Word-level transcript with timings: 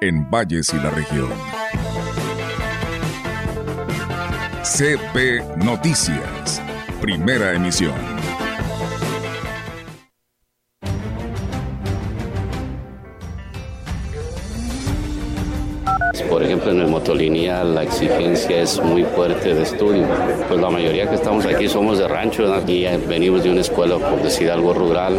en 0.00 0.30
Valles 0.30 0.72
y 0.74 0.76
la 0.76 0.90
región. 0.90 1.30
CP 4.62 5.42
Noticias, 5.64 6.60
primera 7.00 7.54
emisión. 7.54 7.94
Por 16.28 16.42
ejemplo, 16.42 16.70
en 16.70 16.80
el 16.80 16.88
motolineal 16.88 17.74
la 17.74 17.84
exigencia 17.84 18.60
es 18.60 18.78
muy 18.82 19.04
fuerte 19.04 19.54
de 19.54 19.62
estudio. 19.62 20.06
Pues 20.48 20.60
la 20.60 20.68
mayoría 20.68 21.08
que 21.08 21.14
estamos 21.14 21.46
aquí 21.46 21.68
somos 21.68 21.98
de 21.98 22.06
rancho 22.06 22.42
y 22.66 22.84
venimos 23.06 23.44
de 23.44 23.50
una 23.50 23.62
escuela, 23.62 23.96
por 23.96 24.22
decir 24.22 24.50
algo 24.50 24.74
rural. 24.74 25.18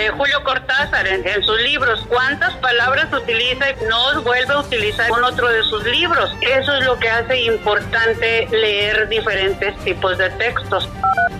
Eh, 0.00 0.08
Julio 0.16 0.42
Cortázar 0.42 1.06
en, 1.06 1.44
sus 1.44 1.60
libros, 1.60 2.06
cuántas 2.08 2.54
palabras 2.54 3.12
utiliza 3.12 3.70
y 3.70 3.84
no 3.84 4.22
vuelve 4.22 4.54
a 4.54 4.60
utilizar 4.60 5.10
con 5.10 5.22
otro 5.22 5.46
de 5.46 5.62
sus 5.64 5.84
libros. 5.84 6.34
Eso 6.40 6.74
es 6.74 6.86
lo 6.86 6.98
que 6.98 7.10
hace 7.10 7.42
importante 7.42 8.48
leer 8.50 9.10
diferentes 9.10 9.76
tipos 9.84 10.16
de 10.16 10.30
textos. 10.30 10.88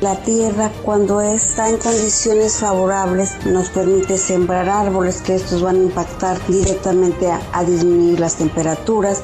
La 0.03 0.15
tierra 0.17 0.71
cuando 0.83 1.23
está 1.23 1.71
en 1.71 1.79
condiciones 1.79 2.59
favorables 2.59 3.47
nos 3.47 3.71
permite 3.71 4.19
sembrar 4.19 4.69
árboles 4.69 5.23
que 5.23 5.37
estos 5.37 5.63
van 5.63 5.77
a 5.77 5.79
impactar 5.79 6.39
directamente 6.47 7.31
a, 7.31 7.65
disminuir 7.65 8.21
las 8.21 8.37
temperaturas. 8.37 9.23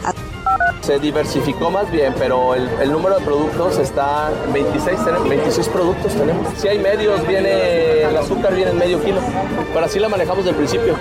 Se 0.87 1.01
diversificó 1.01 1.69
más 1.69 1.91
bien, 1.91 2.15
pero 2.17 2.55
el, 2.55 2.92
número 2.92 3.19
de 3.19 3.25
productos 3.25 3.77
está 3.77 4.31
26, 4.53 5.01
26 5.28 5.69
productos 5.70 6.15
tenemos. 6.15 6.47
Si 6.56 6.69
hay 6.69 6.78
medios, 6.78 7.27
viene 7.27 8.03
el 8.03 8.17
azúcar 8.17 8.55
viene 8.55 8.70
en 8.70 8.78
medio 8.78 9.03
kilo, 9.03 9.19
pero 9.75 9.84
así 9.84 9.98
la 9.98 10.09
manejamos 10.09 10.45
del 10.45 10.55
principio. 10.55 10.95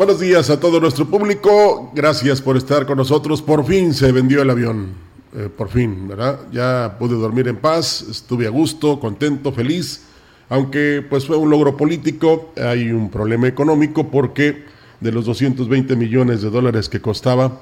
Buenos 0.00 0.18
días 0.18 0.48
a 0.48 0.58
todo 0.58 0.80
nuestro 0.80 1.04
público. 1.04 1.92
Gracias 1.94 2.40
por 2.40 2.56
estar 2.56 2.86
con 2.86 2.96
nosotros. 2.96 3.42
Por 3.42 3.66
fin 3.66 3.92
se 3.92 4.10
vendió 4.12 4.40
el 4.40 4.48
avión. 4.48 4.94
Eh, 5.36 5.50
por 5.54 5.68
fin, 5.68 6.08
¿verdad? 6.08 6.40
Ya 6.50 6.96
pude 6.98 7.16
dormir 7.16 7.48
en 7.48 7.58
paz, 7.58 8.06
estuve 8.08 8.46
a 8.46 8.48
gusto, 8.48 8.98
contento, 8.98 9.52
feliz. 9.52 10.06
Aunque 10.48 11.04
pues 11.06 11.26
fue 11.26 11.36
un 11.36 11.50
logro 11.50 11.76
político, 11.76 12.54
hay 12.56 12.90
un 12.90 13.10
problema 13.10 13.46
económico 13.46 14.10
porque 14.10 14.64
de 15.00 15.12
los 15.12 15.26
220 15.26 15.94
millones 15.96 16.40
de 16.40 16.48
dólares 16.48 16.88
que 16.88 17.02
costaba, 17.02 17.60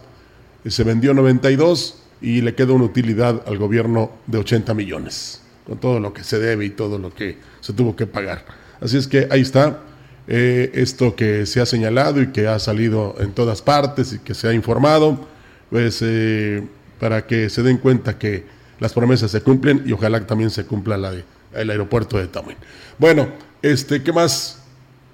eh, 0.64 0.70
se 0.70 0.84
vendió 0.84 1.14
92 1.14 2.00
y 2.20 2.40
le 2.42 2.54
queda 2.54 2.72
una 2.72 2.84
utilidad 2.84 3.42
al 3.48 3.58
gobierno 3.58 4.12
de 4.28 4.38
80 4.38 4.74
millones, 4.74 5.42
con 5.66 5.78
todo 5.78 5.98
lo 5.98 6.12
que 6.12 6.22
se 6.22 6.38
debe 6.38 6.66
y 6.66 6.70
todo 6.70 7.00
lo 7.00 7.12
que 7.12 7.36
se 7.60 7.72
tuvo 7.72 7.96
que 7.96 8.06
pagar. 8.06 8.44
Así 8.80 8.96
es 8.96 9.08
que 9.08 9.26
ahí 9.28 9.40
está, 9.40 9.82
eh, 10.30 10.72
esto 10.74 11.16
que 11.16 11.46
se 11.46 11.58
ha 11.58 11.64
señalado 11.64 12.20
y 12.20 12.26
que 12.26 12.48
ha 12.48 12.58
salido 12.58 13.16
en 13.18 13.32
todas 13.32 13.62
partes 13.62 14.12
y 14.12 14.18
que 14.18 14.34
se 14.34 14.46
ha 14.46 14.52
informado, 14.52 15.26
pues 15.70 16.00
eh, 16.02 16.62
para 17.00 17.26
que 17.26 17.48
se 17.48 17.62
den 17.62 17.78
cuenta 17.78 18.18
que 18.18 18.44
las 18.78 18.92
promesas 18.92 19.30
se 19.30 19.40
cumplen 19.40 19.84
y 19.86 19.92
ojalá 19.92 20.26
también 20.26 20.50
se 20.50 20.66
cumpla 20.66 20.98
la 20.98 21.12
de 21.12 21.24
el 21.54 21.70
aeropuerto 21.70 22.18
de 22.18 22.26
Tamuín. 22.26 22.58
Bueno, 22.98 23.28
este, 23.62 24.02
¿qué 24.02 24.12
más? 24.12 24.62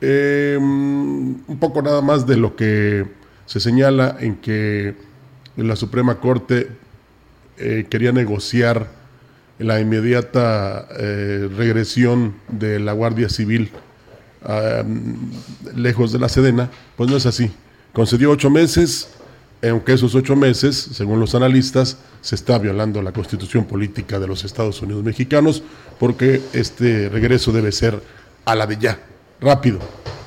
Eh, 0.01 0.59
un 0.59 1.59
poco 1.61 1.81
nada 1.81 2.03
más 2.03 2.27
de 2.27 2.37
lo 2.37 2.57
que 2.57 3.07
se 3.47 3.61
señala 3.61 4.17
en 4.19 4.35
que 4.35 4.97
la 5.57 5.77
Suprema 5.77 6.19
Corte 6.19 6.69
quería 7.57 8.11
negociar 8.11 8.89
la 9.61 9.79
inmediata 9.79 10.89
regresión 11.57 12.35
de 12.49 12.81
la 12.81 12.93
Guardia 12.93 13.29
Civil 13.29 13.71
lejos 15.75 16.13
de 16.13 16.19
la 16.19 16.29
Sedena, 16.29 16.71
pues 16.97 17.11
no 17.11 17.17
es 17.17 17.27
así. 17.27 17.51
Concedió 17.93 18.31
ocho 18.31 18.51
meses, 18.51 19.09
aunque 19.63 19.95
esos 19.95 20.15
ocho 20.15 20.37
meses, 20.37 20.77
según 20.93 21.21
los 21.21 21.35
analistas, 21.35 21.97
se 22.21 22.35
está 22.35 22.59
violando 22.59 23.01
la 23.03 23.13
constitución 23.13 23.65
política 23.65 24.19
de 24.19 24.27
los 24.27 24.45
Estados 24.45 24.81
Unidos 24.83 25.05
mexicanos, 25.05 25.63
porque 25.99 26.43
este 26.53 27.09
regreso 27.09 27.53
debe 27.53 27.73
ser 27.73 28.03
a 28.45 28.55
la 28.55 28.67
de 28.67 28.77
ya, 28.79 28.99
rápido, 29.41 29.79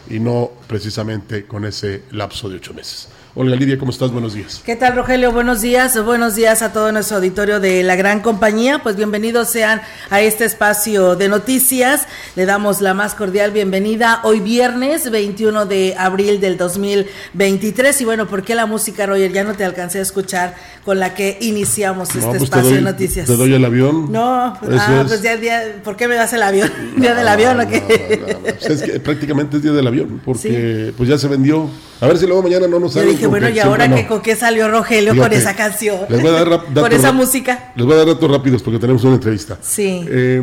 y 0.10 0.20
no 0.20 0.52
precisamente 0.68 1.46
con 1.46 1.66
ese 1.66 2.04
lapso 2.12 2.50
de 2.50 2.56
ocho 2.56 2.74
meses. 2.74 3.10
Olga 3.40 3.56
Lidia, 3.56 3.78
¿cómo 3.78 3.92
estás? 3.92 4.12
Buenos 4.12 4.34
días. 4.34 4.64
¿Qué 4.66 4.76
tal, 4.76 4.96
Rogelio? 4.96 5.32
Buenos 5.32 5.62
días. 5.62 6.04
Buenos 6.04 6.34
días 6.34 6.64
a 6.64 6.74
todo 6.74 6.92
nuestro 6.92 7.18
auditorio 7.18 7.60
de 7.60 7.84
la 7.84 7.96
gran 7.96 8.22
compañía. 8.22 8.82
Pues 8.82 8.96
bienvenidos 8.96 9.50
sean 9.50 9.80
a 10.10 10.22
este 10.22 10.44
espacio 10.44 11.16
de 11.16 11.30
noticias. 11.30 12.08
Le 12.36 12.48
damos 12.48 12.82
la 12.82 12.96
más 12.96 13.14
cordial 13.14 13.52
bienvenida 13.52 14.22
hoy 14.24 14.40
viernes 14.40 15.12
21 15.12 15.68
de 15.68 15.94
abril 16.00 16.42
del 16.42 16.58
2023. 16.58 18.02
Y 18.02 18.06
bueno, 18.06 18.28
¿por 18.28 18.42
qué 18.42 18.56
la 18.56 18.66
música, 18.66 19.06
Roger? 19.06 19.32
Ya 19.32 19.44
no 19.44 19.54
te 19.54 19.64
alcancé 19.64 20.00
a 20.00 20.02
escuchar 20.02 20.56
con 20.84 21.00
la 21.00 21.14
que 21.14 21.38
iniciamos 21.40 22.16
este 22.16 22.28
pues 22.28 22.42
espacio 22.42 22.72
de 22.72 22.82
noticias. 22.82 23.28
¿Te 23.28 23.36
doy 23.36 23.54
el 23.54 23.64
avión? 23.64 24.12
No, 24.12 24.24
ah, 24.24 25.06
pues 25.08 25.22
ya, 25.22 25.38
día, 25.38 25.76
¿por 25.84 25.96
qué 25.96 26.08
me 26.08 26.16
das 26.16 26.34
el 26.34 26.42
avión? 26.42 26.72
¿Día 26.98 27.14
del 27.14 27.28
avión 27.28 27.60
o 27.60 27.68
qué? 27.68 28.36
Pues 28.42 28.82
es 28.82 28.82
que 28.82 29.00
prácticamente 29.00 29.58
es 29.58 29.64
día 29.64 29.74
del 29.74 29.86
avión, 29.86 30.22
porque 30.26 30.92
pues 30.98 31.08
ya 31.08 31.20
se 31.20 31.28
vendió. 31.28 31.70
A 32.00 32.08
ver 32.08 32.18
si 32.18 32.26
luego 32.26 32.44
mañana 32.44 32.68
no 32.68 32.80
nos 32.80 32.94
sale 32.94 33.16
bueno, 33.30 33.50
y 33.50 33.60
ahora 33.60 33.94
que 33.94 34.08
con 34.08 34.22
qué 34.22 34.36
salió 34.36 34.70
Rogelio 34.70 35.16
con 35.16 35.32
esa 35.34 35.56
canción, 35.56 36.00
les 36.10 36.22
voy 36.22 36.30
a 36.30 36.44
dar 36.44 36.64
con 36.74 36.92
esa 36.92 37.12
música. 37.12 37.74
Les 37.76 37.86
voy 37.86 37.96
a 37.96 37.98
dar 37.98 38.08
datos 38.08 38.30
rápidos 38.30 38.64
porque 38.64 38.80
tenemos 38.80 39.04
una 39.04 39.16
entrevista. 39.16 39.58
Sí. 39.62 40.06
Eh, 40.08 40.42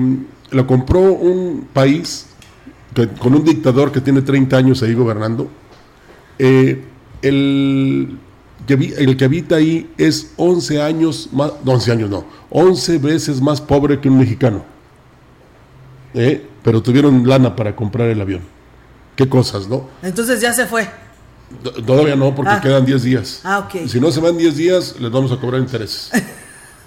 lo 0.50 0.66
compró 0.66 1.00
un 1.00 1.68
país 1.72 2.26
con 3.18 3.34
un 3.34 3.44
dictador 3.44 3.90
que 3.90 4.00
tiene 4.00 4.22
30 4.22 4.56
años 4.56 4.82
ahí 4.82 4.94
gobernando. 4.94 5.48
Eh, 6.38 6.84
el, 7.22 8.18
que, 8.66 8.74
el 8.74 9.16
que 9.16 9.24
habita 9.24 9.56
ahí 9.56 9.90
es 9.98 10.32
11 10.36 10.82
años 10.82 11.28
más, 11.32 11.52
no, 11.64 11.72
11 11.72 11.92
años 11.92 12.10
no, 12.10 12.24
11 12.50 12.98
veces 12.98 13.40
más 13.40 13.60
pobre 13.60 14.00
que 14.00 14.08
un 14.08 14.18
mexicano. 14.18 14.64
Eh, 16.14 16.46
pero 16.62 16.82
tuvieron 16.82 17.26
lana 17.28 17.56
para 17.56 17.74
comprar 17.74 18.08
el 18.08 18.20
avión. 18.20 18.42
Qué 19.16 19.28
cosas, 19.28 19.68
¿no? 19.68 19.88
Entonces 20.02 20.40
ya 20.40 20.52
se 20.52 20.66
fue. 20.66 20.88
Todavía 21.86 22.16
no, 22.16 22.34
porque 22.34 22.52
ah. 22.52 22.60
quedan 22.60 22.84
10 22.84 23.02
días. 23.02 23.40
Ah, 23.44 23.60
ok. 23.60 23.86
Si 23.86 24.00
no 24.00 24.10
se 24.10 24.20
van 24.20 24.36
10 24.36 24.56
días, 24.56 24.96
les 24.98 25.10
vamos 25.10 25.32
a 25.32 25.36
cobrar 25.36 25.60
intereses. 25.60 26.10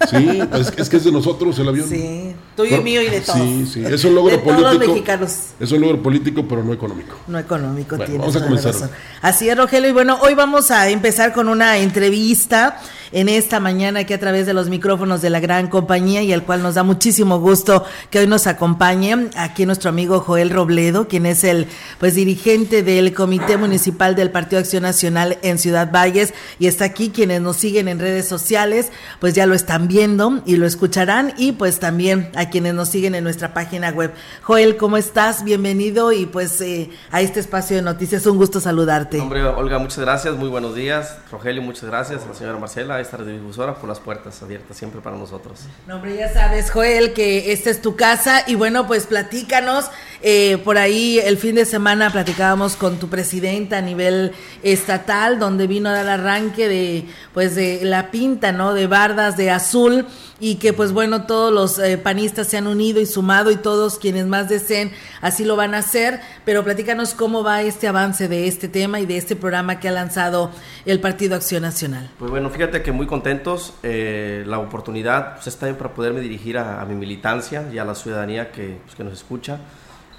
Sí, 0.08 0.40
es, 0.76 0.88
que 0.88 0.96
es 0.96 1.04
de 1.04 1.10
nosotros 1.10 1.58
el 1.58 1.68
avión. 1.68 1.88
Sí, 1.88 2.32
tuyo 2.54 2.78
y 2.78 2.82
mío 2.82 3.02
y 3.02 3.10
de 3.10 3.20
todos. 3.20 3.40
Sí, 3.40 3.66
sí, 3.66 3.84
es 3.84 4.04
un 4.04 4.14
logro 4.14 4.40
político. 4.42 4.62
Todos 4.62 4.78
los 4.78 4.88
mexicanos. 4.88 5.36
Es 5.58 5.72
un 5.72 5.80
logro 5.80 6.00
político, 6.00 6.46
pero 6.48 6.62
no 6.62 6.72
económico. 6.72 7.16
No 7.26 7.36
económico, 7.36 7.96
bueno, 7.96 8.18
Vamos 8.18 8.36
a 8.36 8.44
comenzar. 8.44 8.74
Así 9.20 9.48
es, 9.48 9.56
Rogelio. 9.56 9.90
Y 9.90 9.92
bueno, 9.92 10.18
hoy 10.22 10.34
vamos 10.34 10.70
a 10.70 10.88
empezar 10.88 11.32
con 11.32 11.48
una 11.48 11.78
entrevista 11.78 12.80
en 13.12 13.28
esta 13.28 13.60
mañana 13.60 14.00
aquí 14.00 14.12
a 14.12 14.20
través 14.20 14.46
de 14.46 14.54
los 14.54 14.68
micrófonos 14.68 15.22
de 15.22 15.30
la 15.30 15.40
gran 15.40 15.68
compañía 15.68 16.22
y 16.22 16.32
al 16.32 16.44
cual 16.44 16.62
nos 16.62 16.74
da 16.74 16.82
muchísimo 16.82 17.38
gusto 17.40 17.84
que 18.10 18.20
hoy 18.20 18.26
nos 18.26 18.46
acompañe 18.46 19.30
aquí 19.36 19.66
nuestro 19.66 19.90
amigo 19.90 20.20
Joel 20.20 20.50
Robledo, 20.50 21.08
quien 21.08 21.26
es 21.26 21.44
el 21.44 21.66
pues 21.98 22.14
dirigente 22.14 22.82
del 22.82 23.14
Comité 23.14 23.56
Municipal 23.56 24.14
del 24.14 24.30
Partido 24.30 24.60
Acción 24.60 24.82
Nacional 24.82 25.38
en 25.42 25.58
Ciudad 25.58 25.90
Valles 25.90 26.34
y 26.58 26.66
está 26.66 26.84
aquí 26.84 27.10
quienes 27.10 27.40
nos 27.40 27.56
siguen 27.56 27.88
en 27.88 27.98
redes 27.98 28.28
sociales, 28.28 28.90
pues 29.20 29.34
ya 29.34 29.46
lo 29.46 29.54
están 29.54 29.88
viendo 29.88 30.42
y 30.44 30.56
lo 30.56 30.66
escucharán 30.66 31.34
y 31.36 31.52
pues 31.52 31.78
también 31.80 32.30
a 32.34 32.50
quienes 32.50 32.74
nos 32.74 32.88
siguen 32.88 33.14
en 33.14 33.24
nuestra 33.24 33.54
página 33.54 33.90
web. 33.90 34.12
Joel, 34.42 34.76
¿cómo 34.76 34.96
estás? 34.96 35.44
Bienvenido 35.44 36.12
y 36.12 36.26
pues 36.26 36.60
eh, 36.60 36.90
a 37.10 37.20
este 37.20 37.40
espacio 37.40 37.76
de 37.76 37.82
noticias, 37.82 38.26
un 38.26 38.36
gusto 38.36 38.60
saludarte. 38.60 39.20
Hombre, 39.20 39.42
Olga, 39.44 39.78
muchas 39.78 39.98
gracias, 39.98 40.36
muy 40.36 40.48
buenos 40.48 40.74
días. 40.74 41.18
Rogelio, 41.30 41.62
muchas 41.62 41.84
gracias, 41.84 42.26
la 42.26 42.34
señora 42.34 42.58
Marcela 42.58 42.97
esta 43.00 43.16
radiodifusora, 43.16 43.74
por 43.74 43.88
las 43.88 44.00
puertas 44.00 44.42
abiertas 44.42 44.76
siempre 44.76 45.00
para 45.00 45.16
nosotros. 45.16 45.60
No, 45.86 45.96
hombre, 45.96 46.16
ya 46.16 46.32
sabes, 46.32 46.70
Joel, 46.70 47.12
que 47.12 47.52
esta 47.52 47.70
es 47.70 47.80
tu 47.80 47.96
casa 47.96 48.44
y 48.46 48.54
bueno, 48.54 48.86
pues 48.86 49.06
platícanos. 49.06 49.90
Eh, 50.20 50.58
por 50.64 50.78
ahí 50.78 51.20
el 51.20 51.36
fin 51.38 51.54
de 51.54 51.64
semana 51.64 52.10
platicábamos 52.10 52.74
con 52.74 52.98
tu 52.98 53.08
presidenta 53.08 53.78
a 53.78 53.82
nivel 53.82 54.32
estatal, 54.62 55.38
donde 55.38 55.68
vino 55.68 55.88
a 55.88 55.92
dar 55.92 56.08
arranque 56.08 56.68
de, 56.68 57.06
pues, 57.32 57.54
de 57.54 57.84
la 57.84 58.10
pinta, 58.10 58.50
¿no? 58.50 58.74
De 58.74 58.88
bardas 58.88 59.36
de 59.36 59.50
azul 59.50 60.06
y 60.40 60.56
que 60.56 60.72
pues 60.72 60.92
bueno 60.92 61.26
todos 61.26 61.52
los 61.52 61.78
eh, 61.78 61.98
panistas 61.98 62.46
se 62.46 62.56
han 62.56 62.66
unido 62.66 63.00
y 63.00 63.06
sumado 63.06 63.50
y 63.50 63.56
todos 63.56 63.98
quienes 63.98 64.26
más 64.26 64.48
deseen 64.48 64.92
así 65.20 65.44
lo 65.44 65.56
van 65.56 65.74
a 65.74 65.78
hacer 65.78 66.20
pero 66.44 66.62
platícanos 66.62 67.14
cómo 67.14 67.42
va 67.42 67.62
este 67.62 67.88
avance 67.88 68.28
de 68.28 68.46
este 68.46 68.68
tema 68.68 69.00
y 69.00 69.06
de 69.06 69.16
este 69.16 69.34
programa 69.34 69.80
que 69.80 69.88
ha 69.88 69.92
lanzado 69.92 70.50
el 70.84 71.00
Partido 71.00 71.34
Acción 71.34 71.62
Nacional 71.62 72.10
pues 72.18 72.30
bueno 72.30 72.50
fíjate 72.50 72.82
que 72.82 72.87
muy 72.92 73.06
contentos 73.06 73.74
eh, 73.82 74.44
la 74.46 74.58
oportunidad 74.58 75.34
pues, 75.34 75.46
está 75.48 75.66
bien 75.66 75.76
para 75.76 75.94
poderme 75.94 76.20
dirigir 76.20 76.58
a, 76.58 76.84
mi 76.84 76.94
militancia 76.94 77.68
y 77.72 77.78
a 77.78 77.84
la 77.84 77.94
ciudadanía 77.94 78.52
que, 78.52 78.78
pues, 78.84 78.94
que 78.94 79.04
nos 79.04 79.12
escucha 79.12 79.60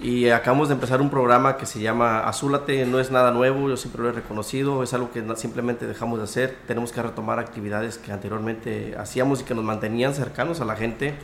y 0.02 0.30
acabamos 0.30 0.70
de 0.70 0.76
empezar 0.76 1.02
un 1.02 1.10
programa 1.10 1.58
que 1.58 1.66
se 1.66 1.82
llama 1.82 2.22
Azúlate, 2.22 2.86
no 2.86 3.02
es 3.02 3.12
nada 3.12 3.32
nuevo, 3.32 3.68
yo 3.68 3.76
siempre 3.76 4.02
lo 4.02 4.10
he 4.10 4.14
reconocido, 4.14 4.82
es 4.82 4.94
algo 4.94 5.12
que 5.12 5.22
simplemente 5.36 5.86
dejamos 5.88 6.20
de 6.20 6.24
hacer, 6.24 6.58
tenemos 6.68 6.94
que 6.94 7.02
retomar 7.02 7.38
actividades 7.38 7.98
que 7.98 8.14
anteriormente 8.14 8.96
hacíamos 8.98 9.42
y 9.42 9.44
que 9.44 9.54
nos 9.54 9.66
mantenían 9.66 10.14
cercanos 10.14 10.62
a 10.62 10.66
la 10.66 10.78
gente. 10.78 11.16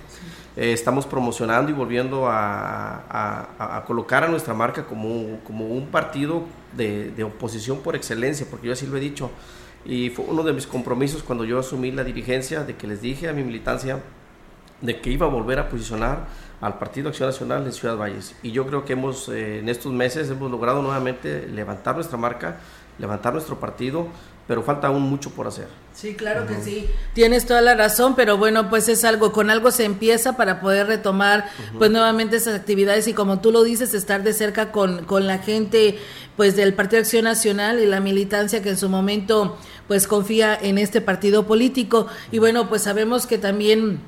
Eh, 0.57 0.73
estamos 0.73 1.05
promocionando 1.05 1.71
y 1.71 1.73
volviendo 1.73 2.27
a, 2.27 3.83
colocar 3.87 4.25
a 4.25 4.27
nuestra 4.27 4.53
marca 4.53 4.85
como, 4.85 5.39
como 5.45 5.67
un 5.67 5.87
partido 5.87 6.43
de, 6.73 7.11
de, 7.11 7.23
oposición 7.23 7.79
por 7.79 7.95
excelencia, 7.95 8.45
porque 8.49 8.67
yo 8.67 8.73
así 8.73 8.85
lo 8.87 8.97
he 8.97 8.99
dicho. 8.99 9.31
Y 9.85 10.09
fue 10.09 10.25
uno 10.27 10.43
de 10.43 10.53
mis 10.53 10.65
compromisos 10.65 11.23
cuando 11.23 11.45
yo 11.45 11.59
asumí 11.59 11.91
la 11.91 12.03
dirigencia, 12.03 12.63
de 12.63 12.75
que 12.75 12.87
les 12.87 13.01
dije 13.01 13.29
a 13.29 13.33
mi 13.33 13.43
militancia 13.43 13.99
de 14.81 14.99
que 14.99 15.09
iba 15.09 15.25
a 15.25 15.29
volver 15.29 15.59
a 15.59 15.69
posicionar 15.69 16.25
al 16.61 16.77
Partido 16.77 17.09
Acción 17.09 17.29
Nacional 17.29 17.65
en 17.65 17.71
Ciudad 17.71 17.97
Valles. 17.97 18.35
Y 18.43 18.51
yo 18.51 18.65
creo 18.65 18.85
que 18.85 18.93
hemos, 18.93 19.29
eh, 19.29 19.59
en 19.59 19.69
estos 19.69 19.91
meses 19.91 20.29
hemos 20.29 20.49
logrado 20.49 20.81
nuevamente 20.81 21.47
levantar 21.47 21.95
nuestra 21.95 22.17
marca, 22.17 22.57
levantar 22.97 23.33
nuestro 23.33 23.59
partido, 23.59 24.07
pero 24.47 24.61
falta 24.61 24.87
aún 24.87 25.01
mucho 25.01 25.31
por 25.31 25.47
hacer. 25.47 25.67
Sí, 25.93 26.13
claro 26.13 26.45
que 26.45 26.61
sí. 26.61 26.87
Tienes 27.13 27.45
toda 27.45 27.61
la 27.61 27.73
razón, 27.73 28.15
pero 28.15 28.37
bueno, 28.37 28.69
pues 28.69 28.89
es 28.89 29.03
algo, 29.03 29.31
con 29.31 29.49
algo 29.49 29.71
se 29.71 29.85
empieza 29.85 30.37
para 30.37 30.59
poder 30.59 30.87
retomar 30.87 31.49
pues 31.77 31.89
nuevamente 31.89 32.35
esas 32.35 32.53
actividades 32.53 33.07
y 33.07 33.13
como 33.13 33.39
tú 33.39 33.51
lo 33.51 33.63
dices, 33.63 33.93
estar 33.93 34.21
de 34.21 34.33
cerca 34.33 34.71
con, 34.71 35.05
con 35.05 35.25
la 35.25 35.39
gente 35.39 35.97
pues 36.35 36.55
del 36.55 36.73
Partido 36.73 36.99
Acción 36.99 37.23
Nacional 37.23 37.79
y 37.79 37.85
la 37.85 38.01
militancia 38.01 38.61
que 38.61 38.69
en 38.69 38.77
su 38.77 38.89
momento 38.89 39.57
pues 39.87 40.07
confía 40.07 40.57
en 40.59 40.77
este 40.77 41.01
partido 41.01 41.45
político. 41.45 42.07
Y 42.31 42.39
bueno, 42.39 42.69
pues 42.69 42.83
sabemos 42.83 43.27
que 43.27 43.37
también 43.37 44.01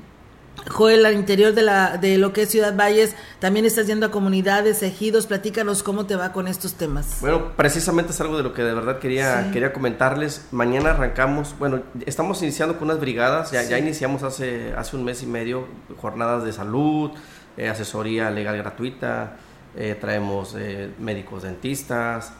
Joel, 0.66 1.06
al 1.06 1.14
interior 1.14 1.54
de, 1.54 1.62
la, 1.62 1.96
de 1.96 2.18
lo 2.18 2.32
que 2.32 2.42
es 2.42 2.50
Ciudad 2.50 2.76
Valles, 2.76 3.14
también 3.38 3.64
estás 3.64 3.86
yendo 3.86 4.06
a 4.06 4.10
comunidades, 4.10 4.82
ejidos, 4.82 5.26
platícanos 5.26 5.82
cómo 5.82 6.06
te 6.06 6.16
va 6.16 6.32
con 6.32 6.48
estos 6.48 6.74
temas. 6.74 7.18
Bueno, 7.20 7.52
precisamente 7.56 8.12
es 8.12 8.20
algo 8.20 8.36
de 8.36 8.42
lo 8.42 8.52
que 8.52 8.62
de 8.62 8.74
verdad 8.74 8.98
quería, 8.98 9.50
quería 9.52 9.72
comentarles. 9.72 10.46
Mañana 10.50 10.90
arrancamos, 10.90 11.54
bueno, 11.58 11.82
estamos 12.06 12.42
iniciando 12.42 12.78
con 12.78 12.88
unas 12.88 13.00
brigadas, 13.00 13.50
ya, 13.50 13.62
ya 13.62 13.78
iniciamos 13.78 14.22
hace, 14.22 14.74
hace 14.76 14.96
un 14.96 15.04
mes 15.04 15.22
y 15.22 15.26
medio 15.26 15.66
jornadas 16.00 16.44
de 16.44 16.52
salud, 16.52 17.12
eh, 17.56 17.68
asesoría 17.68 18.30
legal 18.30 18.56
gratuita, 18.56 19.36
eh, 19.76 19.96
traemos 20.00 20.54
eh, 20.56 20.90
médicos 20.98 21.42
dentistas, 21.42 22.32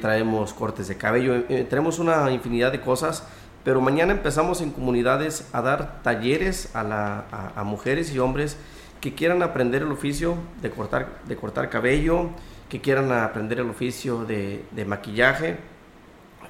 traemos 0.00 0.52
cortes 0.52 0.88
de 0.88 0.96
cabello, 0.96 1.44
tenemos 1.44 1.98
una 1.98 2.30
infinidad 2.30 2.72
de 2.72 2.80
cosas 2.80 3.24
pero 3.64 3.80
mañana 3.80 4.12
empezamos 4.12 4.62
en 4.62 4.70
comunidades 4.70 5.48
a 5.52 5.60
dar 5.60 6.02
talleres 6.02 6.74
a, 6.74 6.82
la, 6.82 7.24
a, 7.54 7.62
mujeres 7.64 8.12
y 8.12 8.18
hombres 8.18 8.56
que 9.00 9.14
quieran 9.14 9.42
aprender 9.42 9.82
el 9.82 9.92
oficio 9.92 10.36
de 10.62 10.70
cortar, 10.70 11.08
de 11.26 11.36
cortar 11.36 11.68
cabello, 11.68 12.30
que 12.70 12.80
quieran 12.80 13.12
aprender 13.12 13.60
el 13.60 13.68
oficio 13.68 14.24
de, 14.24 14.64
de 14.70 14.84
maquillaje. 14.86 15.58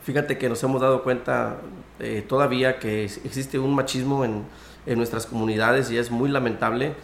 Fíjate 0.05 0.39
que 0.39 0.49
nos 0.49 0.63
hemos 0.63 0.81
dado 0.81 1.03
cuenta 1.03 1.57
eh, 1.99 2.25
todavía 2.27 2.79
que 2.79 3.05
existe 3.05 3.59
un 3.59 3.75
machismo 3.75 4.25
en, 4.25 4.45
en, 4.87 4.97
nuestras 4.97 5.27
comunidades 5.27 5.91
y 5.91 5.99
es 5.99 6.11
muy 6.11 6.31
lamentable 6.31 6.95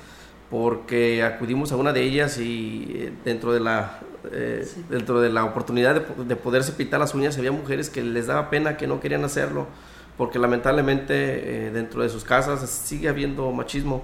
porque 0.50 1.22
acudimos 1.22 1.72
a 1.72 1.76
una 1.76 1.92
de 1.92 2.02
ellas 2.02 2.38
y 2.38 2.86
eh, 2.94 3.12
dentro 3.24 3.52
de 3.52 3.60
la, 3.60 4.00
eh, 4.32 4.66
dentro 4.90 5.20
de 5.20 5.30
la 5.30 5.44
oportunidad 5.44 5.94
de, 5.94 6.24
de 6.24 6.36
poderse 6.36 6.72
pintar 6.72 7.00
las 7.00 7.14
uñas 7.14 7.36
había 7.38 7.52
mujeres 7.52 7.90
que 7.90 8.02
les 8.02 8.26
daba 8.26 8.50
pena, 8.50 8.76
que 8.76 8.86
no 8.86 9.00
querían 9.00 9.24
hacerlo 9.24 9.66
porque 10.16 10.38
lamentablemente 10.38 11.66
eh, 11.66 11.70
dentro 11.70 12.02
de 12.02 12.08
sus 12.08 12.24
casas 12.24 12.68
sigue 12.68 13.08
habiendo 13.08 13.50
machismo. 13.52 14.02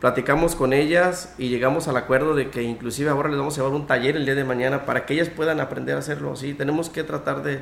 Platicamos 0.00 0.54
con 0.54 0.72
ellas 0.72 1.34
y 1.36 1.48
llegamos 1.48 1.86
al 1.86 1.96
acuerdo 1.96 2.34
de 2.34 2.50
que 2.50 2.62
inclusive 2.62 3.10
ahora 3.10 3.28
les 3.28 3.38
vamos 3.38 3.54
a 3.54 3.60
llevar 3.60 3.74
un 3.78 3.86
taller 3.86 4.16
el 4.16 4.24
día 4.24 4.34
de 4.34 4.44
mañana 4.44 4.86
para 4.86 5.04
que 5.04 5.14
ellas 5.14 5.28
puedan 5.28 5.60
aprender 5.60 5.96
a 5.96 5.98
hacerlo, 5.98 6.36
¿sí? 6.36 6.54
Tenemos 6.54 6.88
que 6.88 7.02
tratar 7.04 7.42
de, 7.42 7.60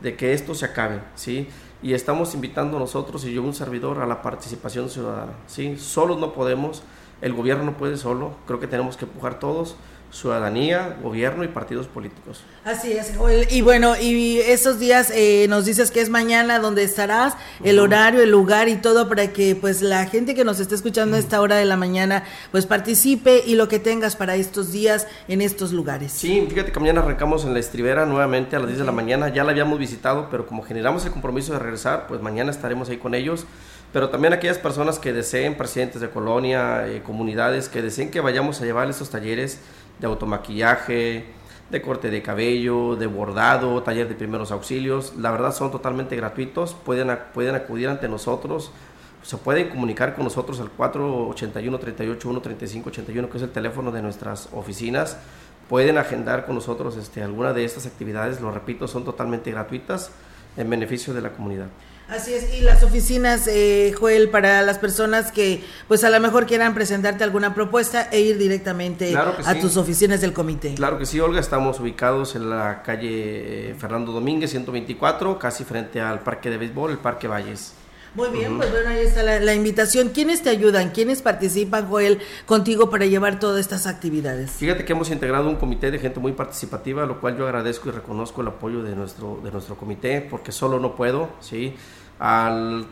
de 0.00 0.14
que 0.14 0.32
esto 0.34 0.54
se 0.54 0.66
acabe, 0.66 1.00
¿sí? 1.16 1.48
Y 1.82 1.94
estamos 1.94 2.32
invitando 2.34 2.78
nosotros 2.78 3.24
y 3.24 3.32
yo 3.32 3.42
un 3.42 3.54
servidor 3.54 3.98
a 3.98 4.06
la 4.06 4.22
participación 4.22 4.88
ciudadana, 4.88 5.32
¿sí? 5.48 5.76
Solos 5.76 6.20
no 6.20 6.32
podemos, 6.32 6.84
el 7.20 7.32
gobierno 7.32 7.64
no 7.64 7.76
puede 7.76 7.96
solo, 7.96 8.36
creo 8.46 8.60
que 8.60 8.66
tenemos 8.66 8.96
que 8.96 9.04
empujar 9.04 9.38
todos 9.38 9.76
ciudadanía, 10.14 10.96
gobierno 11.02 11.42
y 11.42 11.48
partidos 11.48 11.88
políticos. 11.88 12.44
Así 12.64 12.92
es, 12.92 13.12
y 13.50 13.62
bueno, 13.62 13.94
y 14.00 14.38
esos 14.38 14.78
días 14.78 15.10
eh, 15.12 15.46
nos 15.48 15.64
dices 15.64 15.90
que 15.90 16.00
es 16.00 16.08
mañana 16.08 16.60
donde 16.60 16.84
estarás, 16.84 17.34
el 17.64 17.80
horario, 17.80 18.22
el 18.22 18.30
lugar 18.30 18.68
y 18.68 18.76
todo 18.76 19.08
para 19.08 19.32
que 19.32 19.56
pues 19.56 19.82
la 19.82 20.06
gente 20.06 20.34
que 20.34 20.44
nos 20.44 20.60
esté 20.60 20.76
escuchando 20.76 21.16
a 21.16 21.18
esta 21.18 21.40
hora 21.40 21.56
de 21.56 21.64
la 21.64 21.76
mañana 21.76 22.22
pues 22.52 22.64
participe 22.64 23.42
y 23.44 23.56
lo 23.56 23.66
que 23.66 23.80
tengas 23.80 24.14
para 24.14 24.36
estos 24.36 24.70
días 24.70 25.08
en 25.26 25.42
estos 25.42 25.72
lugares. 25.72 26.12
Sí, 26.12 26.46
fíjate 26.48 26.70
que 26.70 26.78
mañana 26.78 27.00
arrancamos 27.00 27.44
en 27.44 27.52
la 27.52 27.58
estribera 27.58 28.06
nuevamente 28.06 28.54
a 28.54 28.60
las 28.60 28.68
10 28.68 28.78
de 28.78 28.84
la 28.84 28.92
mañana, 28.92 29.30
ya 29.30 29.42
la 29.42 29.50
habíamos 29.50 29.80
visitado, 29.80 30.28
pero 30.30 30.46
como 30.46 30.62
generamos 30.62 31.04
el 31.04 31.10
compromiso 31.10 31.52
de 31.52 31.58
regresar, 31.58 32.06
pues 32.06 32.22
mañana 32.22 32.52
estaremos 32.52 32.88
ahí 32.88 32.98
con 32.98 33.14
ellos 33.14 33.46
pero 33.94 34.10
también 34.10 34.32
aquellas 34.32 34.58
personas 34.58 34.98
que 34.98 35.12
deseen, 35.12 35.54
presidentes 35.54 36.00
de 36.00 36.10
colonia, 36.10 36.84
eh, 36.88 37.00
comunidades, 37.04 37.68
que 37.68 37.80
deseen 37.80 38.10
que 38.10 38.20
vayamos 38.20 38.60
a 38.60 38.64
llevar 38.64 38.90
estos 38.90 39.08
talleres, 39.08 39.60
de 40.00 40.08
automaquillaje, 40.08 41.26
de 41.70 41.80
corte 41.80 42.10
de 42.10 42.20
cabello, 42.20 42.96
de 42.96 43.06
bordado, 43.06 43.80
taller 43.84 44.08
de 44.08 44.16
primeros 44.16 44.50
auxilios. 44.50 45.14
La 45.16 45.30
verdad 45.30 45.54
son 45.54 45.70
totalmente 45.70 46.16
gratuitos, 46.16 46.74
pueden, 46.74 47.16
pueden 47.32 47.54
acudir 47.54 47.88
ante 47.88 48.08
nosotros, 48.08 48.72
se 49.22 49.36
pueden 49.36 49.68
comunicar 49.68 50.16
con 50.16 50.24
nosotros 50.24 50.58
al 50.58 50.70
481 50.70 51.78
38 51.78 52.40
35 52.42 52.88
81 52.88 53.30
que 53.30 53.36
es 53.36 53.44
el 53.44 53.50
teléfono 53.50 53.92
de 53.92 54.02
nuestras 54.02 54.48
oficinas. 54.54 55.18
Pueden 55.68 55.98
agendar 55.98 56.46
con 56.46 56.56
nosotros 56.56 56.96
este, 56.96 57.22
alguna 57.22 57.52
de 57.52 57.64
estas 57.64 57.86
actividades, 57.86 58.40
lo 58.40 58.50
repito, 58.50 58.88
son 58.88 59.04
totalmente 59.04 59.52
gratuitas 59.52 60.10
en 60.56 60.68
beneficio 60.68 61.14
de 61.14 61.20
la 61.20 61.30
comunidad. 61.30 61.68
Así 62.14 62.32
es, 62.32 62.54
y 62.54 62.60
las 62.60 62.84
oficinas, 62.84 63.48
eh, 63.48 63.92
Joel, 63.98 64.30
para 64.30 64.62
las 64.62 64.78
personas 64.78 65.32
que 65.32 65.64
pues 65.88 66.04
a 66.04 66.10
lo 66.10 66.20
mejor 66.20 66.46
quieran 66.46 66.72
presentarte 66.72 67.24
alguna 67.24 67.54
propuesta 67.54 68.08
e 68.12 68.20
ir 68.20 68.38
directamente 68.38 69.16
a 69.16 69.58
tus 69.60 69.76
oficinas 69.76 70.20
del 70.20 70.32
comité. 70.32 70.74
Claro 70.74 70.96
que 70.96 71.06
sí, 71.06 71.18
Olga, 71.18 71.40
estamos 71.40 71.80
ubicados 71.80 72.36
en 72.36 72.50
la 72.50 72.82
calle 72.84 73.70
eh, 73.70 73.74
Fernando 73.76 74.12
Domínguez 74.12 74.52
124, 74.52 75.40
casi 75.40 75.64
frente 75.64 76.00
al 76.00 76.20
Parque 76.20 76.50
de 76.50 76.58
Béisbol, 76.58 76.92
el 76.92 76.98
Parque 76.98 77.26
Valles. 77.26 77.72
Muy 78.14 78.28
bien, 78.28 78.58
pues 78.58 78.70
bueno, 78.70 78.90
ahí 78.90 79.00
está 79.00 79.24
la, 79.24 79.40
la, 79.40 79.54
invitación. 79.54 80.10
¿Quiénes 80.10 80.40
te 80.40 80.48
ayudan? 80.48 80.90
¿Quiénes 80.90 81.20
participan, 81.20 81.88
Joel, 81.88 82.20
contigo 82.46 82.88
para 82.88 83.06
llevar 83.06 83.40
todas 83.40 83.58
estas 83.58 83.88
actividades? 83.88 84.52
Fíjate 84.52 84.84
que 84.84 84.92
hemos 84.92 85.10
integrado 85.10 85.48
un 85.48 85.56
comité 85.56 85.90
de 85.90 85.98
gente 85.98 86.20
muy 86.20 86.30
participativa, 86.30 87.06
lo 87.06 87.20
cual 87.20 87.36
yo 87.36 87.44
agradezco 87.44 87.88
y 87.88 87.92
reconozco 87.92 88.42
el 88.42 88.48
apoyo 88.48 88.84
de 88.84 88.94
nuestro, 88.94 89.40
de 89.42 89.50
nuestro 89.50 89.76
comité, 89.76 90.20
porque 90.20 90.52
solo 90.52 90.78
no 90.78 90.94
puedo, 90.94 91.30
¿sí? 91.40 91.74
Al, 92.18 92.86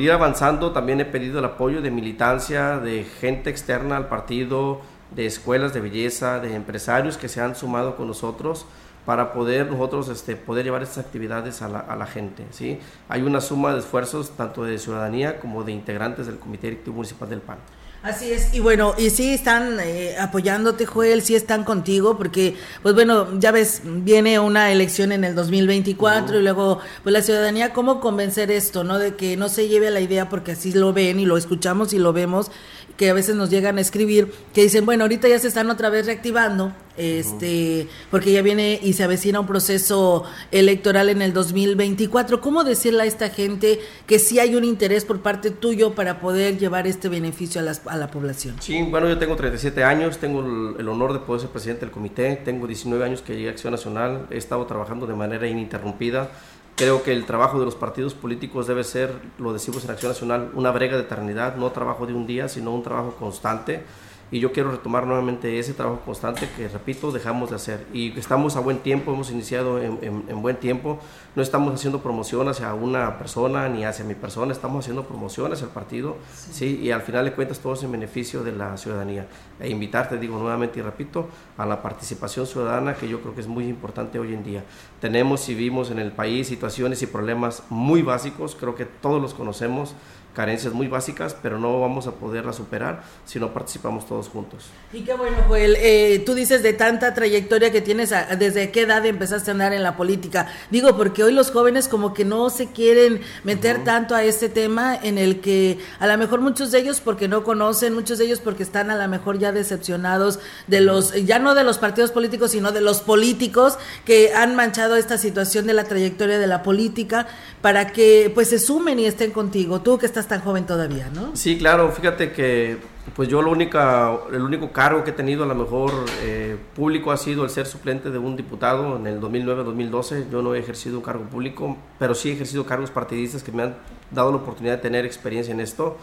ir 0.00 0.12
avanzando 0.12 0.72
también 0.72 1.00
he 1.00 1.04
pedido 1.04 1.40
el 1.40 1.44
apoyo 1.44 1.82
de 1.82 1.90
militancia, 1.90 2.78
de 2.78 3.04
gente 3.04 3.50
externa 3.50 3.96
al 3.96 4.08
partido, 4.08 4.80
de 5.14 5.26
escuelas 5.26 5.74
de 5.74 5.80
belleza, 5.80 6.40
de 6.40 6.54
empresarios 6.54 7.16
que 7.16 7.28
se 7.28 7.40
han 7.40 7.56
sumado 7.56 7.96
con 7.96 8.06
nosotros 8.06 8.66
para 9.04 9.32
poder 9.32 9.70
nosotros 9.70 10.08
este, 10.08 10.36
poder 10.36 10.64
llevar 10.64 10.82
estas 10.82 11.04
actividades 11.04 11.62
a 11.62 11.68
la, 11.68 11.78
a 11.78 11.96
la, 11.96 12.06
gente. 12.06 12.44
¿sí? 12.50 12.80
Hay 13.08 13.22
una 13.22 13.40
suma 13.40 13.72
de 13.72 13.78
esfuerzos 13.78 14.30
tanto 14.36 14.64
de 14.64 14.78
ciudadanía 14.78 15.38
como 15.38 15.62
de 15.62 15.72
integrantes 15.72 16.26
del 16.26 16.38
Comité 16.38 16.68
Directivo 16.68 16.96
Municipal 16.96 17.28
del 17.28 17.40
PAN. 17.40 17.58
Así 18.06 18.30
es, 18.30 18.54
y 18.54 18.60
bueno, 18.60 18.94
y 18.96 19.10
sí 19.10 19.34
están 19.34 19.80
eh, 19.80 20.14
apoyándote, 20.16 20.86
Joel, 20.86 21.22
sí 21.22 21.34
están 21.34 21.64
contigo, 21.64 22.16
porque, 22.16 22.54
pues 22.80 22.94
bueno, 22.94 23.36
ya 23.40 23.50
ves, 23.50 23.82
viene 23.84 24.38
una 24.38 24.70
elección 24.70 25.10
en 25.10 25.24
el 25.24 25.34
2024 25.34 26.38
y 26.38 26.42
luego, 26.44 26.78
pues 27.02 27.12
la 27.12 27.20
ciudadanía, 27.20 27.72
¿cómo 27.72 27.98
convencer 27.98 28.52
esto, 28.52 28.84
no? 28.84 29.00
De 29.00 29.16
que 29.16 29.36
no 29.36 29.48
se 29.48 29.66
lleve 29.66 29.88
a 29.88 29.90
la 29.90 29.98
idea, 29.98 30.28
porque 30.28 30.52
así 30.52 30.72
lo 30.72 30.92
ven 30.92 31.18
y 31.18 31.26
lo 31.26 31.36
escuchamos 31.36 31.92
y 31.94 31.98
lo 31.98 32.12
vemos, 32.12 32.52
que 32.96 33.10
a 33.10 33.12
veces 33.12 33.34
nos 33.34 33.50
llegan 33.50 33.76
a 33.76 33.80
escribir, 33.80 34.32
que 34.54 34.62
dicen, 34.62 34.86
bueno, 34.86 35.02
ahorita 35.02 35.26
ya 35.26 35.40
se 35.40 35.48
están 35.48 35.68
otra 35.68 35.90
vez 35.90 36.06
reactivando, 36.06 36.72
este, 36.96 37.88
porque 38.10 38.32
ya 38.32 38.42
viene 38.42 38.78
y 38.82 38.92
se 38.94 39.04
avecina 39.04 39.40
un 39.40 39.46
proceso 39.46 40.24
electoral 40.50 41.08
en 41.08 41.22
el 41.22 41.32
2024. 41.32 42.40
¿Cómo 42.40 42.64
decirle 42.64 43.02
a 43.02 43.06
esta 43.06 43.30
gente 43.30 43.80
que 44.06 44.18
sí 44.18 44.38
hay 44.38 44.54
un 44.54 44.64
interés 44.64 45.04
por 45.04 45.20
parte 45.20 45.50
tuyo 45.50 45.94
para 45.94 46.20
poder 46.20 46.58
llevar 46.58 46.86
este 46.86 47.08
beneficio 47.08 47.60
a, 47.60 47.92
a 47.92 47.96
la 47.96 48.10
población? 48.10 48.56
Sí, 48.60 48.82
bueno, 48.90 49.08
yo 49.08 49.18
tengo 49.18 49.36
37 49.36 49.84
años, 49.84 50.18
tengo 50.18 50.40
el, 50.40 50.80
el, 50.80 50.88
honor 50.88 51.12
de 51.12 51.20
poder 51.20 51.42
ser 51.42 51.50
presidente 51.50 51.80
del 51.86 51.90
comité, 51.90 52.36
tengo 52.44 52.66
19 52.66 53.04
años 53.04 53.22
que 53.22 53.34
llegué 53.34 53.48
a 53.48 53.52
Acción 53.52 53.72
Nacional, 53.72 54.26
he 54.30 54.36
estado 54.36 54.66
trabajando 54.66 55.06
de 55.06 55.14
manera 55.14 55.46
ininterrumpida. 55.46 56.30
Creo 56.76 57.02
que 57.02 57.12
el 57.12 57.24
trabajo 57.24 57.58
de 57.58 57.64
los 57.64 57.74
partidos 57.74 58.12
políticos 58.12 58.66
debe 58.66 58.84
ser, 58.84 59.10
lo 59.38 59.54
decimos 59.54 59.84
en 59.84 59.92
Acción 59.92 60.12
Nacional, 60.12 60.50
una 60.54 60.70
brega 60.72 60.96
de 60.96 61.04
eternidad, 61.04 61.56
no 61.56 61.70
trabajo 61.72 62.06
de 62.06 62.12
un 62.12 62.26
día, 62.26 62.48
sino 62.48 62.72
un 62.74 62.82
trabajo 62.82 63.16
constante 63.18 63.82
y 64.30 64.40
yo 64.40 64.52
quiero 64.52 64.72
retomar 64.72 65.06
nuevamente 65.06 65.58
ese 65.58 65.72
trabajo 65.72 66.00
constante 66.04 66.48
que, 66.56 66.68
repito, 66.68 67.12
dejamos 67.12 67.50
de 67.50 67.56
hacer. 67.56 67.86
Y 67.92 68.18
estamos 68.18 68.56
a 68.56 68.60
buen 68.60 68.78
tiempo, 68.78 69.12
hemos 69.12 69.30
iniciado 69.30 69.80
en, 69.80 70.42
buen 70.42 70.56
tiempo, 70.56 70.98
no 71.36 71.42
estamos 71.42 71.72
haciendo 71.72 72.00
promoción 72.00 72.48
hacia 72.48 72.74
una 72.74 73.18
persona 73.18 73.68
ni 73.68 73.84
hacia 73.84 74.04
mi 74.04 74.14
persona, 74.14 74.52
estamos 74.52 74.84
haciendo 74.84 75.04
promoción 75.04 75.52
hacia 75.52 75.66
el 75.66 75.70
partido, 75.70 76.16
sí. 76.34 76.80
y 76.82 76.90
al 76.90 77.02
final 77.02 77.24
de 77.24 77.32
cuentas 77.32 77.60
todo 77.60 77.74
es 77.74 77.82
en 77.84 77.92
beneficio 77.92 78.42
de 78.42 78.52
la 78.52 78.76
ciudadanía. 78.76 79.28
E 79.60 79.70
invitarte, 79.70 80.18
digo 80.18 80.38
nuevamente 80.38 80.80
y 80.80 80.82
repito, 80.82 81.28
a 81.56 81.64
la 81.64 81.80
participación 81.80 82.46
ciudadana 82.46 82.94
que 82.94 83.08
yo 83.08 83.20
creo 83.20 83.34
que 83.34 83.40
es 83.40 83.46
muy 83.46 83.68
importante 83.68 84.18
hoy 84.18 84.34
en 84.34 84.42
día. 84.42 84.64
Tenemos 85.00 85.48
y 85.48 85.54
vivimos 85.54 85.90
en 85.90 86.00
el 86.00 86.10
país 86.10 86.48
situaciones 86.48 87.00
y 87.02 87.06
problemas 87.06 87.62
muy 87.70 88.02
básicos, 88.02 88.56
creo 88.58 88.74
que 88.74 88.86
todos 88.86 89.22
los 89.22 89.34
conocemos, 89.34 89.94
carencias 90.36 90.74
muy 90.74 90.86
básicas, 90.86 91.34
pero 91.42 91.58
no 91.58 91.80
vamos 91.80 92.06
a 92.06 92.12
poderlas 92.12 92.56
superar 92.56 93.02
si 93.24 93.40
no 93.40 93.54
participamos 93.54 94.06
todos 94.06 94.28
juntos. 94.28 94.66
Y 94.92 95.00
qué 95.00 95.14
bueno, 95.14 95.38
Joel, 95.48 95.76
eh, 95.78 96.22
tú 96.26 96.34
dices 96.34 96.62
de 96.62 96.74
tanta 96.74 97.14
trayectoria 97.14 97.72
que 97.72 97.80
tienes, 97.80 98.12
¿desde 98.38 98.70
qué 98.70 98.82
edad 98.82 99.06
empezaste 99.06 99.50
a 99.50 99.52
andar 99.52 99.72
en 99.72 99.82
la 99.82 99.96
política? 99.96 100.46
Digo, 100.70 100.94
porque 100.94 101.24
hoy 101.24 101.32
los 101.32 101.50
jóvenes 101.50 101.88
como 101.88 102.12
que 102.12 102.26
no 102.26 102.50
se 102.50 102.66
quieren 102.66 103.22
meter 103.44 103.82
tanto 103.82 104.14
a 104.14 104.24
este 104.24 104.50
tema 104.50 104.94
en 104.94 105.16
el 105.16 105.40
que 105.40 105.78
a 106.00 106.06
lo 106.06 106.18
mejor 106.18 106.42
muchos 106.42 106.70
de 106.70 106.80
ellos 106.80 107.00
porque 107.00 107.28
no 107.28 107.42
conocen, 107.42 107.94
muchos 107.94 108.18
de 108.18 108.26
ellos 108.26 108.40
porque 108.40 108.62
están 108.62 108.90
a 108.90 108.96
lo 108.96 109.08
mejor 109.08 109.38
ya 109.38 109.52
decepcionados 109.52 110.38
de 110.66 110.82
los, 110.82 111.14
ya 111.24 111.38
no 111.38 111.54
de 111.54 111.64
los 111.64 111.78
partidos 111.78 112.10
políticos, 112.10 112.50
sino 112.50 112.72
de 112.72 112.82
los 112.82 113.00
políticos 113.00 113.78
que 114.04 114.34
han 114.34 114.54
manchado 114.54 114.96
esta 114.96 115.16
situación 115.16 115.66
de 115.66 115.72
la 115.72 115.84
trayectoria 115.84 116.38
de 116.38 116.46
la 116.46 116.62
política 116.62 117.26
para 117.62 117.90
que 117.90 118.30
pues 118.34 118.50
se 118.50 118.58
sumen 118.58 118.98
y 118.98 119.06
estén 119.06 119.30
contigo. 119.30 119.80
Tú 119.80 119.96
que 119.96 120.04
estás 120.04 120.25
tan 120.26 120.40
joven 120.40 120.66
todavía, 120.66 121.10
¿no? 121.14 121.34
Sí, 121.34 121.58
claro, 121.58 121.90
fíjate 121.90 122.32
que 122.32 122.78
pues 123.14 123.28
yo 123.28 123.40
lo 123.40 123.50
única, 123.50 124.16
el 124.32 124.42
único 124.42 124.72
cargo 124.72 125.04
que 125.04 125.10
he 125.10 125.12
tenido 125.12 125.44
a 125.44 125.46
lo 125.46 125.54
mejor 125.54 125.92
eh, 126.22 126.56
público 126.74 127.12
ha 127.12 127.16
sido 127.16 127.44
el 127.44 127.50
ser 127.50 127.66
suplente 127.66 128.10
de 128.10 128.18
un 128.18 128.36
diputado 128.36 128.96
en 128.96 129.06
el 129.06 129.20
2009-2012. 129.20 130.30
Yo 130.30 130.42
no 130.42 130.54
he 130.54 130.58
ejercido 130.58 130.98
un 130.98 131.04
cargo 131.04 131.24
público, 131.24 131.76
pero 131.98 132.14
sí 132.14 132.30
he 132.30 132.32
ejercido 132.32 132.66
cargos 132.66 132.90
partidistas 132.90 133.42
que 133.42 133.52
me 133.52 133.62
han 133.62 133.76
dado 134.10 134.30
la 134.30 134.38
oportunidad 134.38 134.76
de 134.76 134.82
tener 134.82 135.04
experiencia 135.04 135.52
en 135.52 135.60
esto 135.60 135.96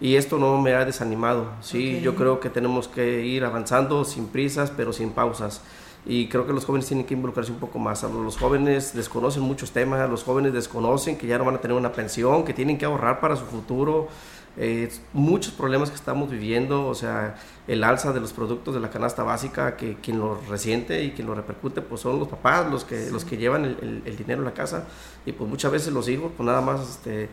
y 0.00 0.16
esto 0.16 0.38
no 0.38 0.60
me 0.60 0.74
ha 0.74 0.84
desanimado. 0.84 1.46
Sí, 1.60 2.00
yo 2.02 2.14
creo 2.14 2.40
que 2.40 2.50
tenemos 2.50 2.88
que 2.88 3.24
ir 3.24 3.44
avanzando 3.44 4.04
sin 4.04 4.26
prisas, 4.26 4.72
pero 4.76 4.92
sin 4.92 5.10
pausas 5.10 5.62
y 6.08 6.26
creo 6.28 6.46
que 6.46 6.54
los 6.54 6.64
jóvenes 6.64 6.86
tienen 6.86 7.04
que 7.04 7.12
involucrarse 7.12 7.52
un 7.52 7.58
poco 7.58 7.78
más. 7.78 8.02
Los 8.02 8.38
jóvenes 8.38 8.94
desconocen 8.94 9.42
muchos 9.42 9.72
temas, 9.72 10.08
los 10.08 10.24
jóvenes 10.24 10.54
desconocen 10.54 11.18
que 11.18 11.26
ya 11.26 11.36
no 11.36 11.44
van 11.44 11.56
a 11.56 11.60
tener 11.60 11.76
una 11.76 11.92
pensión, 11.92 12.44
que 12.44 12.54
tienen 12.54 12.78
que 12.78 12.86
ahorrar 12.86 13.20
para 13.20 13.36
su 13.36 13.44
futuro. 13.44 14.08
Eh, 14.56 14.90
muchos 15.12 15.52
problemas 15.52 15.90
que 15.90 15.96
estamos 15.96 16.30
viviendo, 16.30 16.88
o 16.88 16.94
sea, 16.94 17.36
el 17.68 17.84
alza 17.84 18.12
de 18.14 18.20
los 18.20 18.32
productos 18.32 18.74
de 18.74 18.80
la 18.80 18.88
canasta 18.88 19.22
básica, 19.22 19.76
que 19.76 19.96
quien 19.96 20.18
lo 20.18 20.40
resiente 20.48 21.04
y 21.04 21.10
quien 21.10 21.28
lo 21.28 21.34
repercute, 21.34 21.82
pues 21.82 22.00
son 22.00 22.18
los 22.18 22.26
papás, 22.26 22.68
los 22.68 22.84
que, 22.84 23.10
los 23.10 23.24
que 23.26 23.36
llevan 23.36 23.64
el, 23.66 24.16
dinero 24.16 24.40
a 24.40 24.44
la 24.46 24.54
casa, 24.54 24.86
y 25.26 25.32
pues 25.32 25.48
muchas 25.48 25.70
veces 25.70 25.92
los 25.92 26.08
hijos, 26.08 26.32
pues 26.36 26.44
nada 26.44 26.60
más 26.60 26.80
este, 26.80 27.28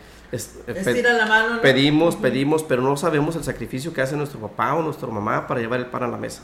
la 1.14 1.26
mano, 1.26 1.62
pedimos, 1.62 2.16
pedimos, 2.16 2.62
pero 2.62 2.84
no 2.84 2.96
sabemos 2.96 3.36
el 3.38 3.44
sacrificio 3.44 3.92
que 3.92 4.02
hace 4.02 4.16
nuestro 4.16 4.40
papá 4.40 4.76
o 4.76 4.84
nuestra 4.84 5.08
mamá 5.08 5.48
para 5.48 5.62
llevar 5.62 5.80
el 5.80 5.88
pan 5.88 6.04
a 6.04 6.08
la 6.08 6.18
mesa. 6.18 6.44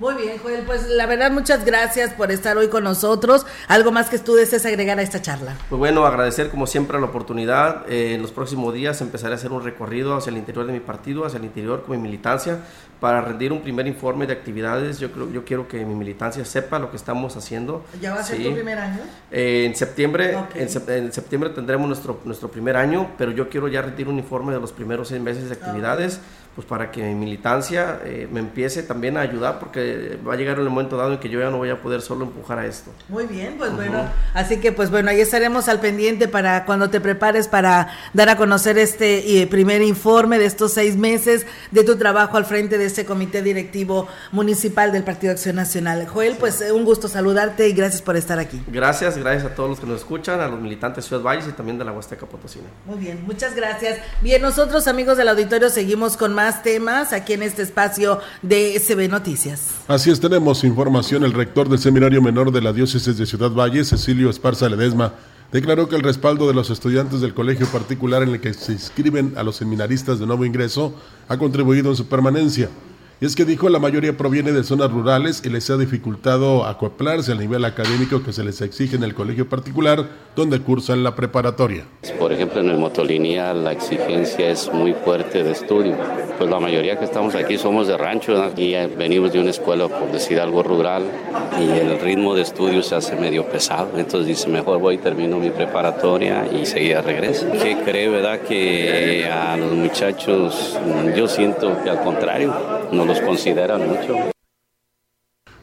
Muy 0.00 0.14
bien, 0.14 0.38
Joel, 0.38 0.62
pues 0.64 0.88
la 0.88 1.04
verdad 1.04 1.30
muchas 1.30 1.62
gracias 1.62 2.14
por 2.14 2.32
estar 2.32 2.56
hoy 2.56 2.68
con 2.68 2.84
nosotros. 2.84 3.44
¿Algo 3.68 3.92
más 3.92 4.08
que 4.08 4.18
tú 4.18 4.34
desees 4.34 4.64
agregar 4.64 4.98
a 4.98 5.02
esta 5.02 5.20
charla? 5.20 5.58
Pues 5.68 5.78
bueno, 5.78 6.06
agradecer 6.06 6.48
como 6.48 6.66
siempre 6.66 6.98
la 6.98 7.04
oportunidad. 7.04 7.84
Eh, 7.86 8.14
en 8.14 8.22
los 8.22 8.32
próximos 8.32 8.72
días 8.72 9.02
empezaré 9.02 9.34
a 9.34 9.36
hacer 9.36 9.52
un 9.52 9.62
recorrido 9.62 10.16
hacia 10.16 10.30
el 10.30 10.38
interior 10.38 10.66
de 10.66 10.72
mi 10.72 10.80
partido, 10.80 11.26
hacia 11.26 11.36
el 11.36 11.44
interior 11.44 11.82
con 11.82 11.98
mi 11.98 12.02
militancia, 12.02 12.60
para 12.98 13.20
rendir 13.20 13.52
un 13.52 13.60
primer 13.60 13.86
informe 13.86 14.26
de 14.26 14.32
actividades. 14.32 15.00
Yo 15.00 15.12
creo, 15.12 15.30
yo 15.30 15.44
quiero 15.44 15.68
que 15.68 15.84
mi 15.84 15.94
militancia 15.94 16.46
sepa 16.46 16.78
lo 16.78 16.90
que 16.90 16.96
estamos 16.96 17.36
haciendo. 17.36 17.84
¿Ya 18.00 18.14
va 18.14 18.20
a 18.20 18.22
ser 18.22 18.42
tu 18.42 18.54
primer 18.54 18.78
año? 18.78 19.00
Eh, 19.30 19.66
en 19.66 19.76
septiembre, 19.76 20.34
en, 20.54 21.12
septiembre 21.12 21.50
tendremos 21.50 21.86
nuestro, 21.86 22.18
nuestro 22.24 22.50
primer 22.50 22.74
año, 22.78 23.10
pero 23.18 23.32
yo 23.32 23.50
quiero 23.50 23.68
ya 23.68 23.82
rendir 23.82 24.08
un 24.08 24.18
informe 24.18 24.54
de 24.54 24.60
los 24.60 24.72
primeros 24.72 25.08
seis 25.08 25.20
meses 25.20 25.50
de 25.50 25.56
actividades 25.56 26.20
pues 26.54 26.66
para 26.66 26.90
que 26.90 27.02
mi 27.02 27.14
militancia 27.14 28.00
eh, 28.04 28.28
me 28.30 28.40
empiece 28.40 28.82
también 28.82 29.16
a 29.16 29.20
ayudar 29.20 29.60
porque 29.60 30.18
va 30.26 30.34
a 30.34 30.36
llegar 30.36 30.58
el 30.58 30.68
momento 30.68 30.96
dado 30.96 31.12
en 31.12 31.18
que 31.18 31.28
yo 31.28 31.38
ya 31.38 31.48
no 31.48 31.58
voy 31.58 31.70
a 31.70 31.80
poder 31.80 32.02
solo 32.02 32.24
empujar 32.24 32.58
a 32.58 32.66
esto. 32.66 32.90
Muy 33.08 33.26
bien, 33.26 33.54
pues 33.56 33.74
bueno, 33.74 34.04
así 34.34 34.58
que 34.58 34.72
pues 34.72 34.90
bueno, 34.90 35.10
ahí 35.10 35.20
estaremos 35.20 35.68
al 35.68 35.78
pendiente 35.78 36.26
para 36.26 36.64
cuando 36.64 36.90
te 36.90 37.00
prepares 37.00 37.46
para 37.46 37.88
dar 38.14 38.28
a 38.28 38.36
conocer 38.36 38.78
este 38.78 39.40
eh, 39.40 39.46
primer 39.46 39.80
informe 39.80 40.38
de 40.38 40.46
estos 40.46 40.72
seis 40.72 40.96
meses 40.96 41.46
de 41.70 41.84
tu 41.84 41.96
trabajo 41.96 42.36
al 42.36 42.44
frente 42.44 42.78
de 42.78 42.86
este 42.86 43.04
comité 43.04 43.42
directivo 43.42 44.08
municipal 44.32 44.90
del 44.90 45.04
Partido 45.04 45.32
Acción 45.32 45.54
Nacional. 45.56 46.08
Joel, 46.08 46.36
pues 46.36 46.60
eh, 46.62 46.72
un 46.72 46.84
gusto 46.84 47.06
saludarte 47.06 47.68
y 47.68 47.72
gracias 47.72 48.02
por 48.02 48.16
estar 48.16 48.40
aquí. 48.40 48.60
Gracias, 48.66 49.16
gracias 49.16 49.52
a 49.52 49.54
todos 49.54 49.70
los 49.70 49.80
que 49.80 49.86
nos 49.86 50.00
escuchan, 50.00 50.40
a 50.40 50.48
los 50.48 50.60
militantes 50.60 51.04
de 51.04 51.08
Ciudad 51.08 51.22
Valles 51.22 51.46
y 51.46 51.52
también 51.52 51.78
de 51.78 51.84
la 51.84 51.92
Huasteca 51.92 52.26
Potosina. 52.26 52.66
Muy 52.86 52.98
bien, 52.98 53.24
muchas 53.24 53.54
gracias. 53.54 53.98
Bien, 54.20 54.42
nosotros 54.42 54.88
amigos 54.88 55.16
del 55.16 55.28
auditorio 55.28 55.70
seguimos 55.70 56.16
con 56.16 56.34
más 56.34 56.49
temas 56.62 57.12
aquí 57.12 57.32
en 57.32 57.42
este 57.42 57.62
espacio 57.62 58.20
de 58.42 58.80
CB 58.84 59.08
Noticias. 59.08 59.74
Así 59.88 60.10
es, 60.10 60.20
tenemos 60.20 60.64
información. 60.64 61.24
El 61.24 61.32
rector 61.32 61.68
del 61.68 61.78
Seminario 61.78 62.20
Menor 62.20 62.52
de 62.52 62.60
la 62.60 62.72
Diócesis 62.72 63.16
de 63.16 63.26
Ciudad 63.26 63.50
Valle, 63.50 63.84
Cecilio 63.84 64.28
Esparza 64.28 64.68
Ledesma, 64.68 65.14
declaró 65.52 65.88
que 65.88 65.96
el 65.96 66.02
respaldo 66.02 66.46
de 66.46 66.54
los 66.54 66.70
estudiantes 66.70 67.20
del 67.20 67.34
colegio 67.34 67.66
particular 67.66 68.22
en 68.22 68.30
el 68.30 68.40
que 68.40 68.54
se 68.54 68.72
inscriben 68.72 69.34
a 69.36 69.42
los 69.42 69.56
seminaristas 69.56 70.18
de 70.18 70.26
nuevo 70.26 70.44
ingreso 70.44 70.94
ha 71.28 71.38
contribuido 71.38 71.90
en 71.90 71.96
su 71.96 72.06
permanencia. 72.06 72.68
Y 73.22 73.26
es 73.26 73.36
que 73.36 73.44
dijo 73.44 73.68
la 73.68 73.78
mayoría 73.78 74.16
proviene 74.16 74.50
de 74.50 74.64
zonas 74.64 74.90
rurales 74.90 75.42
y 75.44 75.50
les 75.50 75.68
ha 75.68 75.76
dificultado 75.76 76.64
acoplarse 76.64 77.32
al 77.32 77.38
nivel 77.38 77.66
académico 77.66 78.22
que 78.22 78.32
se 78.32 78.42
les 78.42 78.62
exige 78.62 78.96
en 78.96 79.02
el 79.02 79.14
colegio 79.14 79.46
particular 79.46 80.08
donde 80.34 80.60
cursan 80.60 81.02
la 81.02 81.14
preparatoria. 81.14 81.84
Por 82.18 82.32
ejemplo, 82.32 82.60
en 82.60 82.70
el 82.70 82.78
motolínea 82.78 83.52
la 83.52 83.72
exigencia 83.72 84.48
es 84.48 84.72
muy 84.72 84.94
fuerte 84.94 85.44
de 85.44 85.50
estudio. 85.50 85.96
Pues 86.40 86.48
la 86.50 86.58
mayoría 86.58 86.98
que 86.98 87.04
estamos 87.04 87.34
aquí 87.34 87.58
somos 87.58 87.86
de 87.86 87.98
rancho 87.98 88.50
y 88.56 88.72
venimos 88.96 89.30
de 89.30 89.40
una 89.40 89.50
escuela, 89.50 89.88
por 89.88 90.10
decir 90.10 90.40
algo 90.40 90.62
rural, 90.62 91.02
y 91.60 91.78
el 91.78 92.00
ritmo 92.00 92.34
de 92.34 92.40
estudio 92.40 92.82
se 92.82 92.94
hace 92.94 93.14
medio 93.14 93.44
pesado. 93.44 93.90
Entonces 93.98 94.26
dice, 94.26 94.48
mejor 94.48 94.78
voy, 94.78 94.96
termino 94.96 95.36
mi 95.36 95.50
preparatoria 95.50 96.46
y 96.50 96.64
seguida 96.64 97.02
regreso. 97.02 97.44
¿Qué 97.62 97.76
cree, 97.84 98.08
verdad? 98.08 98.40
Que 98.40 99.28
a 99.30 99.54
los 99.58 99.72
muchachos, 99.72 100.78
yo 101.14 101.28
siento 101.28 101.76
que 101.84 101.90
al 101.90 102.00
contrario, 102.00 102.54
no 102.90 103.04
los 103.04 103.20
consideran 103.20 103.86
mucho. 103.86 104.30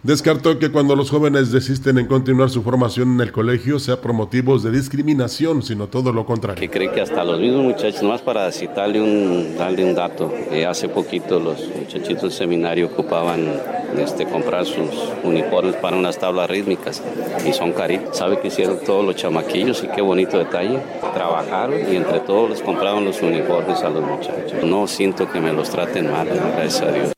Descartó 0.07 0.57
que 0.57 0.71
cuando 0.71 0.95
los 0.95 1.09
jóvenes 1.09 1.51
desisten 1.51 1.97
en 1.97 2.07
continuar 2.07 2.49
su 2.49 2.63
formación 2.63 3.15
en 3.15 3.19
el 3.19 3.33
colegio 3.33 3.77
sea 3.77 3.99
por 3.99 4.13
motivos 4.13 4.63
de 4.63 4.71
discriminación, 4.71 5.61
sino 5.61 5.87
todo 5.87 6.13
lo 6.13 6.25
contrario. 6.25 6.61
Que 6.61 6.69
cree 6.69 6.89
que 6.93 7.01
hasta 7.01 7.25
los 7.25 7.41
mismos 7.41 7.65
muchachos, 7.65 8.03
más 8.03 8.21
para 8.21 8.49
citarle 8.53 9.01
un, 9.01 9.57
darle 9.57 9.83
un 9.83 9.93
dato, 9.93 10.33
eh, 10.49 10.65
hace 10.65 10.87
poquito 10.87 11.41
los 11.41 11.59
muchachitos 11.77 12.21
del 12.21 12.31
seminario 12.31 12.85
ocupaban 12.85 13.49
este, 13.97 14.25
comprar 14.25 14.65
sus 14.65 14.87
uniformes 15.25 15.75
para 15.75 15.97
unas 15.97 16.17
tablas 16.17 16.49
rítmicas 16.49 17.03
y 17.45 17.51
son 17.51 17.73
caritos. 17.73 18.17
¿Sabe 18.17 18.39
que 18.39 18.47
hicieron 18.47 18.79
todos 18.85 19.03
los 19.03 19.17
chamaquillos 19.17 19.83
y 19.83 19.87
qué 19.89 20.01
bonito 20.01 20.37
detalle? 20.37 20.79
Trabajaron 21.13 21.81
y 21.91 21.97
entre 21.97 22.21
todos 22.21 22.49
les 22.51 22.61
compraron 22.61 23.03
los 23.03 23.21
uniformes 23.21 23.81
a 23.81 23.89
los 23.89 24.03
muchachos. 24.03 24.63
No 24.63 24.87
siento 24.87 25.29
que 25.29 25.41
me 25.41 25.51
los 25.51 25.69
traten 25.69 26.09
mal, 26.09 26.29
gracias 26.55 26.81
a 26.81 26.91
Dios. 26.93 27.16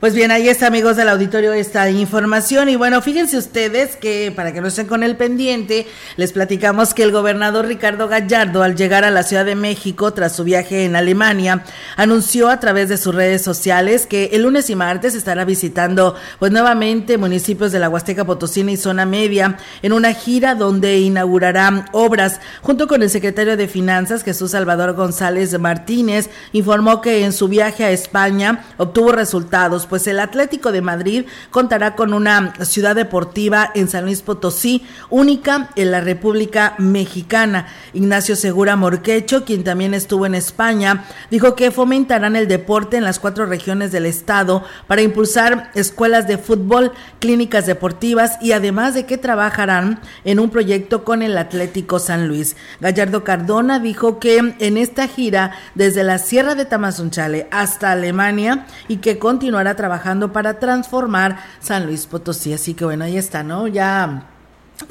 Pues 0.00 0.14
bien, 0.14 0.30
ahí 0.30 0.48
está, 0.48 0.68
amigos 0.68 0.96
del 0.96 1.10
auditorio, 1.10 1.52
esta 1.52 1.90
información. 1.90 2.70
Y 2.70 2.76
bueno, 2.76 3.02
fíjense 3.02 3.36
ustedes 3.36 3.96
que, 3.96 4.32
para 4.34 4.50
que 4.50 4.62
no 4.62 4.68
estén 4.68 4.86
con 4.86 5.02
el 5.02 5.14
pendiente, 5.14 5.86
les 6.16 6.32
platicamos 6.32 6.94
que 6.94 7.02
el 7.02 7.12
gobernador 7.12 7.66
Ricardo 7.66 8.08
Gallardo, 8.08 8.62
al 8.62 8.76
llegar 8.76 9.04
a 9.04 9.10
la 9.10 9.24
Ciudad 9.24 9.44
de 9.44 9.56
México 9.56 10.14
tras 10.14 10.34
su 10.34 10.42
viaje 10.42 10.86
en 10.86 10.96
Alemania, 10.96 11.64
anunció 11.96 12.48
a 12.48 12.60
través 12.60 12.88
de 12.88 12.96
sus 12.96 13.14
redes 13.14 13.42
sociales 13.42 14.06
que 14.06 14.30
el 14.32 14.44
lunes 14.44 14.70
y 14.70 14.74
martes 14.74 15.14
estará 15.14 15.44
visitando, 15.44 16.14
pues 16.38 16.50
nuevamente, 16.50 17.18
municipios 17.18 17.70
de 17.70 17.80
la 17.80 17.90
Huasteca 17.90 18.24
Potosina 18.24 18.72
y 18.72 18.78
Zona 18.78 19.04
Media, 19.04 19.58
en 19.82 19.92
una 19.92 20.14
gira 20.14 20.54
donde 20.54 20.98
inaugurará 20.98 21.84
obras. 21.92 22.40
Junto 22.62 22.88
con 22.88 23.02
el 23.02 23.10
secretario 23.10 23.58
de 23.58 23.68
Finanzas, 23.68 24.24
Jesús 24.24 24.52
Salvador 24.52 24.94
González 24.94 25.58
Martínez, 25.58 26.30
informó 26.52 27.02
que 27.02 27.22
en 27.22 27.34
su 27.34 27.48
viaje 27.48 27.84
a 27.84 27.90
España 27.90 28.64
obtuvo 28.78 29.12
resultados 29.12 29.88
Pues 29.90 30.06
el 30.06 30.20
Atlético 30.20 30.70
de 30.70 30.82
Madrid 30.82 31.24
contará 31.50 31.96
con 31.96 32.14
una 32.14 32.54
ciudad 32.64 32.94
deportiva 32.94 33.72
en 33.74 33.88
San 33.88 34.04
Luis 34.04 34.22
Potosí, 34.22 34.86
única 35.10 35.70
en 35.74 35.90
la 35.90 36.00
República 36.00 36.76
Mexicana. 36.78 37.66
Ignacio 37.92 38.36
Segura 38.36 38.76
Morquecho, 38.76 39.44
quien 39.44 39.64
también 39.64 39.92
estuvo 39.92 40.26
en 40.26 40.36
España, 40.36 41.04
dijo 41.28 41.56
que 41.56 41.72
fomentarán 41.72 42.36
el 42.36 42.46
deporte 42.46 42.96
en 42.96 43.04
las 43.04 43.18
cuatro 43.18 43.46
regiones 43.46 43.90
del 43.90 44.06
estado 44.06 44.62
para 44.86 45.02
impulsar 45.02 45.72
escuelas 45.74 46.28
de 46.28 46.38
fútbol, 46.38 46.92
clínicas 47.18 47.66
deportivas 47.66 48.38
y 48.40 48.52
además 48.52 48.94
de 48.94 49.06
que 49.06 49.18
trabajarán 49.18 50.00
en 50.24 50.38
un 50.38 50.50
proyecto 50.50 51.02
con 51.02 51.22
el 51.22 51.36
Atlético 51.36 51.98
San 51.98 52.28
Luis. 52.28 52.54
Gallardo 52.80 53.24
Cardona 53.24 53.80
dijo 53.80 54.20
que 54.20 54.38
en 54.56 54.76
esta 54.76 55.08
gira 55.08 55.50
desde 55.74 56.04
la 56.04 56.18
Sierra 56.18 56.54
de 56.54 56.64
Tamazunchale 56.64 57.48
hasta 57.50 57.90
Alemania 57.90 58.66
y 58.86 58.98
que 58.98 59.18
continuará 59.18 59.74
trabajando 59.80 60.30
para 60.30 60.58
transformar 60.58 61.38
San 61.58 61.86
Luis 61.86 62.04
Potosí. 62.04 62.52
Así 62.52 62.74
que 62.74 62.84
bueno, 62.84 63.04
ahí 63.06 63.16
está, 63.16 63.42
¿no? 63.42 63.66
Ya 63.66 64.26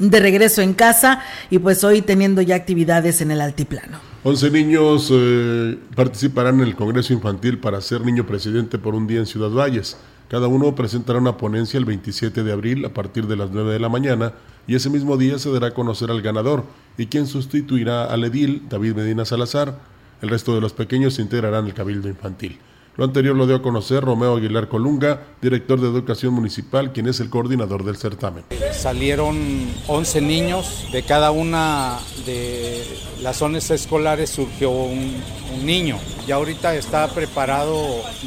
de 0.00 0.18
regreso 0.18 0.62
en 0.62 0.74
casa 0.74 1.22
y 1.48 1.60
pues 1.60 1.84
hoy 1.84 2.02
teniendo 2.02 2.42
ya 2.42 2.56
actividades 2.56 3.20
en 3.20 3.30
el 3.30 3.40
altiplano. 3.40 3.98
11 4.24 4.50
niños 4.50 5.08
eh, 5.12 5.78
participarán 5.94 6.56
en 6.56 6.66
el 6.66 6.74
Congreso 6.74 7.12
Infantil 7.12 7.58
para 7.58 7.80
ser 7.80 8.00
niño 8.00 8.26
presidente 8.26 8.78
por 8.78 8.96
un 8.96 9.06
día 9.06 9.20
en 9.20 9.26
Ciudad 9.26 9.50
Valles. 9.50 9.96
Cada 10.28 10.48
uno 10.48 10.74
presentará 10.74 11.20
una 11.20 11.36
ponencia 11.36 11.78
el 11.78 11.84
27 11.84 12.42
de 12.42 12.52
abril 12.52 12.84
a 12.84 12.92
partir 12.92 13.28
de 13.28 13.36
las 13.36 13.50
9 13.52 13.72
de 13.72 13.78
la 13.78 13.88
mañana 13.88 14.32
y 14.66 14.74
ese 14.74 14.90
mismo 14.90 15.16
día 15.16 15.38
se 15.38 15.52
dará 15.52 15.68
a 15.68 15.74
conocer 15.74 16.10
al 16.10 16.20
ganador 16.20 16.64
y 16.98 17.06
quien 17.06 17.28
sustituirá 17.28 18.06
al 18.06 18.24
edil 18.24 18.64
David 18.68 18.96
Medina 18.96 19.24
Salazar. 19.24 19.78
El 20.20 20.30
resto 20.30 20.52
de 20.52 20.60
los 20.60 20.72
pequeños 20.72 21.14
se 21.14 21.22
integrarán 21.22 21.66
el 21.66 21.74
Cabildo 21.74 22.08
Infantil. 22.08 22.58
Lo 22.96 23.04
anterior 23.04 23.36
lo 23.36 23.46
dio 23.46 23.56
a 23.56 23.62
conocer 23.62 24.02
Romeo 24.02 24.36
Aguilar 24.36 24.68
Colunga, 24.68 25.20
director 25.40 25.80
de 25.80 25.88
Educación 25.88 26.34
Municipal, 26.34 26.92
quien 26.92 27.06
es 27.06 27.20
el 27.20 27.30
coordinador 27.30 27.84
del 27.84 27.96
certamen. 27.96 28.44
Salieron 28.72 29.38
11 29.86 30.20
niños, 30.20 30.88
de 30.92 31.02
cada 31.04 31.30
una 31.30 31.98
de 32.26 32.84
las 33.22 33.36
zonas 33.36 33.70
escolares 33.70 34.30
surgió 34.30 34.70
un, 34.70 35.22
niño. 35.64 35.98
Ya 36.26 36.36
ahorita 36.36 36.74
está 36.76 37.08
preparado 37.08 37.76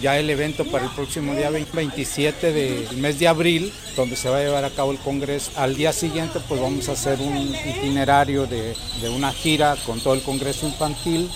ya 0.01 0.19
el 0.19 0.29
evento 0.29 0.65
para 0.65 0.85
el 0.85 0.91
próximo 0.91 1.33
día 1.33 1.49
27 1.49 2.51
del 2.51 2.97
mes 2.97 3.17
de 3.17 3.27
abril, 3.27 3.71
donde 3.95 4.17
se 4.17 4.29
va 4.29 4.37
a 4.37 4.43
llevar 4.43 4.65
a 4.65 4.69
cabo 4.69 4.91
el 4.91 4.97
Congreso. 4.99 5.51
Al 5.55 5.75
día 5.75 5.93
siguiente 5.93 6.39
pues 6.47 6.59
vamos 6.61 6.89
a 6.89 6.91
hacer 6.91 7.19
un 7.21 7.37
itinerario 7.37 8.45
de, 8.45 8.75
de 9.01 9.09
una 9.09 9.31
gira 9.31 9.75
con 9.85 9.99
todo 10.01 10.13
el 10.13 10.21
Congreso 10.21 10.67
Infantil 10.67 11.29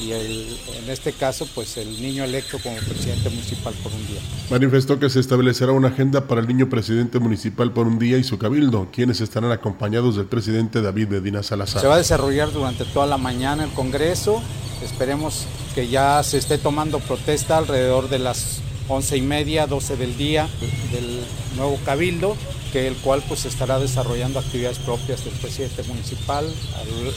y 0.00 0.12
en 0.12 0.90
este 0.90 1.12
caso 1.12 1.46
pues 1.54 1.76
el 1.76 2.00
niño 2.00 2.24
electo 2.24 2.58
como 2.62 2.76
presidente 2.76 3.30
municipal 3.30 3.74
por 3.82 3.92
un 3.92 4.06
día. 4.06 4.20
Manifestó 4.50 4.98
que 4.98 5.10
se 5.10 5.20
establecerá 5.20 5.72
una 5.72 5.88
agenda 5.88 6.26
para 6.26 6.40
el 6.40 6.48
niño 6.48 6.68
presidente 6.68 7.18
municipal 7.18 7.72
por 7.72 7.86
un 7.86 7.98
día 7.98 8.18
y 8.18 8.24
su 8.24 8.38
cabildo, 8.38 8.88
quienes 8.92 9.20
estarán 9.20 9.50
acompañados 9.50 10.16
del 10.16 10.26
presidente 10.26 10.82
David 10.82 11.08
Medina 11.08 11.42
Salazar. 11.42 11.80
Se 11.80 11.88
va 11.88 11.94
a 11.94 11.98
desarrollar 11.98 12.52
durante 12.52 12.84
toda 12.84 13.06
la 13.06 13.18
mañana 13.18 13.64
el 13.64 13.70
Congreso, 13.70 14.42
esperemos 14.82 15.46
que 15.74 15.88
ya 15.88 16.22
se 16.22 16.38
esté 16.38 16.58
tomando 16.58 17.00
protesta 17.00 17.58
alrededor 17.58 18.08
de 18.08 18.18
las 18.18 18.60
once 18.88 19.16
y 19.16 19.22
media, 19.22 19.66
12 19.66 19.96
del 19.96 20.16
día 20.16 20.48
del 20.92 21.20
nuevo 21.56 21.78
cabildo 21.84 22.36
que 22.72 22.86
el 22.86 22.96
cual 22.96 23.22
pues 23.26 23.44
estará 23.46 23.78
desarrollando 23.78 24.38
actividades 24.38 24.78
propias 24.78 25.24
del 25.24 25.34
presidente 25.34 25.82
municipal 25.84 26.46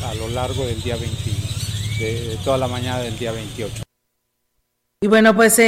a 0.04 0.14
lo, 0.16 0.30
largo 0.30 0.66
del 0.66 0.82
día 0.82 0.96
21 0.96 1.61
de 2.02 2.38
toda 2.44 2.58
la 2.58 2.68
mañana 2.68 3.00
del 3.00 3.18
día 3.18 3.32
28. 3.32 3.91
Y 5.04 5.08
bueno, 5.08 5.36
pues 5.36 5.60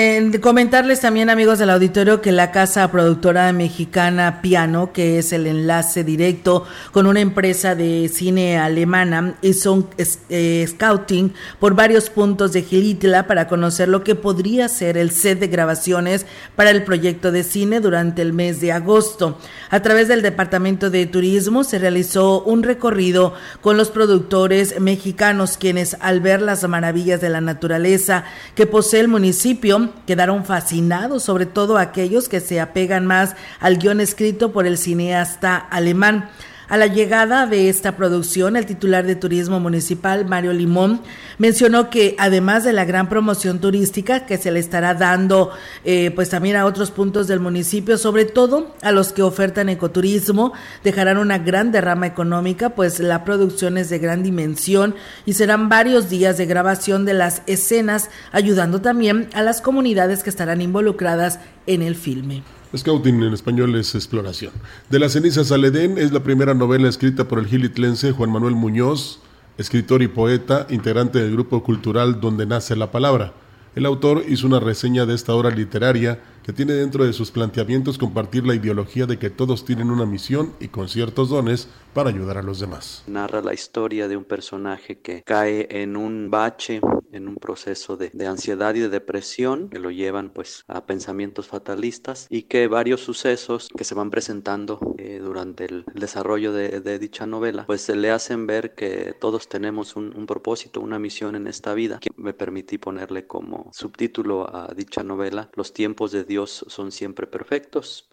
comentarles 0.42 1.00
también, 1.00 1.32
amigos 1.32 1.58
del 1.58 1.72
auditorio, 1.72 2.22
que 2.22 2.32
la 2.32 2.52
casa 2.52 2.92
productora 2.92 3.52
mexicana 3.52 4.44
Piano, 4.44 4.94
que 4.94 5.18
es 5.18 5.34
el 5.34 5.48
enlace 5.48 6.04
directo 6.04 6.68
con 6.92 7.08
una 7.08 7.20
empresa 7.20 7.74
de 7.74 8.12
cine 8.13 8.60
alemana, 8.60 9.36
hizo 9.42 9.90
eh, 10.30 10.68
scouting 10.70 11.34
por 11.60 11.74
varios 11.74 12.12
puntos 12.12 12.54
de 12.54 12.62
Gilitla 12.62 13.25
para 13.25 13.48
conocer 13.48 13.90
lo 13.90 14.04
que 14.04 14.13
podría 14.13 14.70
ser 14.70 15.00
el 15.00 15.10
set 15.10 15.40
de 15.40 15.48
grabaciones 15.48 16.28
para 16.56 16.70
el 16.70 16.84
proyecto 16.84 17.32
de 17.32 17.44
cine 17.44 17.80
durante 17.80 18.22
el 18.22 18.34
mes 18.34 18.62
de 18.62 18.72
agosto. 18.72 19.39
A 19.72 19.82
través 19.82 20.10
del 20.10 20.22
Departamento 20.22 20.91
de 20.91 21.08
Turismo 21.08 21.63
se 21.63 21.80
realizó 21.80 22.43
un 22.43 22.62
recorrido 22.62 23.34
con 23.62 23.78
los 23.78 23.89
productores 23.89 24.80
mexicanos, 24.80 25.58
quienes 25.58 25.98
al 26.02 26.19
ver 26.19 26.43
las 26.43 26.69
maravillas 26.69 27.19
de 27.19 27.30
la 27.30 27.41
naturaleza 27.41 28.26
que 28.54 28.67
posee 28.67 29.00
el 29.00 29.08
municipio, 29.08 29.23
municipio 29.24 29.90
quedaron 30.06 30.44
fascinados, 30.44 31.24
sobre 31.24 31.46
todo 31.46 31.78
aquellos 31.78 32.28
que 32.28 32.42
se 32.42 32.60
apegan 32.60 33.06
más 33.06 33.38
al 33.62 33.78
guion 33.78 34.02
escrito 34.02 34.52
por 34.52 34.68
el 34.68 34.78
cineasta 34.78 35.56
alemán. 35.56 36.30
A 36.69 36.78
la 36.78 36.88
llegada 36.88 37.45
de 37.45 37.67
esta 37.67 37.97
producción, 37.97 38.56
el 38.56 38.65
titular 38.65 39.06
de 39.06 39.15
Turismo 39.15 39.60
Municipal, 39.60 40.26
Mario 40.26 40.54
Limón, 40.54 41.02
mencionó 41.38 41.89
que 41.89 42.15
además 42.17 42.63
de 42.63 42.71
la 42.71 42.86
gran 42.86 43.10
promoción 43.10 43.60
turística 43.60 44.26
que 44.26 44.38
se 44.38 44.49
le 44.49 44.60
estará 44.60 44.93
dando 44.93 45.52
eh, 45.84 46.12
pues 46.15 46.30
también 46.30 46.56
a 46.56 46.65
otros 46.65 46.91
puntos 46.91 47.28
del 47.28 47.41
municipio, 47.41 47.97
sobre 47.97 48.23
todo 48.23 48.73
a 48.82 48.93
los 48.93 49.12
que 49.12 49.23
ofertan 49.23 49.67
ecoturismo, 49.67 50.54
dejarán 50.86 51.17
una 51.17 51.38
gran 51.38 51.71
derrama 51.73 52.08
económica, 52.08 52.69
pues 52.69 52.99
la 52.99 53.26
producción 53.26 53.78
es 53.78 53.89
de 53.89 53.99
gran 53.99 54.23
dimensión 54.23 54.95
y 55.26 55.34
serán 55.34 55.67
varios 55.67 56.10
días 56.10 56.38
de 56.38 56.45
grabación 56.45 57.04
de 57.04 57.13
las 57.13 57.41
escenas, 57.45 58.10
ayudando 58.32 58.80
también 58.80 59.28
a 59.34 59.41
las 59.41 59.60
comunidades 59.60 60.23
que 60.23 60.30
estarán 60.30 60.62
involucradas 60.62 61.39
en 61.67 61.82
el 61.82 61.95
filme. 61.95 62.43
Scouting 62.76 63.22
en 63.22 63.34
español 63.34 63.76
es 63.76 63.94
exploración. 63.94 64.52
De 64.90 64.98
las 64.98 65.14
cenizas 65.14 65.52
al 65.52 65.64
Edén 65.64 66.00
es 66.00 66.12
la 66.12 66.24
primera 66.24 66.56
novela 66.56 66.90
escrita 66.90 67.28
por 67.28 67.38
el 67.38 67.46
gilitlense 67.46 68.12
Juan 68.12 68.32
Manuel 68.32 68.56
Muñoz, 68.56 69.20
escritor 69.60 70.02
y 70.02 70.08
poeta, 70.08 70.66
integrante 70.72 71.20
del 71.20 71.34
grupo 71.34 71.64
cultural 71.64 72.20
Donde 72.20 72.48
Nace 72.48 72.76
la 72.76 72.92
Palabra. 72.92 73.34
El 73.76 73.86
autor 73.86 74.24
hizo 74.28 74.48
una 74.48 74.60
reseña 74.60 75.06
de 75.06 75.14
esta 75.14 75.36
obra 75.36 75.52
literaria 75.52 76.20
que 76.43 76.53
tiene 76.53 76.73
dentro 76.73 77.06
de 77.06 77.13
sus 77.13 77.32
planteamientos 77.32 77.97
compartir 77.97 78.45
la 78.45 78.56
ideología 78.56 79.06
de 79.06 79.17
que 79.17 79.29
todos 79.29 79.65
tienen 79.65 79.89
una 79.89 80.06
misión 80.06 80.53
y 80.60 80.67
con 80.67 80.89
ciertos 80.89 81.29
dones 81.29 81.69
para 81.93 82.10
ayudar 82.10 82.38
a 82.38 82.43
los 82.43 82.60
demás. 82.60 83.03
Narra 83.08 83.41
la 83.41 83.53
historia 83.53 84.08
de 84.08 84.17
un 84.17 84.25
personaje 84.25 84.99
que 84.99 85.21
cae 85.23 85.67
en 85.69 85.95
un 85.95 86.29
bache, 86.29 86.82
en 87.12 87.27
un 87.27 87.36
proceso 87.36 87.95
de, 87.97 88.12
ansiedad 88.25 88.73
y 88.73 88.79
de 88.79 88.89
depresión 88.89 89.69
que 89.69 89.79
lo 89.79 89.91
llevan 89.91 90.32
pues 90.32 90.63
a 90.67 90.86
pensamientos 90.86 91.47
fatalistas 91.47 92.27
y 92.29 92.43
que 92.43 92.67
varios 92.67 93.01
sucesos 93.01 93.69
que 93.77 93.84
se 93.84 93.93
van 93.93 94.10
presentando 94.10 94.79
eh, 94.97 95.19
durante 95.23 95.65
el, 95.65 95.86
desarrollo 95.93 96.51
de, 96.51 96.99
dicha 96.99 97.25
novela 97.25 97.65
pues 97.65 97.82
se 97.82 97.95
le 97.95 98.12
hacen 98.12 98.47
ver 98.47 98.73
que 98.75 99.13
todos 99.19 99.47
tenemos 99.47 99.95
un, 99.95 100.15
un 100.15 100.25
propósito, 100.25 100.82
una 100.82 100.99
misión 100.99 101.36
en 101.36 101.47
esta 101.47 101.73
vida 101.73 101.99
que 101.99 102.10
me 102.17 102.34
permití 102.34 102.77
ponerle 102.77 103.27
como 103.27 103.69
subtítulo 103.73 104.53
a 104.53 104.73
dicha 104.73 105.03
novela 105.03 105.49
Los 105.53 105.73
tiempos 105.73 106.12
de 106.12 106.23
Dios 106.34 106.65
son 106.67 106.91
siempre 106.91 107.28
perfectos. 107.28 108.10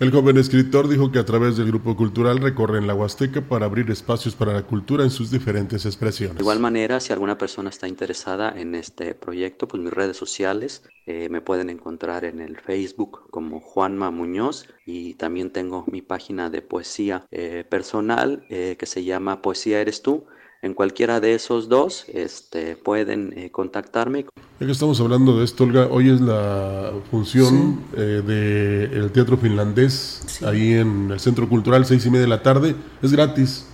El 0.00 0.10
joven 0.10 0.38
escritor 0.38 0.88
dijo 0.88 1.12
que 1.12 1.18
a 1.18 1.26
través 1.26 1.58
del 1.58 1.66
grupo 1.66 1.94
cultural 1.96 2.38
recorren 2.38 2.86
la 2.86 2.94
Huasteca 2.94 3.42
para 3.42 3.66
abrir 3.66 3.90
espacios 3.90 4.34
para 4.34 4.54
la 4.54 4.62
cultura 4.62 5.04
en 5.04 5.10
sus 5.10 5.30
diferentes 5.30 5.84
expresiones. 5.84 6.36
De 6.36 6.42
igual 6.42 6.60
manera, 6.60 6.98
si 7.00 7.12
alguna 7.12 7.36
persona 7.36 7.68
está 7.68 7.88
interesada 7.88 8.54
en 8.56 8.74
este 8.74 9.14
proyecto, 9.14 9.68
pues 9.68 9.82
mis 9.82 9.92
redes 9.92 10.16
sociales 10.16 10.82
eh, 11.04 11.28
me 11.28 11.42
pueden 11.42 11.68
encontrar 11.68 12.24
en 12.24 12.40
el 12.40 12.58
Facebook 12.58 13.28
como 13.30 13.60
Juanma 13.60 14.10
Muñoz 14.10 14.66
y 14.86 15.12
también 15.14 15.50
tengo 15.50 15.84
mi 15.88 16.00
página 16.00 16.48
de 16.48 16.62
poesía 16.62 17.26
eh, 17.30 17.66
personal 17.68 18.46
eh, 18.48 18.76
que 18.78 18.86
se 18.86 19.04
llama 19.04 19.42
Poesía 19.42 19.80
Eres 19.82 20.00
Tú 20.00 20.24
en 20.62 20.72
cualquiera 20.72 21.20
de 21.20 21.34
esos 21.34 21.68
dos 21.68 22.06
este, 22.08 22.76
pueden 22.76 23.50
contactarme. 23.50 24.24
Ya 24.60 24.66
que 24.66 24.72
estamos 24.72 25.00
hablando 25.00 25.38
de 25.38 25.44
esto, 25.44 25.62
Olga, 25.62 25.86
hoy 25.88 26.10
es 26.10 26.20
la 26.20 26.90
función 27.12 27.80
eh, 27.96 28.90
del 28.90 29.12
Teatro 29.12 29.36
Finlandés, 29.36 30.20
ahí 30.44 30.72
en 30.72 31.12
el 31.12 31.20
Centro 31.20 31.48
Cultural, 31.48 31.86
seis 31.86 32.04
y 32.06 32.10
media 32.10 32.22
de 32.22 32.28
la 32.28 32.42
tarde. 32.42 32.74
Es 33.00 33.12
gratis. 33.12 33.66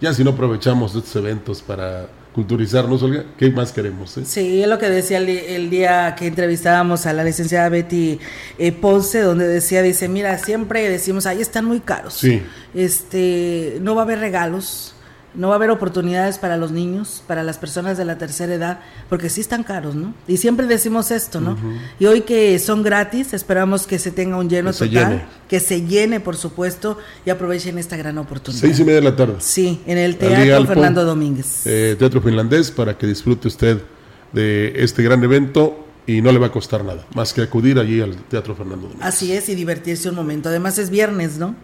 Ya 0.00 0.14
si 0.14 0.22
no 0.22 0.30
aprovechamos 0.30 0.94
estos 0.94 1.16
eventos 1.16 1.60
para 1.60 2.06
culturizarnos, 2.32 3.02
Olga, 3.02 3.24
¿qué 3.36 3.50
más 3.50 3.72
queremos? 3.72 4.16
Eh? 4.16 4.22
Sí, 4.24 4.62
es 4.62 4.68
lo 4.68 4.78
que 4.78 4.88
decía 4.88 5.18
el, 5.18 5.70
día 5.70 6.14
que 6.16 6.28
entrevistábamos 6.28 7.06
a 7.06 7.12
la 7.12 7.24
licenciada 7.24 7.68
Betty 7.68 8.20
Ponce, 8.80 9.22
donde 9.22 9.48
decía, 9.48 9.82
dice, 9.82 10.08
mira, 10.08 10.38
siempre 10.38 10.88
decimos, 10.88 11.26
ahí 11.26 11.40
están 11.40 11.64
muy 11.64 11.80
caros. 11.80 12.14
Sí. 12.14 12.40
Este, 12.74 13.78
no 13.80 13.96
va 13.96 14.02
a 14.02 14.04
haber 14.04 14.20
regalos 14.20 14.94
no 15.34 15.48
va 15.48 15.54
a 15.54 15.56
haber 15.56 15.70
oportunidades 15.70 16.38
para 16.38 16.56
los 16.56 16.72
niños, 16.72 17.22
para 17.26 17.42
las 17.42 17.58
personas 17.58 17.98
de 17.98 18.04
la 18.04 18.18
tercera 18.18 18.54
edad, 18.54 18.80
porque 19.08 19.28
sí 19.28 19.40
están 19.40 19.62
caros, 19.62 19.94
¿no? 19.94 20.14
Y 20.26 20.38
siempre 20.38 20.66
decimos 20.66 21.10
esto, 21.10 21.40
¿no? 21.40 21.56
Y 21.98 22.06
hoy 22.06 22.22
que 22.22 22.58
son 22.58 22.82
gratis, 22.82 23.34
esperamos 23.34 23.86
que 23.86 23.98
se 23.98 24.10
tenga 24.10 24.36
un 24.36 24.48
lleno 24.48 24.72
total, 24.72 25.26
que 25.48 25.60
se 25.60 25.82
llene, 25.82 26.20
por 26.20 26.36
supuesto, 26.36 26.98
y 27.26 27.30
aprovechen 27.30 27.78
esta 27.78 27.96
gran 27.96 28.18
oportunidad. 28.18 28.60
Seis 28.60 28.80
y 28.80 28.84
media 28.84 28.96
de 28.96 29.02
la 29.02 29.16
tarde. 29.16 29.36
Sí, 29.38 29.80
en 29.86 29.98
el 29.98 30.16
Teatro 30.16 30.66
Fernando 30.66 31.04
Domínguez. 31.04 31.66
Eh, 31.66 31.96
teatro 31.98 32.20
finlandés, 32.20 32.70
para 32.70 32.96
que 32.96 33.06
disfrute 33.06 33.48
usted 33.48 33.82
de 34.32 34.72
este 34.76 35.02
gran 35.02 35.22
evento 35.22 35.84
y 36.06 36.22
no 36.22 36.32
le 36.32 36.38
va 36.38 36.46
a 36.46 36.52
costar 36.52 36.84
nada, 36.84 37.06
más 37.14 37.34
que 37.34 37.42
acudir 37.42 37.78
allí 37.78 38.00
al 38.00 38.16
Teatro 38.16 38.54
Fernando 38.54 38.88
Domínguez. 38.88 39.06
Así 39.06 39.32
es, 39.32 39.48
y 39.50 39.54
divertirse 39.54 40.08
un 40.08 40.14
momento. 40.14 40.48
Además 40.48 40.78
es 40.78 40.88
viernes, 40.90 41.36
¿no? 41.38 41.54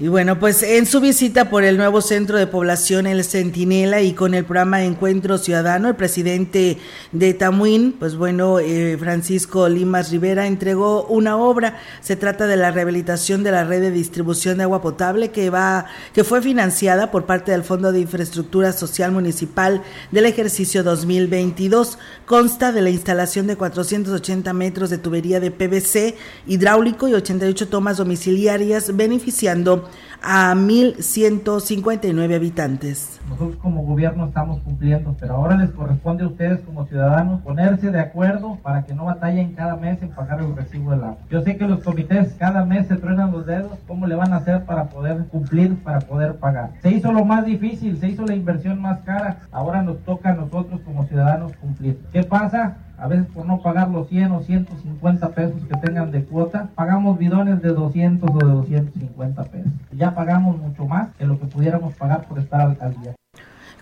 Y 0.00 0.06
bueno, 0.06 0.38
pues 0.38 0.62
en 0.62 0.86
su 0.86 1.00
visita 1.00 1.50
por 1.50 1.64
el 1.64 1.76
nuevo 1.76 2.00
centro 2.00 2.38
de 2.38 2.46
población 2.46 3.08
El 3.08 3.24
Centinela 3.24 4.00
y 4.00 4.12
con 4.12 4.32
el 4.32 4.44
programa 4.44 4.84
Encuentro 4.84 5.38
Ciudadano, 5.38 5.88
el 5.88 5.96
presidente 5.96 6.78
de 7.10 7.34
Tamuín, 7.34 7.96
pues 7.98 8.14
bueno, 8.14 8.60
eh, 8.60 8.96
Francisco 8.96 9.68
Limas 9.68 10.12
Rivera 10.12 10.46
entregó 10.46 11.02
una 11.06 11.36
obra. 11.36 11.78
Se 12.00 12.14
trata 12.14 12.46
de 12.46 12.56
la 12.56 12.70
rehabilitación 12.70 13.42
de 13.42 13.50
la 13.50 13.64
red 13.64 13.80
de 13.80 13.90
distribución 13.90 14.58
de 14.58 14.62
agua 14.62 14.80
potable 14.82 15.32
que 15.32 15.50
va, 15.50 15.86
que 16.14 16.22
fue 16.22 16.42
financiada 16.42 17.10
por 17.10 17.26
parte 17.26 17.50
del 17.50 17.64
Fondo 17.64 17.90
de 17.90 17.98
Infraestructura 17.98 18.70
Social 18.70 19.10
Municipal 19.10 19.82
del 20.12 20.26
ejercicio 20.26 20.84
2022. 20.84 21.98
Consta 22.24 22.70
de 22.70 22.82
la 22.82 22.90
instalación 22.90 23.48
de 23.48 23.56
480 23.56 24.52
metros 24.52 24.90
de 24.90 24.98
tubería 24.98 25.40
de 25.40 25.50
PVC 25.50 26.14
hidráulico 26.46 27.08
y 27.08 27.14
88 27.14 27.66
tomas 27.66 27.96
domiciliarias, 27.96 28.94
beneficiando 28.94 29.87
a 30.22 30.54
1.159 30.54 32.34
habitantes. 32.34 33.20
Nosotros 33.28 33.56
como 33.56 33.82
gobierno 33.82 34.26
estamos 34.26 34.60
cumpliendo, 34.60 35.16
pero 35.18 35.34
ahora 35.34 35.56
les 35.56 35.70
corresponde 35.70 36.24
a 36.24 36.28
ustedes 36.28 36.60
como 36.60 36.86
ciudadanos 36.86 37.40
ponerse 37.42 37.90
de 37.90 38.00
acuerdo 38.00 38.58
para 38.62 38.84
que 38.84 38.94
no 38.94 39.04
batallen 39.04 39.52
cada 39.54 39.76
mes 39.76 40.02
en 40.02 40.10
pagar 40.10 40.40
el 40.40 40.56
recibo 40.56 40.90
del 40.90 41.04
agua. 41.04 41.18
Yo 41.30 41.42
sé 41.42 41.56
que 41.56 41.66
los 41.66 41.82
comités 41.82 42.34
cada 42.38 42.64
mes 42.64 42.88
se 42.88 42.96
truenan 42.96 43.32
los 43.32 43.46
dedos, 43.46 43.78
¿cómo 43.86 44.06
le 44.06 44.14
van 44.14 44.32
a 44.32 44.36
hacer 44.36 44.64
para 44.64 44.88
poder 44.88 45.26
cumplir, 45.26 45.76
para 45.82 46.00
poder 46.00 46.36
pagar? 46.36 46.70
Se 46.82 46.90
hizo 46.90 47.12
lo 47.12 47.24
más 47.24 47.44
difícil, 47.44 47.98
se 47.98 48.08
hizo 48.08 48.24
la 48.26 48.34
inversión 48.34 48.80
más 48.80 49.00
cara, 49.00 49.40
ahora 49.52 49.82
nos 49.82 49.98
toca 50.04 50.30
a 50.30 50.34
nosotros 50.34 50.80
como 50.84 51.06
ciudadanos 51.06 51.52
cumplir. 51.56 52.00
¿Qué 52.12 52.22
pasa? 52.22 52.76
A 52.98 53.06
veces 53.06 53.26
por 53.26 53.46
no 53.46 53.60
pagar 53.60 53.88
los 53.90 54.08
100 54.08 54.32
o 54.32 54.42
150 54.42 55.28
pesos 55.30 55.62
que 55.64 55.76
tengan 55.78 56.10
de 56.10 56.24
cuota, 56.24 56.68
pagamos 56.74 57.18
bidones 57.18 57.62
de 57.62 57.68
200 57.68 58.30
o 58.30 58.38
de 58.38 58.52
250 58.52 59.44
pesos. 59.44 59.72
Ya 59.92 60.14
pagamos 60.14 60.58
mucho 60.58 60.86
más 60.86 61.14
que 61.16 61.26
lo 61.26 61.38
que 61.38 61.46
pudiéramos 61.46 61.94
pagar 61.94 62.26
por 62.26 62.38
estar 62.38 62.60
al, 62.60 62.76
al 62.80 63.00
día 63.00 63.14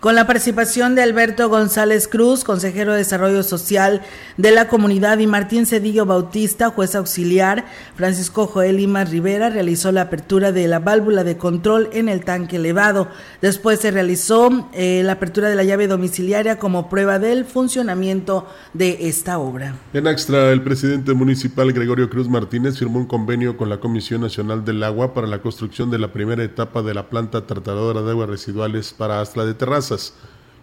con 0.06 0.14
la 0.14 0.28
participación 0.28 0.94
de 0.94 1.02
Alberto 1.02 1.48
González 1.48 2.06
Cruz, 2.06 2.44
consejero 2.44 2.92
de 2.92 2.98
Desarrollo 2.98 3.42
Social 3.42 4.02
de 4.36 4.52
la 4.52 4.68
comunidad, 4.68 5.18
y 5.18 5.26
Martín 5.26 5.66
Cedillo 5.66 6.06
Bautista, 6.06 6.70
juez 6.70 6.94
auxiliar, 6.94 7.66
Francisco 7.96 8.46
Joel 8.46 8.76
Lima 8.76 9.02
Rivera 9.02 9.50
realizó 9.50 9.90
la 9.90 10.02
apertura 10.02 10.52
de 10.52 10.68
la 10.68 10.78
válvula 10.78 11.24
de 11.24 11.36
control 11.36 11.90
en 11.92 12.08
el 12.08 12.24
tanque 12.24 12.54
elevado. 12.54 13.08
Después 13.42 13.80
se 13.80 13.90
realizó 13.90 14.68
eh, 14.74 15.02
la 15.04 15.14
apertura 15.14 15.48
de 15.48 15.56
la 15.56 15.64
llave 15.64 15.88
domiciliaria 15.88 16.56
como 16.56 16.88
prueba 16.88 17.18
del 17.18 17.44
funcionamiento 17.44 18.46
de 18.74 19.08
esta 19.08 19.40
obra. 19.40 19.74
En 19.92 20.06
extra, 20.06 20.52
el 20.52 20.62
presidente 20.62 21.14
municipal 21.14 21.72
Gregorio 21.72 22.08
Cruz 22.08 22.28
Martínez 22.28 22.78
firmó 22.78 23.00
un 23.00 23.06
convenio 23.06 23.56
con 23.56 23.68
la 23.68 23.80
Comisión 23.80 24.20
Nacional 24.20 24.64
del 24.64 24.84
Agua 24.84 25.14
para 25.14 25.26
la 25.26 25.40
construcción 25.42 25.90
de 25.90 25.98
la 25.98 26.12
primera 26.12 26.44
etapa 26.44 26.82
de 26.82 26.94
la 26.94 27.08
planta 27.08 27.44
tratadora 27.44 28.02
de 28.02 28.12
aguas 28.12 28.28
residuales 28.28 28.94
para 28.96 29.20
Astla 29.20 29.44
de 29.44 29.54
Terraza. 29.54 29.95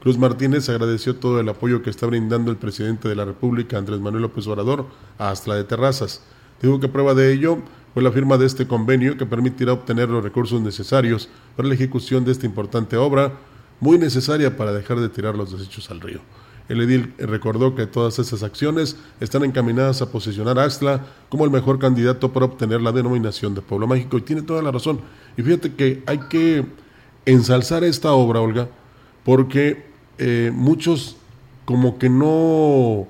Cruz 0.01 0.17
Martínez 0.17 0.67
agradeció 0.67 1.15
todo 1.15 1.39
el 1.39 1.47
apoyo 1.47 1.81
que 1.81 1.89
está 1.89 2.05
brindando 2.05 2.51
el 2.51 2.57
presidente 2.57 3.07
de 3.07 3.15
la 3.15 3.23
República, 3.23 3.77
Andrés 3.77 4.01
Manuel 4.01 4.23
López 4.23 4.45
Obrador, 4.47 4.85
a 5.17 5.29
Astla 5.29 5.55
de 5.55 5.63
Terrazas. 5.63 6.21
Dijo 6.61 6.79
que 6.79 6.89
prueba 6.89 7.13
de 7.13 7.31
ello 7.31 7.59
fue 7.93 8.03
la 8.03 8.11
firma 8.11 8.37
de 8.37 8.45
este 8.45 8.67
convenio 8.67 9.17
que 9.17 9.25
permitirá 9.25 9.71
obtener 9.71 10.09
los 10.09 10.23
recursos 10.23 10.59
necesarios 10.61 11.29
para 11.55 11.67
la 11.67 11.75
ejecución 11.75 12.25
de 12.25 12.31
esta 12.31 12.45
importante 12.45 12.97
obra, 12.97 13.33
muy 13.79 13.97
necesaria 13.97 14.57
para 14.57 14.73
dejar 14.73 14.99
de 14.99 15.09
tirar 15.09 15.35
los 15.35 15.51
desechos 15.51 15.89
al 15.89 16.01
río. 16.01 16.19
El 16.69 16.81
edil 16.81 17.13
recordó 17.17 17.75
que 17.75 17.87
todas 17.87 18.19
esas 18.19 18.43
acciones 18.43 18.97
están 19.19 19.43
encaminadas 19.43 20.01
a 20.01 20.11
posicionar 20.11 20.57
a 20.59 20.63
Axtla 20.63 21.05
como 21.29 21.45
el 21.45 21.51
mejor 21.51 21.79
candidato 21.79 22.31
para 22.31 22.45
obtener 22.45 22.81
la 22.81 22.91
denominación 22.91 23.53
de 23.53 23.61
pueblo 23.61 23.85
mágico 23.87 24.17
y 24.17 24.21
tiene 24.21 24.41
toda 24.41 24.61
la 24.61 24.71
razón. 24.71 24.99
Y 25.37 25.43
fíjate 25.43 25.73
que 25.75 26.03
hay 26.05 26.19
que 26.29 26.65
ensalzar 27.25 27.83
esta 27.83 28.13
obra, 28.13 28.41
Olga, 28.41 28.69
porque 29.23 29.85
eh, 30.17 30.51
muchos 30.53 31.17
como 31.65 31.97
que 31.97 32.09
no, 32.09 33.07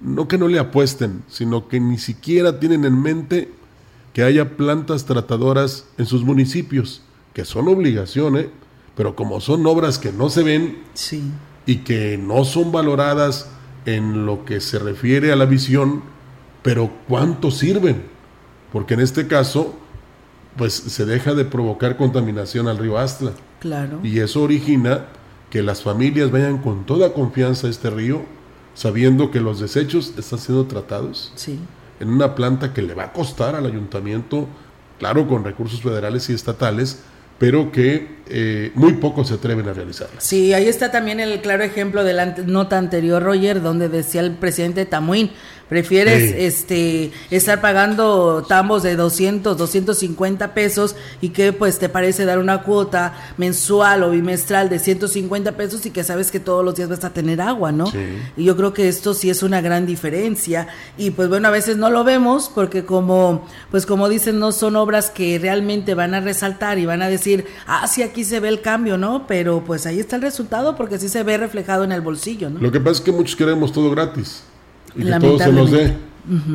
no 0.00 0.28
que 0.28 0.38
no 0.38 0.48
le 0.48 0.58
apuesten, 0.58 1.22
sino 1.28 1.68
que 1.68 1.80
ni 1.80 1.98
siquiera 1.98 2.58
tienen 2.58 2.84
en 2.84 3.00
mente 3.00 3.48
que 4.12 4.22
haya 4.22 4.56
plantas 4.56 5.04
tratadoras 5.04 5.86
en 5.98 6.06
sus 6.06 6.24
municipios, 6.24 7.02
que 7.32 7.44
son 7.44 7.68
obligaciones, 7.68 8.46
¿eh? 8.46 8.50
pero 8.96 9.14
como 9.14 9.40
son 9.40 9.66
obras 9.66 9.98
que 9.98 10.12
no 10.12 10.30
se 10.30 10.42
ven 10.42 10.78
y 11.66 11.76
que 11.76 12.18
no 12.18 12.44
son 12.44 12.72
valoradas 12.72 13.48
en 13.86 14.26
lo 14.26 14.44
que 14.44 14.60
se 14.60 14.78
refiere 14.78 15.32
a 15.32 15.36
la 15.36 15.46
visión, 15.46 16.02
pero 16.62 16.90
cuánto 17.08 17.50
sirven, 17.50 18.02
porque 18.72 18.94
en 18.94 19.00
este 19.00 19.26
caso, 19.26 19.74
pues 20.56 20.74
se 20.74 21.06
deja 21.06 21.34
de 21.34 21.44
provocar 21.44 21.96
contaminación 21.96 22.68
al 22.68 22.78
río 22.78 22.98
Astla. 22.98 23.32
Claro. 23.60 24.00
Y 24.02 24.18
eso 24.18 24.42
origina 24.42 25.06
que 25.50 25.62
las 25.62 25.82
familias 25.82 26.30
vayan 26.30 26.58
con 26.58 26.86
toda 26.86 27.12
confianza 27.12 27.66
a 27.66 27.70
este 27.70 27.90
río, 27.90 28.22
sabiendo 28.74 29.30
que 29.30 29.40
los 29.40 29.60
desechos 29.60 30.14
están 30.16 30.38
siendo 30.38 30.66
tratados 30.66 31.32
en 31.98 32.08
una 32.08 32.34
planta 32.34 32.72
que 32.72 32.82
le 32.82 32.94
va 32.94 33.04
a 33.04 33.12
costar 33.12 33.54
al 33.56 33.66
ayuntamiento, 33.66 34.46
claro, 34.98 35.26
con 35.28 35.44
recursos 35.44 35.82
federales 35.82 36.30
y 36.30 36.34
estatales, 36.34 37.02
pero 37.38 37.72
que 37.72 38.18
eh, 38.26 38.70
muy 38.74 38.92
pocos 38.94 39.28
se 39.28 39.34
atreven 39.34 39.66
a 39.66 39.72
realizarla. 39.72 40.20
Sí, 40.20 40.52
ahí 40.52 40.68
está 40.68 40.90
también 40.90 41.20
el 41.20 41.40
claro 41.40 41.64
ejemplo 41.64 42.04
de 42.04 42.12
la 42.12 42.26
nota 42.46 42.76
anterior, 42.78 43.22
Roger, 43.22 43.62
donde 43.62 43.88
decía 43.88 44.20
el 44.20 44.32
presidente 44.32 44.84
Tamuín, 44.84 45.30
Prefieres 45.70 46.34
este 46.36 47.12
estar 47.30 47.60
pagando 47.60 48.44
tambos 48.48 48.82
de 48.82 48.96
200, 48.96 49.56
250 49.56 50.52
pesos 50.52 50.96
y 51.20 51.28
que 51.28 51.52
pues 51.52 51.78
te 51.78 51.88
parece 51.88 52.24
dar 52.24 52.40
una 52.40 52.62
cuota 52.62 53.14
mensual 53.36 54.02
o 54.02 54.10
bimestral 54.10 54.68
de 54.68 54.80
150 54.80 55.52
pesos 55.52 55.86
y 55.86 55.90
que 55.90 56.02
sabes 56.02 56.32
que 56.32 56.40
todos 56.40 56.64
los 56.64 56.74
días 56.74 56.88
vas 56.88 57.04
a 57.04 57.10
tener 57.10 57.40
agua, 57.40 57.70
¿no? 57.70 57.84
Y 58.36 58.42
yo 58.42 58.56
creo 58.56 58.74
que 58.74 58.88
esto 58.88 59.14
sí 59.14 59.30
es 59.30 59.44
una 59.44 59.60
gran 59.60 59.86
diferencia 59.86 60.66
y 60.98 61.12
pues 61.12 61.28
bueno, 61.28 61.46
a 61.46 61.52
veces 61.52 61.76
no 61.76 61.88
lo 61.88 62.02
vemos 62.02 62.50
porque 62.52 62.84
como 62.84 63.46
pues 63.70 63.86
como 63.86 64.08
dicen, 64.08 64.40
no 64.40 64.50
son 64.50 64.74
obras 64.74 65.08
que 65.08 65.38
realmente 65.38 65.94
van 65.94 66.14
a 66.14 66.20
resaltar 66.20 66.80
y 66.80 66.86
van 66.86 67.00
a 67.00 67.08
decir, 67.08 67.46
"Ah, 67.68 67.86
sí 67.86 68.02
aquí 68.02 68.24
se 68.24 68.40
ve 68.40 68.48
el 68.48 68.60
cambio", 68.60 68.98
¿no? 68.98 69.28
Pero 69.28 69.62
pues 69.64 69.86
ahí 69.86 70.00
está 70.00 70.16
el 70.16 70.22
resultado 70.22 70.74
porque 70.74 70.98
sí 70.98 71.08
se 71.08 71.22
ve 71.22 71.38
reflejado 71.38 71.84
en 71.84 71.92
el 71.92 72.00
bolsillo, 72.00 72.50
¿no? 72.50 72.58
Lo 72.58 72.72
que 72.72 72.80
pasa 72.80 72.94
es 72.94 73.00
que 73.02 73.12
muchos 73.12 73.36
queremos 73.36 73.72
todo 73.72 73.88
gratis 73.92 74.42
y 74.94 75.04
que 75.04 75.12
todo 75.18 75.38
se 75.38 75.52
nos 75.52 75.70
dé. 75.70 75.96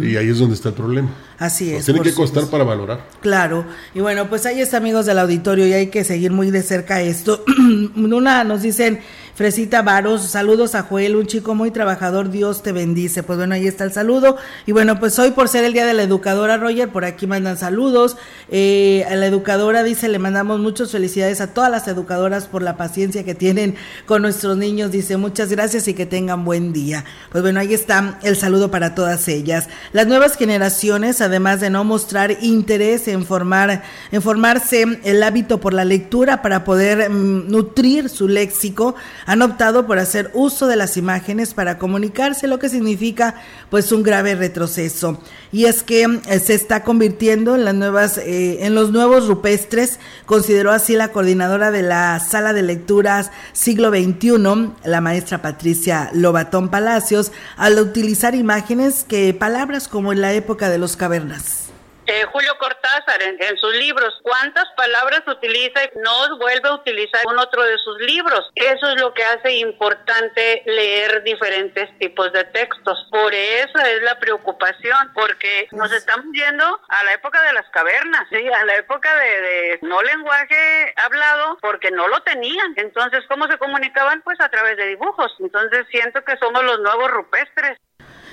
Y 0.02 0.16
ahí 0.16 0.30
es 0.30 0.40
donde 0.40 0.56
está 0.56 0.70
el 0.70 0.76
problema. 0.76 1.10
Así 1.38 1.74
es. 1.74 1.86
tiene 1.86 2.02
que 2.02 2.14
costar 2.14 2.46
para 2.48 2.64
valorar. 2.64 3.08
Claro. 3.20 3.66
Y 3.94 4.00
bueno, 4.00 4.30
pues 4.30 4.46
ahí 4.46 4.62
está, 4.62 4.78
amigos 4.78 5.06
del 5.06 5.20
auditorio, 5.20 5.68
y 5.68 5.74
hay 5.74 5.88
que 5.88 6.04
seguir 6.04 6.32
muy 6.32 6.52
de 6.52 6.62
cerca 6.62 7.02
esto. 7.02 7.44
Una 7.96 8.44
nos 8.44 8.62
dicen, 8.62 9.00
Fresita 9.36 9.82
Varos, 9.82 10.22
saludos 10.22 10.76
a 10.76 10.84
Joel, 10.84 11.18
un 11.18 11.28
chico 11.28 11.56
muy 11.56 11.70
trabajador, 11.70 12.30
Dios 12.30 12.64
te 12.64 12.72
bendice. 12.72 13.22
Pues 13.22 13.38
bueno, 13.38 13.54
ahí 13.54 13.68
está 13.68 13.84
el 13.84 13.92
saludo. 13.92 14.38
Y 14.66 14.72
bueno, 14.72 14.98
pues 14.98 15.20
hoy 15.20 15.32
por 15.32 15.50
ser 15.50 15.66
el 15.66 15.74
Día 15.74 15.86
de 15.86 15.94
la 15.94 16.04
Educadora, 16.04 16.56
Roger, 16.56 16.88
por 16.88 17.04
aquí 17.04 17.28
mandan 17.28 17.58
saludos. 17.58 18.16
Eh, 18.50 19.06
a 19.10 19.16
la 19.16 19.26
educadora 19.26 19.84
dice, 19.84 20.08
le 20.08 20.20
mandamos 20.20 20.62
muchas 20.62 20.90
felicidades 20.90 21.42
a 21.42 21.48
todas 21.48 21.70
las 21.70 21.86
educadoras 21.90 22.48
por 22.48 22.62
la 22.62 22.78
paciencia 22.78 23.26
que 23.26 23.36
tienen 23.36 23.76
con 24.06 24.22
nuestros 24.22 24.56
niños. 24.56 24.92
Dice, 24.92 25.18
muchas 25.18 25.50
gracias 25.50 25.90
y 25.90 25.96
que 25.96 26.06
tengan 26.06 26.46
buen 26.46 26.72
día. 26.72 27.04
Pues 27.30 27.42
bueno, 27.42 27.60
ahí 27.60 27.74
está 27.74 28.20
el 28.24 28.38
saludo 28.38 28.72
para 28.72 28.96
todas 28.96 29.28
ellas. 29.28 29.68
Las 29.92 30.08
nuevas 30.08 30.38
generaciones, 30.38 31.20
además 31.20 31.60
de 31.60 31.70
no 31.70 31.84
mostrar 31.84 32.38
interés 32.40 33.10
en, 33.10 33.26
formar, 33.26 33.84
en 34.14 34.22
formarse 34.22 35.02
el 35.04 35.22
hábito 35.24 35.60
por 35.60 35.74
la 35.74 35.84
lectura 35.84 36.42
para 36.42 36.64
poder 36.64 37.10
mm, 37.10 37.52
nutrir 37.52 38.08
su 38.08 38.30
léxico, 38.30 38.96
han 39.26 39.42
optado 39.42 39.86
por 39.86 40.00
hacer 40.00 40.32
uso 40.34 40.68
de 40.68 40.76
las 40.76 40.98
imágenes 40.98 41.54
para 41.54 41.78
comunicarse, 41.78 42.48
lo 42.48 42.60
que 42.60 42.70
significa 42.70 43.36
pues 43.70 43.92
un 43.92 44.04
grave 44.04 44.36
retroceso. 44.36 45.20
Y 45.52 45.66
es 45.66 45.84
que 45.84 46.04
eh, 46.04 46.40
se 46.40 46.54
está 46.54 46.84
convirtiendo 46.84 47.56
en 47.56 47.66
las 47.66 47.76
nuevas, 47.76 48.18
eh, 48.18 48.66
en 48.66 48.76
los 48.76 48.92
nuevos 48.92 49.28
rupestres, 49.28 50.00
consideró 50.26 50.72
así 50.72 50.96
la 50.96 51.10
coordinadora 51.10 51.72
de 51.72 51.82
la 51.82 52.20
sala 52.20 52.54
de 52.54 52.64
lecturas 52.64 53.32
siglo 53.54 53.90
XXI, 53.90 54.72
la 54.84 55.02
maestra 55.02 55.42
Patricia 55.42 56.10
Lobatón 56.14 56.70
Palacios, 56.70 57.32
al 57.58 57.80
utilizar 57.80 58.36
imágenes 58.36 59.06
que 59.08 59.34
palabras 59.34 59.88
como 59.88 60.12
en 60.12 60.22
la 60.22 60.34
época 60.34 60.70
de 60.70 60.78
los 60.78 60.96
cavernas. 60.96 61.65
Eh, 62.08 62.24
Julio 62.32 62.56
Cortázar 62.60 63.22
en, 63.22 63.58
sus 63.58 63.76
libros, 63.78 64.14
cuántas 64.22 64.66
palabras 64.78 65.24
utiliza 65.28 65.84
y 65.86 65.90
no 65.98 66.38
vuelve 66.38 66.70
a 66.70 66.74
utilizar 66.74 67.26
un 67.26 67.40
otro 67.40 67.64
de 67.64 67.78
sus 67.80 68.00
libros. 68.02 68.52
Eso 68.56 68.90
es 68.90 69.02
lo 69.02 69.14
que 69.14 69.24
hace 69.24 69.54
importante 69.54 70.62
leer 70.66 71.24
diferentes 71.24 71.90
tipos 71.98 72.32
de 72.32 72.44
textos. 72.46 73.08
Por 73.10 73.34
eso 73.34 73.80
es 73.80 74.04
la 74.04 74.20
preocupación, 74.20 75.14
porque 75.14 75.68
nos 75.72 75.92
estamos 75.92 76.26
yendo 76.32 76.80
a 76.90 77.04
la 77.06 77.14
época 77.14 77.42
de 77.42 77.54
las 77.54 77.68
cavernas, 77.70 78.28
¿sí? 78.30 78.48
a 78.50 78.66
la 78.66 78.76
época 78.76 79.10
de, 79.16 79.42
de 79.42 79.80
no 79.82 80.02
lenguaje 80.04 80.94
hablado, 80.98 81.58
porque 81.62 81.90
no 81.90 82.08
lo 82.08 82.22
tenían. 82.22 82.74
Entonces, 82.76 83.24
¿cómo 83.28 83.48
se 83.48 83.58
comunicaban? 83.58 84.22
Pues 84.22 84.40
a 84.42 84.50
través 84.50 84.78
de 84.78 84.88
dibujos. 84.88 85.34
Entonces, 85.40 85.88
siento 85.90 86.24
que 86.24 86.38
somos 86.38 86.64
los 86.64 86.80
nuevos 86.82 87.10
rupestres. 87.10 87.80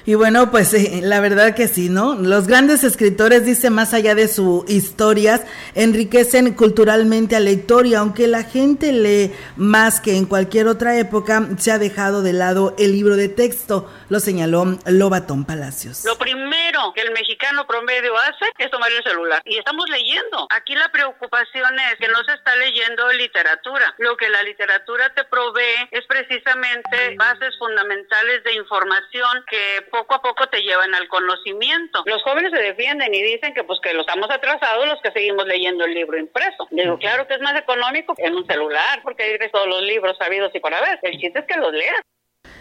Y 0.05 0.15
bueno, 0.15 0.51
pues 0.51 0.75
eh, 0.75 1.01
la 1.03 1.21
verdad 1.21 1.55
que 1.55 1.69
sí, 1.69 1.89
¿no? 1.89 2.15
Los 2.15 2.49
grandes 2.49 2.83
escritores, 2.83 3.45
dice, 3.45 3.71
más 3.71 3.95
allá 3.95 4.15
de 4.15 4.27
sus 4.27 4.69
historias, 4.69 5.43
enriquecen 5.75 6.55
culturalmente 6.55 7.37
al 7.37 7.45
lector 7.45 7.87
y 7.87 7.95
aunque 7.95 8.27
la 8.27 8.43
gente 8.43 8.93
lee 8.93 9.33
más 9.57 10.01
que 10.01 10.17
en 10.17 10.27
cualquier 10.27 10.67
otra 10.67 10.99
época, 10.99 11.49
se 11.59 11.71
ha 11.71 11.79
dejado 11.79 12.23
de 12.23 12.33
lado 12.33 12.75
el 12.79 12.93
libro 12.93 13.17
de 13.17 13.29
texto, 13.29 13.89
lo 14.09 14.19
señaló 14.19 14.79
Lobatón 14.87 15.45
Palacios. 15.45 16.05
Lo 16.05 16.19
primero 16.19 16.93
que 16.95 17.03
el 17.03 17.13
mexicano 17.13 17.67
promedio 17.67 18.17
hace 18.19 18.47
es 18.59 18.71
tomar 18.71 18.91
el 18.91 19.03
celular 19.05 19.41
y 19.45 19.59
estamos 19.59 19.89
leyendo. 19.89 20.47
Aquí 20.51 20.75
la 20.75 20.91
preocupación 20.91 21.79
es 21.93 21.99
que 21.99 22.09
no 22.09 22.23
se 22.25 22.33
está 22.35 22.57
leyendo 22.57 23.13
literatura. 23.13 23.95
Lo 23.99 24.17
que 24.17 24.29
la 24.29 24.43
literatura 24.43 25.13
te 25.15 25.25
provee 25.25 25.89
es 25.91 26.05
precisamente 26.07 27.15
bases 27.17 27.57
fundamentales 27.59 28.43
de 28.45 28.55
información 28.55 29.45
que 29.49 29.87
poco 29.93 30.15
a 30.15 30.23
poco 30.23 30.47
te 30.49 30.63
llevan 30.63 30.95
al 30.95 31.07
conocimiento. 31.07 32.03
Los 32.07 32.23
jóvenes 32.23 32.51
se 32.51 32.61
defienden 32.61 33.15
y 33.15 33.23
dicen 33.23 33.53
que 33.53 33.63
pues 33.63 33.79
que 33.81 33.93
los 33.93 34.07
estamos 34.07 34.31
atrasados 34.31 34.89
los 34.89 35.01
que 35.03 35.13
seguimos 35.13 35.47
leyendo 35.47 35.85
el 35.85 35.95
libro 35.95 36.19
impreso. 36.19 36.67
Digo, 36.71 36.99
claro 36.99 37.29
que 37.29 37.35
es 37.35 37.41
más 37.41 37.55
económico 37.61 38.15
en 38.17 38.35
un 38.35 38.47
celular 38.47 39.01
porque 39.03 39.23
hay 39.23 39.51
todos 39.51 39.69
los 39.69 39.83
libros 39.83 40.17
sabidos 40.17 40.51
y 40.55 40.61
por 40.61 40.75
haber. 40.75 40.99
El 41.03 41.19
chiste 41.21 41.41
es 41.41 41.45
que 41.47 41.61
los 41.61 41.73
leas. 41.73 42.01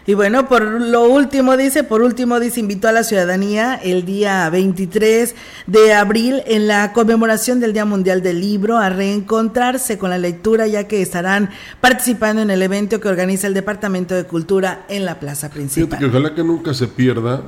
Y 0.04 0.14
bueno, 0.14 0.48
por 0.48 0.62
lo 0.64 1.08
último 1.08 1.56
dice, 1.56 1.84
por 1.84 2.02
último 2.02 2.40
dice, 2.40 2.58
invitó 2.58 2.88
a 2.88 2.92
la 2.92 3.04
ciudadanía 3.04 3.76
el 3.76 4.04
día 4.04 4.50
23 4.50 5.34
de 5.68 5.94
abril 5.94 6.42
en 6.46 6.66
la 6.66 6.92
conmemoración 6.92 7.60
del 7.60 7.72
Día 7.72 7.84
Mundial 7.84 8.20
del 8.20 8.40
Libro 8.40 8.78
a 8.78 8.88
reencontrarse 8.88 9.98
con 9.98 10.10
la 10.10 10.18
lectura 10.18 10.66
ya 10.66 10.88
que 10.88 11.02
estarán 11.02 11.50
participando 11.80 12.42
en 12.42 12.50
el 12.50 12.62
evento 12.62 12.98
que 12.98 13.08
organiza 13.08 13.46
el 13.46 13.54
Departamento 13.54 14.16
de 14.16 14.24
Cultura 14.24 14.84
en 14.88 15.04
la 15.04 15.20
plaza 15.20 15.50
principal. 15.50 16.00
que 16.00 16.06
ojalá 16.06 16.34
que 16.34 16.42
nunca 16.42 16.74
se 16.74 16.88
pierda 16.88 17.42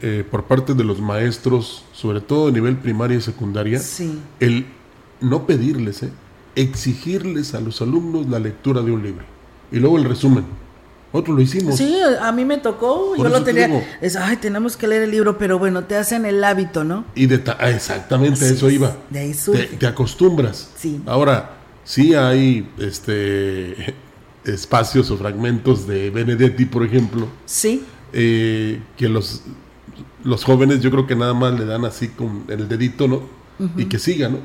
eh, 0.00 0.24
por 0.28 0.44
parte 0.44 0.72
de 0.72 0.84
los 0.84 1.02
maestros, 1.02 1.84
sobre 1.92 2.22
todo 2.22 2.48
a 2.48 2.50
nivel 2.50 2.78
primaria 2.78 3.18
y 3.18 3.20
secundaria, 3.20 3.78
el 4.40 4.66
no 5.20 5.46
pedirles, 5.46 6.02
eh, 6.02 6.10
exigirles 6.56 7.54
a 7.54 7.60
los 7.60 7.82
alumnos 7.82 8.26
la 8.26 8.38
lectura 8.38 8.80
de 8.80 8.90
un 8.90 9.02
libro 9.02 9.24
y 9.70 9.78
luego 9.80 9.98
el 9.98 10.04
resumen. 10.04 10.69
Otro 11.12 11.34
lo 11.34 11.40
hicimos. 11.40 11.76
Sí, 11.76 11.96
a 12.20 12.30
mí 12.30 12.44
me 12.44 12.58
tocó, 12.58 13.16
yo 13.16 13.28
lo 13.28 13.42
tenía. 13.42 13.98
Es, 14.00 14.14
ay, 14.14 14.36
tenemos 14.36 14.76
que 14.76 14.86
leer 14.86 15.02
el 15.02 15.10
libro, 15.10 15.38
pero 15.38 15.58
bueno, 15.58 15.84
te 15.84 15.96
hacen 15.96 16.24
el 16.24 16.42
hábito, 16.44 16.84
¿no? 16.84 17.04
Y 17.16 17.26
de 17.26 17.42
ah, 17.58 17.70
exactamente 17.70 18.48
eso 18.48 18.70
iba. 18.70 18.96
De 19.10 19.18
ahí 19.20 19.34
Te, 19.78 19.86
acostumbras. 19.86 20.70
Sí. 20.76 21.00
Ahora, 21.06 21.56
sí 21.84 22.14
hay 22.14 22.68
este 22.78 23.96
espacios 24.44 25.10
o 25.10 25.16
fragmentos 25.16 25.86
de 25.88 26.10
Benedetti, 26.10 26.64
por 26.64 26.84
ejemplo. 26.84 27.26
Sí. 27.44 27.84
Eh, 28.12 28.80
que 28.96 29.08
los, 29.08 29.42
los 30.22 30.44
jóvenes 30.44 30.80
yo 30.80 30.92
creo 30.92 31.08
que 31.08 31.16
nada 31.16 31.34
más 31.34 31.58
le 31.58 31.64
dan 31.64 31.84
así 31.84 32.08
con 32.08 32.44
el 32.48 32.68
dedito, 32.68 33.08
¿no? 33.08 33.40
Y 33.76 33.86
que 33.86 33.98
siga, 33.98 34.30
¿no? 34.30 34.38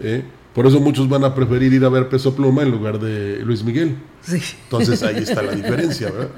Eh, 0.00 0.22
por 0.58 0.66
eso 0.66 0.80
muchos 0.80 1.08
van 1.08 1.22
a 1.22 1.36
preferir 1.36 1.72
ir 1.72 1.84
a 1.84 1.88
ver 1.88 2.08
Peso 2.08 2.34
Pluma 2.34 2.64
en 2.64 2.72
lugar 2.72 2.98
de 2.98 3.38
Luis 3.44 3.62
Miguel. 3.62 3.96
Entonces 4.64 5.04
ahí 5.04 5.18
está 5.18 5.40
la 5.40 5.52
diferencia, 5.52 6.10
¿verdad? 6.10 6.30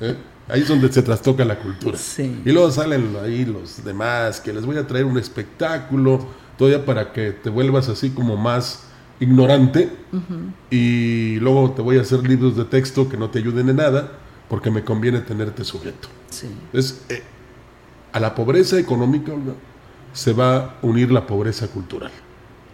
¿Eh? 0.00 0.16
Ahí 0.48 0.62
es 0.62 0.68
donde 0.68 0.90
se 0.90 1.02
trastoca 1.02 1.44
la 1.44 1.58
cultura. 1.58 1.98
Y 2.16 2.52
luego 2.52 2.70
salen 2.70 3.14
ahí 3.22 3.44
los 3.44 3.84
demás 3.84 4.40
que 4.40 4.54
les 4.54 4.64
voy 4.64 4.78
a 4.78 4.86
traer 4.86 5.04
un 5.04 5.18
espectáculo, 5.18 6.26
todavía 6.56 6.86
para 6.86 7.12
que 7.12 7.32
te 7.32 7.50
vuelvas 7.50 7.90
así 7.90 8.08
como 8.08 8.38
más 8.38 8.84
ignorante. 9.20 9.90
Y 10.70 11.38
luego 11.40 11.72
te 11.72 11.82
voy 11.82 11.98
a 11.98 12.00
hacer 12.00 12.26
libros 12.26 12.56
de 12.56 12.64
texto 12.64 13.10
que 13.10 13.18
no 13.18 13.28
te 13.28 13.40
ayuden 13.40 13.68
en 13.68 13.76
nada, 13.76 14.10
porque 14.48 14.70
me 14.70 14.84
conviene 14.84 15.20
tenerte 15.20 15.64
sujeto. 15.64 16.08
Es, 16.72 17.04
eh, 17.10 17.22
a 18.10 18.20
la 18.20 18.34
pobreza 18.34 18.78
económica 18.78 19.32
se 20.14 20.32
va 20.32 20.56
a 20.56 20.74
unir 20.80 21.12
la 21.12 21.26
pobreza 21.26 21.68
cultural 21.68 22.10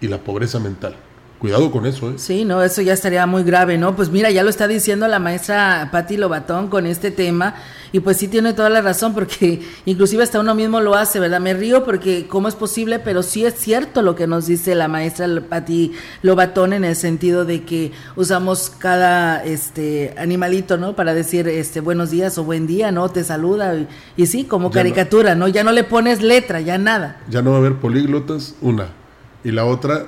y 0.02 0.08
la 0.08 0.18
pobreza 0.18 0.58
mental. 0.58 0.96
Cuidado 1.38 1.72
con 1.72 1.86
eso, 1.86 2.08
¿eh? 2.08 2.14
Sí, 2.18 2.44
no, 2.44 2.62
eso 2.62 2.82
ya 2.82 2.92
estaría 2.92 3.26
muy 3.26 3.42
grave, 3.42 3.76
¿no? 3.76 3.96
Pues 3.96 4.10
mira, 4.10 4.30
ya 4.30 4.44
lo 4.44 4.48
está 4.48 4.68
diciendo 4.68 5.08
la 5.08 5.18
maestra 5.18 5.88
Patti 5.90 6.16
Lobatón 6.16 6.68
con 6.68 6.86
este 6.86 7.10
tema, 7.10 7.56
y 7.90 7.98
pues 7.98 8.16
sí 8.18 8.28
tiene 8.28 8.52
toda 8.52 8.68
la 8.68 8.80
razón, 8.80 9.12
porque 9.12 9.60
inclusive 9.84 10.22
hasta 10.22 10.38
uno 10.38 10.54
mismo 10.54 10.80
lo 10.80 10.94
hace, 10.94 11.18
¿verdad? 11.18 11.40
Me 11.40 11.52
río 11.52 11.84
porque 11.84 12.28
cómo 12.28 12.46
es 12.46 12.54
posible, 12.54 13.00
pero 13.00 13.24
sí 13.24 13.44
es 13.44 13.54
cierto 13.54 14.02
lo 14.02 14.14
que 14.14 14.28
nos 14.28 14.46
dice 14.46 14.76
la 14.76 14.86
maestra 14.86 15.26
Patti 15.48 15.90
Lobatón 16.22 16.74
en 16.74 16.84
el 16.84 16.94
sentido 16.94 17.44
de 17.44 17.64
que 17.64 17.90
usamos 18.14 18.70
cada 18.78 19.42
este 19.42 20.14
animalito, 20.18 20.76
¿no? 20.76 20.94
Para 20.94 21.12
decir 21.12 21.48
este 21.48 21.80
buenos 21.80 22.12
días 22.12 22.38
o 22.38 22.44
buen 22.44 22.68
día, 22.68 22.92
¿no? 22.92 23.08
Te 23.08 23.24
saluda, 23.24 23.74
y, 24.16 24.26
sí, 24.26 24.44
como 24.44 24.70
caricatura, 24.70 25.34
¿no? 25.34 25.48
Ya 25.48 25.64
no 25.64 25.72
le 25.72 25.82
pones 25.82 26.22
letra, 26.22 26.60
ya 26.60 26.78
nada. 26.78 27.20
Ya 27.28 27.42
no 27.42 27.50
va 27.50 27.56
a 27.56 27.58
haber 27.58 27.80
políglotas, 27.80 28.54
una. 28.60 29.01
Y 29.44 29.50
la 29.50 29.64
otra, 29.64 30.06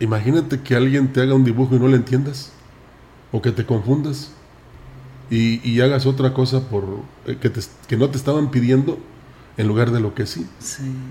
imagínate 0.00 0.60
que 0.60 0.74
alguien 0.74 1.12
te 1.12 1.20
haga 1.20 1.34
un 1.34 1.44
dibujo 1.44 1.76
y 1.76 1.78
no 1.78 1.88
le 1.88 1.96
entiendas. 1.96 2.52
O 3.30 3.40
que 3.40 3.52
te 3.52 3.64
confundas. 3.64 4.32
Y, 5.30 5.66
y 5.68 5.80
hagas 5.80 6.06
otra 6.06 6.34
cosa 6.34 6.68
por 6.68 6.84
eh, 7.26 7.38
que, 7.40 7.50
que 7.88 7.96
no 7.96 8.10
te 8.10 8.18
estaban 8.18 8.50
pidiendo 8.50 8.98
en 9.58 9.68
lugar 9.68 9.90
de 9.90 10.00
lo 10.00 10.14
que 10.14 10.26
sí. 10.26 10.46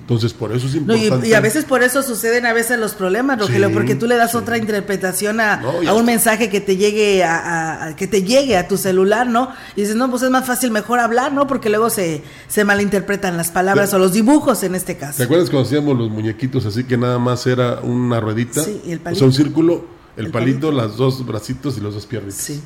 Entonces, 0.01 0.33
por 0.33 0.51
eso 0.51 0.65
es 0.65 0.73
importante. 0.73 1.27
y, 1.27 1.33
a 1.33 1.39
veces 1.41 1.63
por 1.63 1.83
eso 1.83 2.01
suceden 2.01 2.47
a 2.47 2.53
veces 2.53 2.79
los 2.79 2.95
problemas, 2.95 3.39
Rogelio, 3.39 3.71
porque 3.71 3.93
tú 3.93 4.07
le 4.07 4.15
das 4.15 4.33
otra 4.33 4.57
interpretación 4.57 5.39
a, 5.39 5.61
un 5.95 6.05
mensaje 6.05 6.49
que 6.49 6.59
te 6.59 6.75
llegue 6.75 7.23
a, 7.23 7.93
que 7.95 8.07
te 8.07 8.23
llegue 8.23 8.57
a 8.57 8.67
tu 8.67 8.77
celular, 8.77 9.27
¿no? 9.27 9.49
Y 9.75 9.81
dices, 9.81 9.95
no, 9.95 10.09
pues 10.09 10.23
es 10.23 10.31
más 10.31 10.45
fácil 10.45 10.71
mejor 10.71 10.99
hablar, 10.99 11.33
¿no? 11.33 11.45
Porque 11.45 11.69
luego 11.69 11.89
se, 11.89 12.23
se 12.47 12.65
malinterpretan 12.65 13.37
las 13.37 13.51
palabras 13.51 13.93
o 13.93 13.99
los 13.99 14.13
dibujos 14.13 14.63
en 14.63 14.73
este 14.73 14.97
caso. 14.97 15.17
¿Te 15.17 15.23
acuerdas 15.23 15.49
cuando 15.49 15.67
hacíamos 15.67 15.97
los 15.97 16.09
muñequitos 16.09 16.65
así 16.65 16.83
que 16.83 16.97
nada 16.97 17.19
más 17.19 17.45
era 17.45 17.79
una 17.81 18.19
ruedita? 18.19 18.63
Sí, 18.63 18.81
el 18.87 18.99
palito. 18.99 19.17
O 19.17 19.19
sea, 19.19 19.27
un 19.27 19.33
círculo, 19.33 19.85
el, 20.17 20.31
palito, 20.31 20.71
las 20.71 20.97
dos 20.97 21.23
bracitos 21.25 21.77
y 21.77 21.81
los 21.81 21.93
dos 21.93 22.07
piernitas. 22.07 22.41
Sí. 22.41 22.61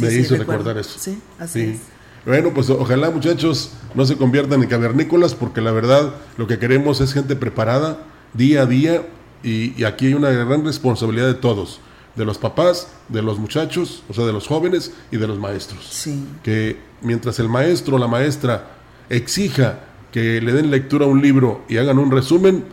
Me 0.00 0.12
hizo 0.12 0.34
recordar 0.34 0.76
eso. 0.78 0.98
Sí, 0.98 1.16
así 1.38 1.60
es. 1.60 1.95
Bueno, 2.26 2.52
pues 2.52 2.68
ojalá 2.70 3.08
muchachos 3.10 3.70
no 3.94 4.04
se 4.04 4.16
conviertan 4.16 4.60
en 4.60 4.68
cavernícolas 4.68 5.36
porque 5.36 5.60
la 5.60 5.70
verdad 5.70 6.12
lo 6.36 6.48
que 6.48 6.58
queremos 6.58 7.00
es 7.00 7.12
gente 7.12 7.36
preparada 7.36 7.98
día 8.34 8.62
a 8.62 8.66
día 8.66 9.06
y, 9.44 9.84
aquí 9.84 10.06
hay 10.06 10.14
una 10.14 10.30
gran 10.30 10.64
responsabilidad 10.64 11.28
de 11.28 11.34
todos, 11.34 11.78
de 12.16 12.24
los 12.24 12.36
papás, 12.36 12.88
de 13.08 13.22
los 13.22 13.38
muchachos, 13.38 14.02
o 14.08 14.12
sea, 14.12 14.24
de 14.24 14.32
los 14.32 14.48
jóvenes 14.48 14.92
y 15.12 15.18
de 15.18 15.28
los 15.28 15.38
maestros. 15.38 15.86
Sí. 15.88 16.24
Que 16.42 16.76
mientras 17.00 17.38
el 17.38 17.48
maestro 17.48 17.94
o 17.94 17.98
la 18.00 18.08
maestra 18.08 18.72
exija 19.08 19.78
que 20.10 20.40
le 20.40 20.52
den 20.52 20.72
lectura 20.72 21.04
a 21.04 21.08
un 21.08 21.22
libro 21.22 21.64
y 21.68 21.76
hagan 21.76 22.00
un 22.00 22.10
resumen, 22.10 22.64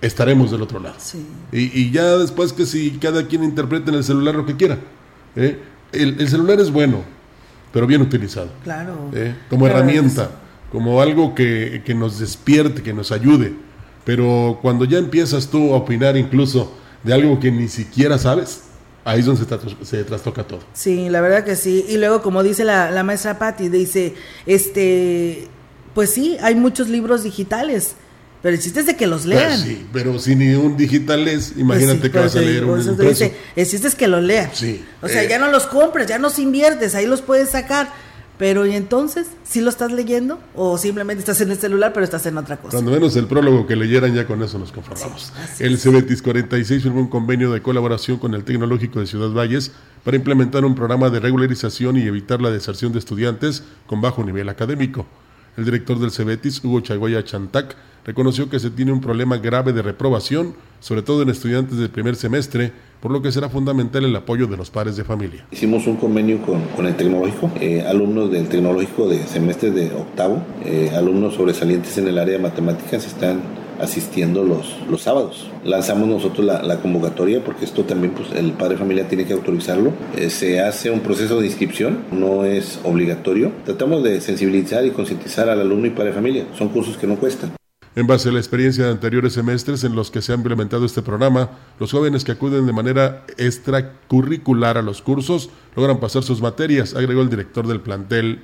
estaremos 0.00 0.50
del 0.50 0.62
otro 0.62 0.80
lado. 0.80 0.96
Sí. 0.98 1.26
Y, 1.52 1.90
ya 1.90 2.16
después 2.16 2.54
que 2.54 2.64
si 2.64 2.92
cada 2.92 3.26
quien 3.26 3.44
interprete 3.44 3.90
en 3.90 3.96
el 3.96 4.04
celular 4.04 4.34
lo 4.34 4.46
que 4.46 4.56
quiera. 4.56 4.78
¿eh? 5.34 5.60
el 5.92 6.28
celular 6.28 6.60
es 6.60 6.70
bueno, 6.70 7.04
pero 7.76 7.86
bien 7.86 8.00
utilizado. 8.00 8.48
Claro. 8.64 9.10
¿Eh? 9.12 9.34
Como 9.50 9.66
herramienta, 9.66 10.30
como 10.72 11.02
algo 11.02 11.34
que, 11.34 11.82
nos 11.94 12.18
despierte, 12.18 12.82
que 12.82 12.94
nos 12.94 13.12
ayude. 13.12 13.52
Pero 14.02 14.58
cuando 14.62 14.86
ya 14.86 14.96
empiezas 14.96 15.48
tú 15.48 15.74
a 15.74 15.76
opinar 15.76 16.16
incluso 16.16 16.72
de 17.02 17.12
algo 17.12 17.38
que 17.38 17.52
ni 17.52 17.68
siquiera 17.68 18.16
sabes, 18.16 18.62
ahí 19.04 19.20
es 19.20 19.26
donde 19.26 19.44
se, 19.44 19.84
se, 19.84 20.04
trastoca 20.04 20.44
todo. 20.44 20.60
Sí, 20.72 21.10
la 21.10 21.20
verdad 21.20 21.44
que 21.44 21.54
sí. 21.54 21.84
Y 21.86 21.98
luego, 21.98 22.22
como 22.22 22.42
dice 22.42 22.64
la, 22.64 22.90
la 22.90 23.02
maestra 23.02 23.38
Patti, 23.38 23.68
dice, 23.68 24.14
este, 24.46 25.46
pues 25.92 26.08
sí, 26.08 26.38
hay 26.40 26.54
muchos 26.54 26.88
libros 26.88 27.24
digitales 27.24 27.94
pero 28.46 28.54
el 28.54 28.62
chiste 28.62 28.78
es 28.78 28.86
de 28.86 28.94
que 28.94 29.08
los 29.08 29.22
pues 29.22 29.34
lean. 29.34 29.58
sí, 29.58 29.84
pero 29.92 30.20
si 30.20 30.36
ni 30.36 30.54
un 30.54 30.76
digital 30.76 31.26
es, 31.26 31.54
imagínate 31.56 31.98
pues 31.98 32.12
que 32.12 32.18
vas 32.20 32.36
a 32.36 32.40
leer 32.40 32.64
un 32.64 32.80
impreso. 32.80 33.24
El 33.56 33.66
chiste 33.66 33.88
es 33.88 33.96
que 33.96 34.06
los 34.06 34.22
lean. 34.22 34.50
Sí. 34.52 34.84
O 35.02 35.08
sea, 35.08 35.24
eh. 35.24 35.28
ya 35.28 35.40
no 35.40 35.50
los 35.50 35.66
compres, 35.66 36.06
ya 36.06 36.18
no 36.18 36.28
los 36.28 36.38
inviertes, 36.38 36.94
ahí 36.94 37.06
los 37.06 37.22
puedes 37.22 37.50
sacar. 37.50 37.88
Pero 38.38 38.64
¿y 38.64 38.76
entonces? 38.76 39.26
¿Sí 39.42 39.60
lo 39.60 39.68
estás 39.68 39.90
leyendo? 39.90 40.38
¿O 40.54 40.78
simplemente 40.78 41.18
estás 41.18 41.40
en 41.40 41.50
el 41.50 41.58
celular 41.58 41.92
pero 41.92 42.04
estás 42.04 42.24
en 42.26 42.38
otra 42.38 42.56
cosa? 42.58 42.70
Cuando 42.70 42.92
menos 42.92 43.16
el 43.16 43.26
prólogo 43.26 43.66
que 43.66 43.74
leyeran 43.74 44.14
ya 44.14 44.28
con 44.28 44.40
eso 44.44 44.60
nos 44.60 44.70
conformamos. 44.70 45.32
el 45.58 45.76
CBETIS 45.76 46.22
46 46.22 46.84
firmó 46.84 47.00
un 47.00 47.08
convenio 47.08 47.50
de 47.50 47.60
colaboración 47.62 48.18
con 48.18 48.32
el 48.34 48.44
Tecnológico 48.44 49.00
de 49.00 49.08
Ciudad 49.08 49.30
Valles 49.30 49.72
para 50.04 50.16
implementar 50.16 50.64
un 50.64 50.76
programa 50.76 51.10
de 51.10 51.18
regularización 51.18 51.96
y 51.96 52.02
evitar 52.02 52.40
la 52.40 52.52
deserción 52.52 52.92
de 52.92 53.00
estudiantes 53.00 53.64
con 53.88 54.00
bajo 54.00 54.22
nivel 54.22 54.48
académico. 54.48 55.04
El 55.56 55.64
director 55.64 55.98
del 55.98 56.12
CEBETIS, 56.12 56.62
Hugo 56.62 56.80
Chagoya 56.80 57.24
Chantac, 57.24 57.74
reconoció 58.06 58.48
que 58.48 58.60
se 58.60 58.70
tiene 58.70 58.92
un 58.92 59.00
problema 59.00 59.36
grave 59.36 59.72
de 59.72 59.82
reprobación, 59.82 60.54
sobre 60.78 61.02
todo 61.02 61.22
en 61.22 61.28
estudiantes 61.28 61.76
del 61.76 61.90
primer 61.90 62.14
semestre, 62.14 62.72
por 63.00 63.10
lo 63.10 63.20
que 63.20 63.32
será 63.32 63.48
fundamental 63.48 64.04
el 64.04 64.14
apoyo 64.14 64.46
de 64.46 64.56
los 64.56 64.70
padres 64.70 64.96
de 64.96 65.02
familia. 65.02 65.44
Hicimos 65.50 65.86
un 65.88 65.96
convenio 65.96 66.38
con, 66.42 66.86
el 66.86 66.96
tecnológico, 66.96 67.50
eh, 67.60 67.84
alumnos 67.86 68.30
del 68.30 68.48
tecnológico 68.48 69.08
de 69.08 69.26
semestre 69.26 69.72
de 69.72 69.92
octavo, 69.92 70.40
eh, 70.64 70.92
alumnos 70.94 71.34
sobresalientes 71.34 71.98
en 71.98 72.06
el 72.06 72.18
área 72.18 72.34
de 72.34 72.42
matemáticas 72.42 73.04
están 73.04 73.40
asistiendo 73.80 74.44
los, 74.44 74.76
los 74.88 75.02
sábados. 75.02 75.50
Lanzamos 75.64 76.08
nosotros 76.08 76.46
la, 76.46 76.78
convocatoria 76.78 77.44
porque 77.44 77.64
esto 77.64 77.84
también 77.84 78.14
pues, 78.14 78.30
el 78.32 78.52
padre 78.52 78.74
de 78.74 78.78
familia 78.78 79.08
tiene 79.08 79.24
que 79.24 79.32
autorizarlo. 79.32 79.92
Eh, 80.16 80.30
se 80.30 80.60
hace 80.60 80.90
un 80.90 81.00
proceso 81.00 81.40
de 81.40 81.46
inscripción, 81.46 82.04
no 82.12 82.44
es 82.44 82.78
obligatorio. 82.84 83.52
Tratamos 83.64 84.04
de 84.04 84.20
sensibilizar 84.20 84.86
y 84.86 84.90
concientizar 84.90 85.48
al 85.48 85.60
alumno 85.60 85.88
y 85.88 85.90
padre 85.90 86.10
de 86.10 86.14
familia. 86.14 86.44
Son 86.56 86.68
cursos 86.68 86.96
que 86.96 87.06
no 87.06 87.16
cuestan. 87.16 87.52
En 87.96 88.06
base 88.06 88.28
a 88.28 88.32
la 88.32 88.38
experiencia 88.38 88.84
de 88.84 88.90
anteriores 88.90 89.32
semestres 89.32 89.82
en 89.82 89.96
los 89.96 90.10
que 90.10 90.20
se 90.20 90.32
ha 90.32 90.34
implementado 90.34 90.84
este 90.84 91.00
programa, 91.00 91.48
los 91.80 91.92
jóvenes 91.92 92.24
que 92.24 92.32
acuden 92.32 92.66
de 92.66 92.72
manera 92.74 93.24
extracurricular 93.38 94.76
a 94.76 94.82
los 94.82 95.00
cursos 95.00 95.48
logran 95.74 95.98
pasar 95.98 96.22
sus 96.22 96.42
materias, 96.42 96.94
agregó 96.94 97.22
el 97.22 97.30
director 97.30 97.66
del 97.66 97.80
plantel 97.80 98.42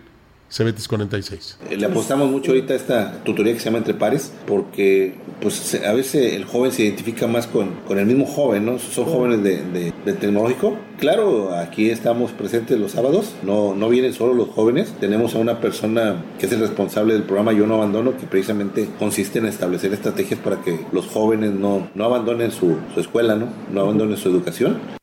Cebetis 0.53 0.87
46. 0.87 1.57
Eh, 1.71 1.77
le 1.79 1.87
apostamos 1.87 2.31
mucho 2.31 2.51
ahorita 2.51 2.75
a 2.75 2.77
esta 2.77 3.25
tutoría 3.25 3.55
que 3.55 3.59
se 3.59 3.65
llama 3.65 3.79
Entre 3.79 3.95
Pares, 3.95 4.33
porque 4.47 5.15
pues 5.41 5.81
a 5.83 5.95
veces 5.95 6.35
el 6.35 6.45
joven 6.45 6.73
se 6.73 6.83
identifica 6.83 7.27
más 7.27 7.47
con, 7.47 7.71
con 7.88 7.99
el 7.99 8.05
mismo 8.05 8.27
joven, 8.27 8.67
¿no? 8.67 8.79
Son 8.79 9.07
jóvenes 9.07 9.43
de, 9.43 9.62
de, 10.05 10.12
tecnológico. 10.12 10.77
Claro, 10.99 11.55
aquí 11.55 11.88
estamos 11.88 12.33
presentes 12.33 12.79
los 12.79 12.93
sábados, 12.93 13.35
no, 13.43 13.75
no 13.75 13.88
vienen 13.88 14.12
solo 14.12 14.35
los 14.35 14.51
jóvenes, 14.51 14.93
tenemos 15.01 15.35
a 15.35 15.38
una 15.38 15.59
persona 15.59 16.23
que 16.38 16.45
es 16.45 16.53
el 16.53 16.61
responsable 16.61 17.15
del 17.15 17.23
programa 17.23 17.55
Yo 17.55 17.67
No 17.67 17.77
Abandono, 17.77 18.19
que 18.19 18.27
precisamente 18.27 18.88
consiste 18.99 19.38
en 19.38 19.47
establecer 19.47 19.95
estrategias 19.95 20.38
para 20.38 20.61
que 20.61 20.79
los 20.93 21.07
jóvenes 21.07 21.53
no, 21.53 21.88
no 21.95 22.05
abandonen 22.05 22.53
su, 22.53 22.77
su 22.93 23.01
escuela, 23.01 23.37
¿no? 23.37 23.49
no 23.73 23.81
abandonen 23.81 24.19
su 24.19 24.29
educación. 24.29 25.02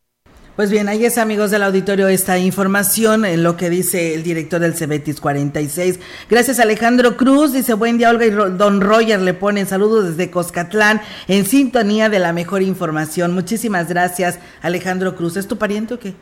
Pues 0.60 0.72
bien, 0.72 0.90
ahí 0.90 1.06
es 1.06 1.18
amigos 1.18 1.52
del 1.52 1.64
auditorio 1.64 2.10
esta 2.10 2.38
información 2.38 3.24
en 3.24 3.44
lo 3.44 3.56
que 3.56 3.70
dice 3.70 4.14
el 4.14 4.24
director 4.24 4.60
del 4.60 4.76
Cebetis 4.76 5.22
46. 5.22 6.02
Gracias 6.30 6.60
Alejandro 6.60 7.16
Cruz, 7.16 7.54
dice 7.54 7.76
buen 7.76 7.98
día 7.98 8.10
Olga 8.10 8.26
y 8.26 8.32
Don 8.32 8.82
Roger 8.82 9.22
le 9.22 9.34
ponen 9.34 9.68
saludos 9.68 10.10
desde 10.10 10.30
Coscatlán 10.30 11.00
en 11.30 11.46
sintonía 11.46 12.10
de 12.10 12.20
la 12.20 12.34
mejor 12.34 12.62
información. 12.62 13.34
Muchísimas 13.34 13.88
gracias 13.88 14.38
Alejandro 14.62 15.16
Cruz. 15.16 15.38
¿Es 15.38 15.48
tu 15.48 15.58
pariente 15.58 15.94
o 15.94 16.00
qué? 16.00 16.14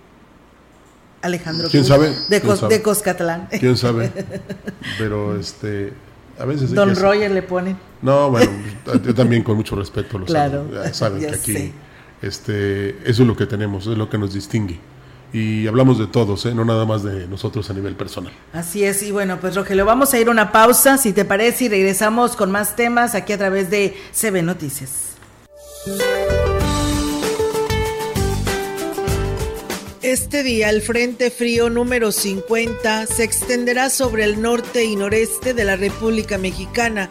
Alejandro 1.23 1.67
¿Quién 1.71 1.83
Cruz. 1.83 1.95
Sabe? 1.95 2.13
De, 2.29 2.67
de 2.69 2.81
Coscatlán. 2.83 3.47
¿Quién 3.59 3.75
sabe? 3.75 4.11
Pero 4.99 5.35
este... 5.39 5.93
A 6.37 6.45
veces 6.45 6.75
Don 6.75 6.95
Roger 6.95 7.31
le 7.31 7.41
pone. 7.41 7.75
No, 8.03 8.29
bueno, 8.29 8.51
yo 9.03 9.15
también 9.15 9.41
con 9.41 9.57
mucho 9.57 9.75
respeto 9.75 10.19
lo 10.19 10.27
claro, 10.27 10.69
saben 10.93 11.21
que 11.21 11.27
aquí 11.33 11.73
este, 12.21 12.89
eso 13.09 13.21
es 13.23 13.27
lo 13.27 13.35
que 13.35 13.45
tenemos, 13.45 13.87
es 13.87 13.97
lo 13.97 14.09
que 14.09 14.17
nos 14.17 14.33
distingue. 14.33 14.79
Y 15.33 15.67
hablamos 15.67 15.99
de 15.99 16.07
todos, 16.07 16.45
¿eh? 16.45 16.55
no 16.55 16.63
nada 16.63 16.85
más 16.85 17.03
de 17.03 17.27
nosotros 17.27 17.69
a 17.69 17.73
nivel 17.73 17.95
personal. 17.95 18.31
Así 18.53 18.83
es, 18.83 19.03
y 19.03 19.11
bueno, 19.11 19.39
pues 19.39 19.55
Rogelio, 19.55 19.85
vamos 19.85 20.13
a 20.13 20.19
ir 20.19 20.29
a 20.29 20.31
una 20.31 20.51
pausa, 20.51 20.97
si 20.97 21.11
te 21.11 21.25
parece, 21.25 21.65
y 21.65 21.69
regresamos 21.69 22.35
con 22.35 22.49
más 22.49 22.75
temas 22.75 23.13
aquí 23.13 23.33
a 23.33 23.37
través 23.37 23.69
de 23.69 23.95
CB 24.13 24.43
Noticias. 24.43 25.15
Este 30.01 30.43
día 30.43 30.69
el 30.69 30.81
Frente 30.81 31.29
Frío 31.29 31.69
número 31.69 32.13
50 32.13 33.07
se 33.07 33.25
extenderá 33.25 33.89
sobre 33.89 34.23
el 34.23 34.41
norte 34.41 34.85
y 34.85 34.95
noreste 34.95 35.53
de 35.53 35.65
la 35.65 35.75
República 35.75 36.37
Mexicana 36.37 37.09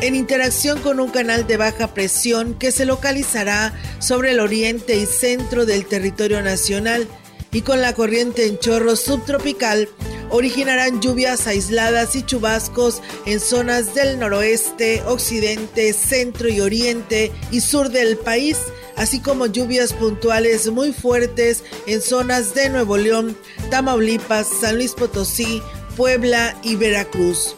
en 0.00 0.14
interacción 0.14 0.80
con 0.80 1.00
un 1.00 1.10
canal 1.10 1.46
de 1.46 1.56
baja 1.56 1.94
presión 1.94 2.54
que 2.54 2.72
se 2.72 2.84
localizará 2.84 3.72
sobre 3.98 4.32
el 4.32 4.40
oriente 4.40 4.96
y 4.96 5.06
centro 5.06 5.66
del 5.66 5.86
territorio 5.86 6.42
nacional 6.42 7.08
y 7.52 7.62
con 7.62 7.80
la 7.80 7.94
corriente 7.94 8.46
en 8.46 8.58
chorro 8.58 8.96
subtropical 8.96 9.88
originarán 10.30 11.00
lluvias 11.00 11.46
aisladas 11.46 12.16
y 12.16 12.22
chubascos 12.22 13.00
en 13.24 13.40
zonas 13.40 13.94
del 13.94 14.18
noroeste, 14.18 15.02
occidente, 15.06 15.92
centro 15.92 16.48
y 16.48 16.60
oriente 16.60 17.32
y 17.50 17.60
sur 17.60 17.90
del 17.90 18.18
país, 18.18 18.58
así 18.96 19.20
como 19.20 19.46
lluvias 19.46 19.92
puntuales 19.92 20.70
muy 20.70 20.92
fuertes 20.92 21.62
en 21.86 22.02
zonas 22.02 22.54
de 22.54 22.68
Nuevo 22.68 22.96
León, 22.96 23.36
Tamaulipas, 23.70 24.48
San 24.60 24.76
Luis 24.76 24.92
Potosí, 24.92 25.62
Puebla 25.96 26.56
y 26.62 26.76
Veracruz. 26.76 27.56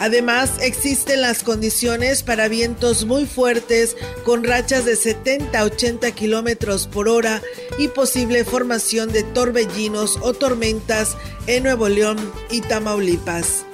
Además, 0.00 0.52
existen 0.60 1.22
las 1.22 1.42
condiciones 1.42 2.22
para 2.22 2.48
vientos 2.48 3.04
muy 3.04 3.26
fuertes 3.26 3.96
con 4.24 4.44
rachas 4.44 4.84
de 4.84 4.94
70 4.94 5.58
a 5.58 5.64
80 5.64 6.10
kilómetros 6.12 6.86
por 6.86 7.08
hora 7.08 7.42
y 7.78 7.88
posible 7.88 8.44
formación 8.44 9.10
de 9.10 9.24
torbellinos 9.24 10.18
o 10.22 10.34
tormentas 10.34 11.16
en 11.48 11.64
Nuevo 11.64 11.88
León 11.88 12.18
y 12.50 12.60
Tamaulipas. 12.60 13.64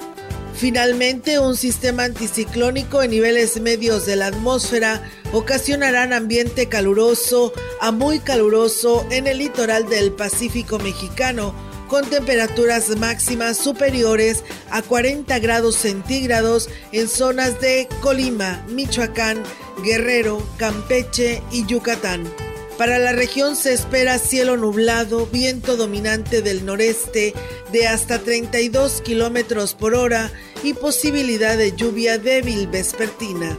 Finalmente, 0.55 1.37
un 1.37 1.57
sistema 1.57 2.05
anticiclónico 2.05 3.03
en 3.03 3.11
niveles 3.11 3.59
medios 3.59 4.05
de 4.05 4.15
la 4.15 4.27
atmósfera 4.27 5.03
ocasionarán 5.33 6.13
ambiente 6.13 6.69
caluroso 6.69 7.53
a 7.81 7.91
muy 7.91 8.19
caluroso 8.19 9.05
en 9.11 9.27
el 9.27 9.39
litoral 9.39 9.89
del 9.89 10.13
Pacífico 10.13 10.79
mexicano 10.79 11.53
con 11.95 12.09
temperaturas 12.09 12.89
máximas 12.97 13.55
superiores 13.55 14.43
a 14.69 14.81
40 14.81 15.39
grados 15.39 15.77
centígrados 15.77 16.69
en 16.91 17.07
zonas 17.07 17.61
de 17.61 17.87
Colima, 18.01 18.65
Michoacán, 18.67 19.41
Guerrero, 19.81 20.45
Campeche 20.57 21.41
y 21.53 21.65
Yucatán. 21.65 22.25
Para 22.77 22.99
la 22.99 23.13
región 23.13 23.55
se 23.55 23.71
espera 23.71 24.19
cielo 24.19 24.57
nublado, 24.57 25.25
viento 25.27 25.77
dominante 25.77 26.41
del 26.41 26.65
noreste 26.65 27.33
de 27.71 27.87
hasta 27.87 28.19
32 28.19 28.99
kilómetros 28.99 29.73
por 29.73 29.95
hora 29.95 30.33
y 30.63 30.73
posibilidad 30.73 31.57
de 31.57 31.77
lluvia 31.77 32.17
débil 32.17 32.67
vespertina. 32.67 33.57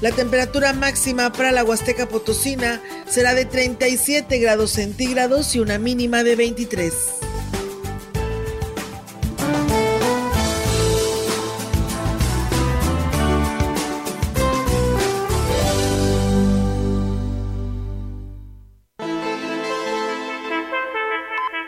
La 0.00 0.10
temperatura 0.10 0.72
máxima 0.72 1.30
para 1.30 1.52
la 1.52 1.62
Huasteca 1.62 2.08
Potosina 2.08 2.82
será 3.08 3.34
de 3.34 3.44
37 3.44 4.36
grados 4.38 4.72
centígrados 4.72 5.54
y 5.54 5.60
una 5.60 5.78
mínima 5.78 6.24
de 6.24 6.34
23. 6.34 7.27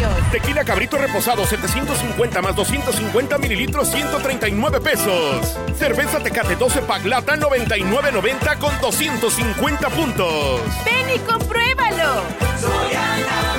precios. 0.00 0.32
Tequila 0.32 0.64
Cabrito 0.64 0.98
Reposado 0.98 1.44
750 1.44 2.42
más 2.42 2.56
250 2.56 3.38
mililitros 3.38 3.88
139 3.90 4.80
pesos. 4.80 5.56
Cerveza 5.76 6.20
Tecate 6.20 6.56
12 6.56 6.82
Pack 6.82 7.04
Lata 7.06 7.36
99.90 7.36 8.58
con 8.58 8.72
250 8.80 9.88
puntos. 9.90 10.60
Ven 10.84 11.16
y 11.16 11.18
compruébalo. 11.20 12.22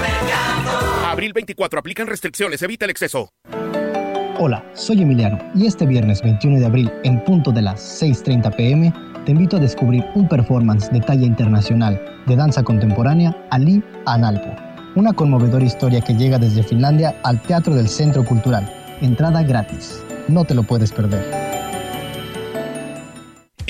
Mercado. 0.02 1.06
Abril 1.08 1.34
24 1.34 1.80
aplican 1.80 2.08
restricciones, 2.08 2.62
evita 2.62 2.86
el 2.86 2.92
exceso. 2.92 3.30
Hola, 4.40 4.66
soy 4.74 5.04
Emiliano 5.04 5.38
y 5.54 5.68
este 5.68 5.86
viernes 5.86 6.22
21 6.24 6.60
de 6.60 6.66
abril 6.66 6.92
en 7.04 7.24
punto 7.24 7.52
de 7.52 7.62
las 7.62 8.02
6.30 8.02 8.56
pm 8.56 8.92
te 9.26 9.34
invito 9.34 9.58
a 9.58 9.60
descubrir 9.60 10.04
un 10.16 10.28
performance 10.28 10.92
de 10.92 11.00
talla 11.00 11.26
internacional 11.26 12.02
de 12.26 12.36
danza 12.36 12.64
contemporánea 12.64 13.36
Ali 13.52 13.84
Analpo, 14.08 14.56
una 14.96 15.14
conmovedora 15.14 15.66
historia 15.66 16.02
que 16.02 16.14
llega 16.14 16.38
desde 16.38 16.64
Finlandia 16.64 17.16
al 17.24 17.42
Teatro 17.42 17.76
del 17.76 17.88
Centro 17.88 18.26
Cultural. 18.26 18.70
Entrada 19.02 19.44
gratis. 19.44 20.02
No 20.28 20.46
te 20.46 20.54
lo 20.54 20.64
puedes 20.64 20.92
perder 20.92 21.51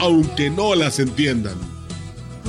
aunque 0.00 0.50
no 0.50 0.74
las 0.74 0.98
entiendan. 0.98 1.54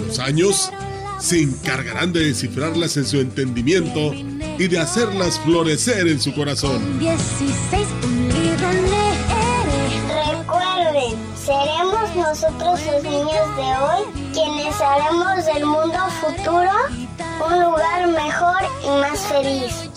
Los 0.07 0.19
años 0.19 0.71
se 1.19 1.41
encargarán 1.41 2.13
de 2.13 2.25
descifrarlas 2.25 2.97
en 2.97 3.05
su 3.05 3.19
entendimiento 3.19 4.13
y 4.13 4.67
de 4.67 4.79
hacerlas 4.79 5.39
florecer 5.41 6.07
en 6.07 6.19
su 6.19 6.33
corazón. 6.33 6.99
16, 6.99 7.87
un 8.03 8.27
libro 8.29 8.67
Recuerden, 10.31 11.17
seremos 11.35 12.15
nosotros 12.15 12.79
los 12.85 13.03
niños 13.03 13.55
de 13.55 13.63
hoy 13.63 14.31
quienes 14.33 14.81
haremos 14.81 15.45
del 15.45 15.65
mundo 15.65 15.99
futuro 16.21 16.71
un 17.45 17.59
lugar 17.59 18.07
mejor 18.07 18.61
y 18.83 18.89
más 18.99 19.19
feliz. 19.19 19.89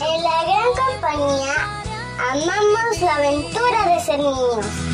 En 0.00 0.22
la 0.22 0.44
gran 0.44 0.70
compañía 0.84 1.82
amamos 2.30 3.00
la 3.00 3.16
aventura 3.16 3.94
de 3.94 4.04
ser 4.04 4.18
niños. 4.18 4.93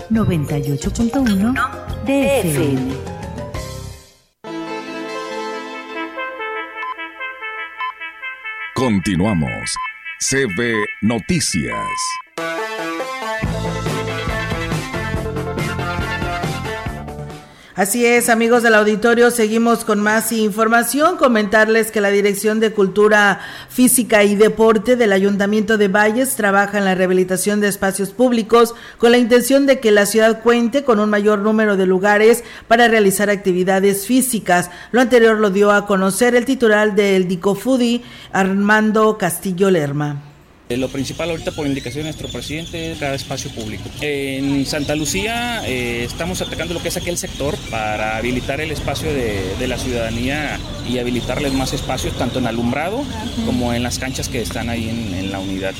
98.1 0.11 1.53
DFM. 2.05 2.91
Continuamos. 8.75 9.75
CB 10.19 10.85
Noticias. 11.01 11.85
Así 17.73 18.05
es, 18.05 18.27
amigos 18.27 18.63
del 18.63 18.75
auditorio, 18.75 19.31
seguimos 19.31 19.85
con 19.85 20.01
más 20.01 20.33
información. 20.33 21.15
Comentarles 21.15 21.89
que 21.89 22.01
la 22.01 22.09
Dirección 22.09 22.59
de 22.59 22.73
Cultura 22.73 23.39
Física 23.69 24.25
y 24.25 24.35
Deporte 24.35 24.97
del 24.97 25.13
Ayuntamiento 25.13 25.77
de 25.77 25.87
Valles 25.87 26.35
trabaja 26.35 26.77
en 26.77 26.83
la 26.83 26.95
rehabilitación 26.95 27.61
de 27.61 27.69
espacios 27.69 28.09
públicos 28.09 28.75
con 28.97 29.11
la 29.11 29.17
intención 29.17 29.67
de 29.67 29.79
que 29.79 29.91
la 29.91 30.05
ciudad 30.05 30.41
cuente 30.43 30.83
con 30.83 30.99
un 30.99 31.09
mayor 31.09 31.39
número 31.39 31.77
de 31.77 31.85
lugares 31.85 32.43
para 32.67 32.89
realizar 32.89 33.29
actividades 33.29 34.05
físicas. 34.05 34.69
Lo 34.91 34.99
anterior 34.99 35.37
lo 35.37 35.49
dio 35.49 35.71
a 35.71 35.87
conocer 35.87 36.35
el 36.35 36.43
titular 36.43 36.93
del 36.93 37.29
Dicofudi, 37.29 38.03
Armando 38.33 39.17
Castillo 39.17 39.71
Lerma. 39.71 40.30
Eh, 40.71 40.77
lo 40.77 40.87
principal 40.87 41.29
ahorita 41.29 41.51
por 41.51 41.67
indicación 41.67 42.03
de 42.03 42.11
nuestro 42.11 42.29
presidente 42.29 42.93
es 42.93 42.97
cada 42.97 43.15
espacio 43.15 43.51
público. 43.51 43.89
En 43.99 44.65
Santa 44.65 44.95
Lucía 44.95 45.61
eh, 45.67 46.05
estamos 46.05 46.41
atacando 46.41 46.73
lo 46.73 46.81
que 46.81 46.87
es 46.87 46.95
aquel 46.95 47.17
sector 47.17 47.57
para 47.69 48.15
habilitar 48.15 48.61
el 48.61 48.71
espacio 48.71 49.13
de, 49.13 49.67
la 49.67 49.77
ciudadanía 49.77 50.59
y 50.89 50.99
habilitarles 50.99 51.53
más 51.53 51.73
espacios 51.73 52.17
tanto 52.17 52.39
en 52.39 52.47
alumbrado 52.47 53.03
como 53.45 53.73
en 53.73 53.83
las 53.83 53.99
canchas 53.99 54.29
que 54.29 54.41
están 54.41 54.69
ahí 54.69 54.89
en, 54.89 55.31
la 55.31 55.39
unidad. 55.39 55.73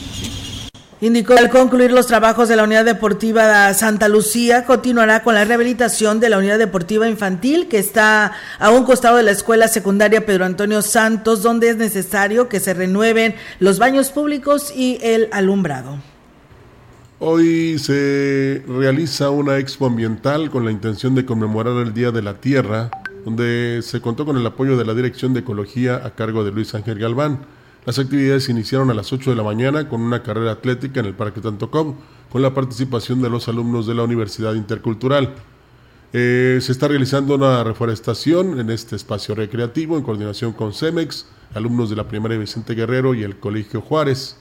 Indicó 1.04 1.34
al 1.34 1.50
concluir 1.50 1.92
los 1.92 2.06
trabajos 2.06 2.48
de 2.48 2.56
la 2.56 2.64
Unidad 2.64 2.86
Deportiva 2.86 3.74
Santa 3.74 4.08
Lucía, 4.08 4.66
continuará 4.66 5.24
con 5.24 5.34
la 5.34 5.44
rehabilitación 5.44 6.20
de 6.20 6.30
la 6.30 6.38
Unidad 6.38 6.60
Deportiva 6.60 7.10
Infantil 7.10 7.68
que 7.68 7.80
está 7.80 8.34
a 8.60 8.70
un 8.70 8.84
costado 8.84 9.18
de 9.18 9.24
la 9.24 9.32
Escuela 9.32 9.68
Secundaria 9.68 10.28
Pedro 10.28 10.46
Antonio 10.46 10.84
Santos, 10.84 11.42
donde 11.42 11.70
es 11.70 11.78
necesario 11.78 12.50
que 12.50 12.60
se 12.60 12.76
renueven 12.76 13.34
los 13.60 13.80
baños 13.80 14.12
públicos 14.12 14.72
y 14.76 15.00
el 15.02 15.28
alumbrado. 15.32 15.98
Hoy 17.18 17.80
se 17.80 18.64
realiza 18.68 19.32
una 19.32 19.58
expo 19.58 19.88
ambiental 19.88 20.52
con 20.52 20.66
la 20.66 20.72
intención 20.72 21.16
de 21.16 21.26
conmemorar 21.26 21.78
el 21.78 21.96
Día 21.96 22.12
de 22.12 22.22
la 22.22 22.36
Tierra, 22.36 22.92
donde 23.26 23.80
se 23.82 24.02
contó 24.02 24.24
con 24.24 24.38
el 24.38 24.46
apoyo 24.46 24.78
de 24.78 24.86
la 24.86 24.94
Dirección 24.94 25.34
de 25.34 25.40
Ecología 25.40 26.00
a 26.06 26.12
cargo 26.12 26.44
de 26.44 26.52
Luis 26.52 26.76
Ángel 26.76 27.00
Galván. 27.00 27.40
Las 27.84 27.98
actividades 27.98 28.48
iniciaron 28.48 28.92
a 28.92 28.94
las 28.94 29.12
8 29.12 29.32
de 29.32 29.36
la 29.36 29.42
mañana 29.42 29.90
con 29.90 30.02
una 30.02 30.22
carrera 30.22 30.52
atlética 30.52 31.00
en 31.00 31.08
el 31.08 31.16
Parque 31.16 31.42
Tantocom, 31.42 31.96
con 32.32 32.44
la 32.44 32.54
participación 32.54 33.24
de 33.24 33.30
los 33.32 33.48
alumnos 33.48 33.88
de 33.88 33.96
la 33.96 34.04
Universidad 34.04 34.54
Intercultural. 34.54 35.34
Eh, 36.14 36.60
se 36.62 36.72
está 36.74 36.88
realizando 36.88 37.34
una 37.34 37.64
reforestación 37.64 38.60
en 38.60 38.70
este 38.70 38.96
espacio 38.96 39.34
recreativo 39.34 39.98
en 39.98 40.04
coordinación 40.04 40.54
con 40.54 40.74
CEMEX, 40.74 41.26
alumnos 41.56 41.90
de 41.90 41.96
la 41.96 42.08
primaria 42.08 42.38
Vicente 42.38 42.76
Guerrero 42.76 43.16
y 43.16 43.24
el 43.24 43.40
Colegio 43.40 43.82
Juárez 43.82 44.38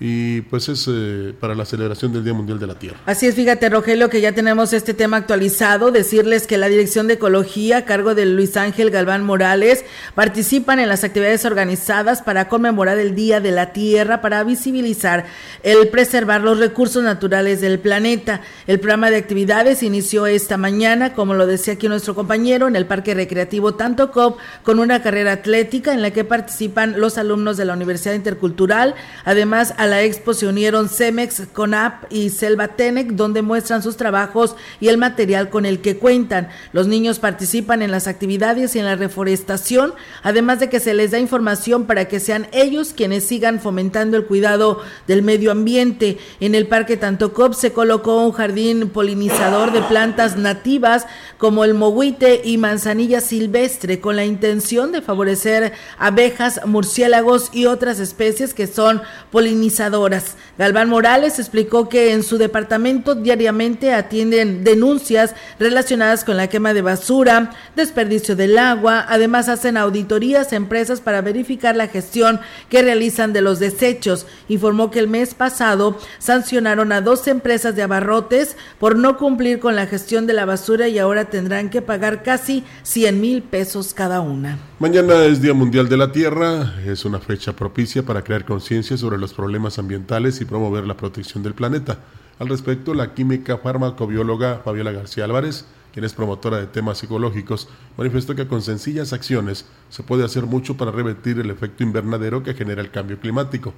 y 0.00 0.42
pues 0.42 0.68
es 0.68 0.86
eh, 0.88 1.34
para 1.40 1.56
la 1.56 1.64
celebración 1.64 2.12
del 2.12 2.22
Día 2.22 2.32
Mundial 2.32 2.58
de 2.58 2.66
la 2.66 2.78
Tierra. 2.78 2.98
Así 3.04 3.26
es, 3.26 3.34
fíjate 3.34 3.68
Rogelio 3.68 4.08
que 4.08 4.20
ya 4.20 4.32
tenemos 4.32 4.72
este 4.72 4.94
tema 4.94 5.16
actualizado, 5.16 5.90
decirles 5.90 6.46
que 6.46 6.56
la 6.56 6.68
Dirección 6.68 7.08
de 7.08 7.14
Ecología 7.14 7.78
a 7.78 7.84
cargo 7.84 8.14
de 8.14 8.26
Luis 8.26 8.56
Ángel 8.56 8.90
Galván 8.90 9.24
Morales 9.24 9.84
participan 10.14 10.78
en 10.78 10.88
las 10.88 11.02
actividades 11.02 11.44
organizadas 11.44 12.22
para 12.22 12.48
conmemorar 12.48 12.98
el 12.98 13.16
Día 13.16 13.40
de 13.40 13.50
la 13.50 13.72
Tierra, 13.72 14.20
para 14.20 14.44
visibilizar 14.44 15.26
el 15.64 15.88
preservar 15.88 16.42
los 16.42 16.58
recursos 16.58 17.02
naturales 17.02 17.60
del 17.60 17.80
planeta. 17.80 18.40
El 18.68 18.78
programa 18.78 19.10
de 19.10 19.16
actividades 19.16 19.82
inició 19.82 20.26
esta 20.26 20.56
mañana, 20.56 21.14
como 21.14 21.34
lo 21.34 21.46
decía 21.46 21.74
aquí 21.74 21.88
nuestro 21.88 22.14
compañero, 22.14 22.68
en 22.68 22.76
el 22.76 22.86
Parque 22.86 23.14
Recreativo 23.14 23.74
Tanto 23.74 24.12
Cop, 24.12 24.38
con 24.62 24.78
una 24.78 25.02
carrera 25.02 25.32
atlética 25.32 25.92
en 25.92 26.02
la 26.02 26.12
que 26.12 26.22
participan 26.22 27.00
los 27.00 27.18
alumnos 27.18 27.56
de 27.56 27.64
la 27.64 27.72
Universidad 27.72 28.14
Intercultural, 28.14 28.94
además 29.24 29.74
la 29.88 30.02
expo 30.02 30.34
se 30.34 30.46
unieron 30.46 30.88
Cemex, 30.88 31.42
CONAP 31.52 32.04
y 32.10 32.30
Selva 32.30 32.68
Tenec, 32.68 33.12
donde 33.12 33.42
muestran 33.42 33.82
sus 33.82 33.96
trabajos 33.96 34.54
y 34.80 34.88
el 34.88 34.98
material 34.98 35.50
con 35.50 35.66
el 35.66 35.80
que 35.80 35.96
cuentan. 35.96 36.48
Los 36.72 36.86
niños 36.86 37.18
participan 37.18 37.82
en 37.82 37.90
las 37.90 38.06
actividades 38.06 38.76
y 38.76 38.78
en 38.78 38.84
la 38.84 38.96
reforestación, 38.96 39.94
además 40.22 40.60
de 40.60 40.68
que 40.68 40.80
se 40.80 40.94
les 40.94 41.10
da 41.10 41.18
información 41.18 41.86
para 41.86 42.06
que 42.06 42.20
sean 42.20 42.48
ellos 42.52 42.92
quienes 42.94 43.24
sigan 43.24 43.60
fomentando 43.60 44.16
el 44.16 44.26
cuidado 44.26 44.82
del 45.06 45.22
medio 45.22 45.50
ambiente. 45.50 46.18
En 46.40 46.54
el 46.54 46.66
Parque 46.66 46.96
Tantocop 46.96 47.54
se 47.54 47.72
colocó 47.72 48.24
un 48.24 48.32
jardín 48.32 48.90
polinizador 48.90 49.72
de 49.72 49.82
plantas 49.82 50.36
nativas 50.36 51.06
como 51.38 51.64
el 51.64 51.74
mohuite 51.74 52.42
y 52.44 52.58
manzanilla 52.58 53.20
silvestre, 53.20 54.00
con 54.00 54.16
la 54.16 54.24
intención 54.24 54.92
de 54.92 55.02
favorecer 55.02 55.72
abejas, 55.98 56.60
murciélagos 56.66 57.50
y 57.52 57.66
otras 57.66 58.00
especies 58.00 58.54
que 58.54 58.66
son 58.66 59.02
polinizadoras 59.30 59.77
pensadoras. 59.78 60.36
Galván 60.58 60.88
Morales 60.88 61.38
explicó 61.38 61.88
que 61.88 62.12
en 62.12 62.24
su 62.24 62.36
departamento 62.36 63.14
diariamente 63.14 63.92
atienden 63.92 64.64
denuncias 64.64 65.36
relacionadas 65.60 66.24
con 66.24 66.36
la 66.36 66.48
quema 66.48 66.74
de 66.74 66.82
basura, 66.82 67.52
desperdicio 67.76 68.34
del 68.34 68.58
agua, 68.58 69.06
además 69.08 69.48
hacen 69.48 69.76
auditorías 69.76 70.52
a 70.52 70.56
empresas 70.56 71.00
para 71.00 71.22
verificar 71.22 71.76
la 71.76 71.86
gestión 71.86 72.40
que 72.68 72.82
realizan 72.82 73.32
de 73.32 73.40
los 73.40 73.60
desechos. 73.60 74.26
Informó 74.48 74.90
que 74.90 74.98
el 74.98 75.06
mes 75.06 75.32
pasado 75.34 75.96
sancionaron 76.18 76.90
a 76.90 77.02
dos 77.02 77.28
empresas 77.28 77.76
de 77.76 77.84
abarrotes 77.84 78.56
por 78.80 78.98
no 78.98 79.16
cumplir 79.16 79.60
con 79.60 79.76
la 79.76 79.86
gestión 79.86 80.26
de 80.26 80.32
la 80.32 80.44
basura 80.44 80.88
y 80.88 80.98
ahora 80.98 81.26
tendrán 81.26 81.70
que 81.70 81.82
pagar 81.82 82.24
casi 82.24 82.64
100 82.82 83.20
mil 83.20 83.42
pesos 83.44 83.94
cada 83.94 84.20
una. 84.20 84.58
Mañana 84.80 85.24
es 85.24 85.40
Día 85.40 85.54
Mundial 85.54 85.88
de 85.88 85.96
la 85.96 86.10
Tierra, 86.10 86.74
es 86.84 87.04
una 87.04 87.20
fecha 87.20 87.52
propicia 87.52 88.02
para 88.02 88.22
crear 88.22 88.44
conciencia 88.44 88.96
sobre 88.96 89.18
los 89.18 89.34
problemas 89.34 89.78
ambientales 89.78 90.40
y 90.40 90.47
promover 90.48 90.84
la 90.86 90.96
protección 90.96 91.44
del 91.44 91.54
planeta. 91.54 91.98
Al 92.40 92.48
respecto, 92.48 92.94
la 92.94 93.14
química 93.14 93.58
farmacobióloga 93.58 94.62
Fabiola 94.64 94.90
García 94.90 95.24
Álvarez, 95.24 95.66
quien 95.92 96.04
es 96.04 96.14
promotora 96.14 96.58
de 96.58 96.66
temas 96.66 97.02
ecológicos, 97.02 97.68
manifestó 97.96 98.34
que 98.34 98.48
con 98.48 98.62
sencillas 98.62 99.12
acciones 99.12 99.66
se 99.88 100.02
puede 100.02 100.24
hacer 100.24 100.44
mucho 100.46 100.76
para 100.76 100.90
revertir 100.90 101.38
el 101.38 101.50
efecto 101.50 101.82
invernadero 101.82 102.42
que 102.42 102.54
genera 102.54 102.80
el 102.80 102.90
cambio 102.90 103.20
climático. 103.20 103.74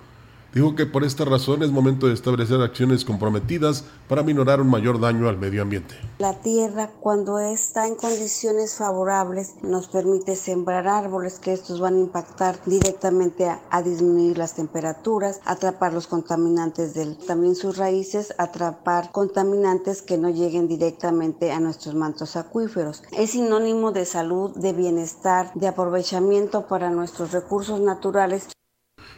Dijo 0.53 0.75
que 0.75 0.85
por 0.85 1.05
esta 1.05 1.25
razón 1.25 1.63
es 1.63 1.71
momento 1.71 2.09
de 2.09 2.15
establecer 2.15 2.61
acciones 2.61 3.05
comprometidas 3.05 3.85
para 4.09 4.25
minorar 4.25 4.61
un 4.61 4.69
mayor 4.69 4.99
daño 4.99 5.29
al 5.29 5.39
medio 5.39 5.63
ambiente. 5.63 5.95
La 6.19 6.41
tierra, 6.41 6.91
cuando 6.99 7.39
está 7.39 7.87
en 7.87 7.95
condiciones 7.95 8.75
favorables, 8.75 9.55
nos 9.63 9.87
permite 9.87 10.35
sembrar 10.35 10.89
árboles 10.89 11.39
que 11.39 11.53
estos 11.53 11.79
van 11.79 11.95
a 11.95 12.01
impactar 12.01 12.59
directamente 12.67 13.49
a, 13.49 13.61
a 13.71 13.83
disminuir 13.83 14.39
las 14.39 14.57
temperaturas, 14.57 15.41
atrapar 15.45 15.93
los 15.93 16.09
contaminantes 16.09 16.95
del 16.95 17.17
también 17.17 17.55
sus 17.55 17.77
raíces, 17.77 18.35
atrapar 18.37 19.13
contaminantes 19.13 20.03
que 20.03 20.19
no 20.19 20.31
lleguen 20.31 20.67
directamente 20.67 21.53
a 21.53 21.61
nuestros 21.61 21.95
mantos 21.95 22.35
acuíferos. 22.35 23.05
Es 23.13 23.31
sinónimo 23.31 23.93
de 23.93 24.05
salud, 24.05 24.51
de 24.57 24.73
bienestar, 24.73 25.53
de 25.55 25.69
aprovechamiento 25.69 26.67
para 26.67 26.91
nuestros 26.91 27.31
recursos 27.31 27.81
naturales 27.81 28.49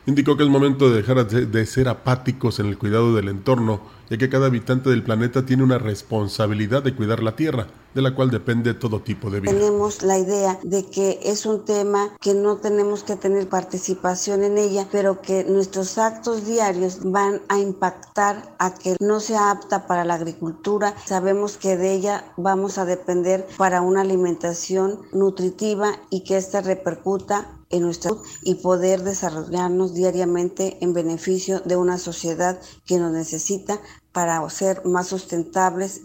Indicó 0.04 0.36
que 0.36 0.42
es 0.42 0.48
momento 0.48 0.90
de 0.90 0.96
dejar 0.96 1.24
de 1.28 1.66
ser 1.66 1.88
apáticos 1.88 2.58
en 2.58 2.66
el 2.66 2.76
cuidado 2.76 3.14
del 3.14 3.28
entorno, 3.28 3.80
ya 4.10 4.18
que 4.18 4.28
cada 4.28 4.46
habitante 4.46 4.90
del 4.90 5.04
planeta 5.04 5.46
tiene 5.46 5.62
una 5.62 5.78
responsabilidad 5.78 6.82
de 6.82 6.96
cuidar 6.96 7.22
la 7.22 7.36
Tierra, 7.36 7.68
de 7.94 8.02
la 8.02 8.12
cual 8.12 8.32
depende 8.32 8.74
todo 8.74 9.00
tipo 9.00 9.30
de 9.30 9.38
vida. 9.38 9.52
Tenemos 9.52 10.02
la 10.02 10.18
idea 10.18 10.58
de 10.64 10.86
que 10.86 11.20
es 11.22 11.46
un 11.46 11.64
tema 11.64 12.10
que 12.20 12.34
no 12.34 12.56
tenemos 12.56 13.04
que 13.04 13.14
tener 13.14 13.48
participación 13.48 14.42
en 14.42 14.58
ella, 14.58 14.88
pero 14.90 15.20
que 15.20 15.44
nuestros 15.44 15.96
actos 15.98 16.46
diarios 16.46 16.98
van 17.04 17.40
a 17.48 17.60
impactar 17.60 18.56
a 18.58 18.74
que 18.74 18.96
no 18.98 19.20
sea 19.20 19.52
apta 19.52 19.86
para 19.86 20.04
la 20.04 20.14
agricultura. 20.14 20.96
Sabemos 21.06 21.56
que 21.56 21.76
de 21.76 21.94
ella 21.94 22.24
vamos 22.36 22.76
a 22.78 22.84
depender 22.84 23.46
para 23.56 23.82
una 23.82 24.00
alimentación 24.00 24.98
nutritiva 25.12 25.92
y 26.10 26.24
que 26.24 26.38
ésta 26.38 26.60
repercuta 26.60 27.46
en 27.72 27.82
nuestra 27.82 28.12
y 28.42 28.56
poder 28.56 29.02
desarrollarnos 29.02 29.94
diariamente 29.94 30.78
en 30.80 30.92
beneficio 30.92 31.60
de 31.60 31.76
una 31.76 31.98
sociedad 31.98 32.60
que 32.86 32.98
nos 32.98 33.12
necesita 33.12 33.80
para 34.12 34.48
ser 34.50 34.84
más 34.84 35.08
sustentables. 35.08 36.02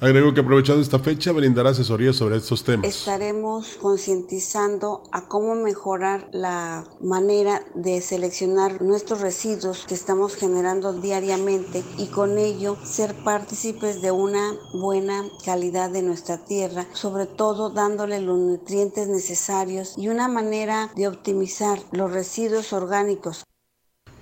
Agregó 0.00 0.34
que 0.34 0.40
aprovechando 0.40 0.82
esta 0.82 0.98
fecha 0.98 1.32
brindará 1.32 1.70
asesoría 1.70 2.12
sobre 2.12 2.36
estos 2.36 2.64
temas. 2.64 2.86
Estaremos 2.86 3.78
concientizando 3.80 5.02
a 5.12 5.28
cómo 5.28 5.54
mejorar 5.54 6.28
la 6.32 6.84
manera 7.00 7.62
de 7.74 8.00
seleccionar 8.00 8.82
nuestros 8.82 9.20
residuos 9.20 9.86
que 9.86 9.94
estamos 9.94 10.34
generando 10.34 10.92
diariamente 10.92 11.84
y 11.96 12.06
con 12.08 12.38
ello 12.38 12.76
ser 12.84 13.14
partícipes 13.24 14.02
de 14.02 14.10
una 14.10 14.54
buena 14.72 15.24
calidad 15.44 15.90
de 15.90 16.02
nuestra 16.02 16.44
tierra, 16.44 16.86
sobre 16.92 17.26
todo 17.26 17.70
dándole 17.70 18.20
los 18.20 18.38
nutrientes 18.38 19.06
necesarios 19.06 19.94
y 19.96 20.08
una 20.08 20.26
manera 20.26 20.90
de 20.96 21.06
optimizar 21.06 21.78
los 21.92 22.12
residuos 22.12 22.72
orgánicos. 22.72 23.44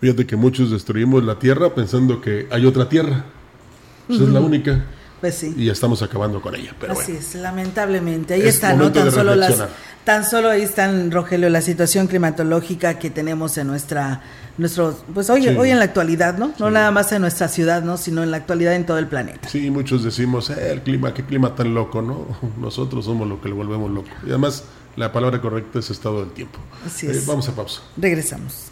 Fíjate 0.01 0.27
que 0.27 0.37
muchos 0.37 0.70
destruimos 0.70 1.25
la 1.25 1.39
tierra 1.39 1.75
pensando 1.75 2.20
que 2.20 2.47
hay 2.51 2.66
otra 2.66 2.89
tierra. 2.89 3.25
Esa 4.09 4.25
es 4.25 4.29
la 4.29 4.41
única. 4.41 4.85
Pues 5.23 5.37
sí. 5.37 5.55
Y 5.57 5.64
ya 5.66 5.73
estamos 5.73 6.03
acabando 6.03 6.43
con 6.43 6.55
ella. 6.55 6.75
Pero 6.79 6.93
Así 6.93 7.12
bueno. 7.12 7.18
es, 7.27 7.35
lamentablemente. 7.37 8.35
Ahí 8.35 8.41
Es 8.43 8.57
está, 8.57 8.75
¿no? 8.75 8.93
Tan 8.93 9.11
solo, 9.11 9.35
las, 9.37 9.55
tan 10.05 10.25
solo 10.29 10.51
ahí 10.51 10.62
están, 10.62 11.11
Rogelio, 11.12 11.49
la 11.49 11.62
situación 11.62 12.09
climatológica 12.09 12.99
que 12.99 13.09
tenemos 13.09 13.57
en 13.57 13.68
nuestra, 13.68 14.20
nuestro, 14.59 14.99
pues 15.14 15.31
hoy, 15.31 15.43
Sí. 15.45 15.49
hoy 15.51 15.70
en 15.70 15.79
la 15.79 15.85
actualidad, 15.85 16.37
¿no? 16.39 16.53
No 16.59 16.73
nada 16.73 16.91
más 16.91 17.12
en 17.12 17.23
nuestra 17.23 17.47
ciudad, 17.47 17.83
¿no? 17.85 17.97
Sino 17.97 18.23
en 18.25 18.33
la 18.33 18.37
actualidad 18.39 18.75
en 18.75 18.85
todo 18.85 18.99
el 18.99 19.07
planeta. 19.07 19.49
Sí, 19.49 19.70
muchos 19.70 20.03
decimos, 20.03 20.51
eh, 20.51 20.73
el 20.73 20.83
clima, 20.83 21.14
qué 21.14 21.25
clima 21.25 21.55
tan 21.55 21.73
loco, 21.73 22.03
¿no? 22.03 22.27
Nosotros 22.61 23.05
somos 23.05 23.29
lo 23.29 23.41
que 23.41 23.49
le 23.49 23.55
volvemos 23.55 23.93
loco. 23.93 24.09
Y 24.27 24.31
además, 24.31 24.64
la 24.97 25.12
palabra 25.12 25.41
correcta 25.41 25.79
es 25.79 25.89
estado 25.89 26.18
del 26.25 26.33
tiempo. 26.33 26.59
Así 26.85 27.07
Eh, 27.07 27.12
es. 27.12 27.27
vamos 27.27 27.49
a 27.49 27.53
pausa. 27.55 27.81
Regresamos. 27.97 28.72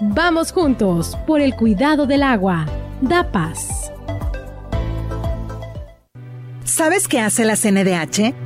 Vamos 0.00 0.52
juntos 0.52 1.16
por 1.26 1.40
el 1.40 1.54
cuidado 1.54 2.06
del 2.06 2.22
agua. 2.22 2.66
DAPAS. 3.00 3.92
¿Sabes 6.64 7.08
qué 7.08 7.20
hace 7.20 7.44
la 7.44 7.56
CNDH? 7.56 8.45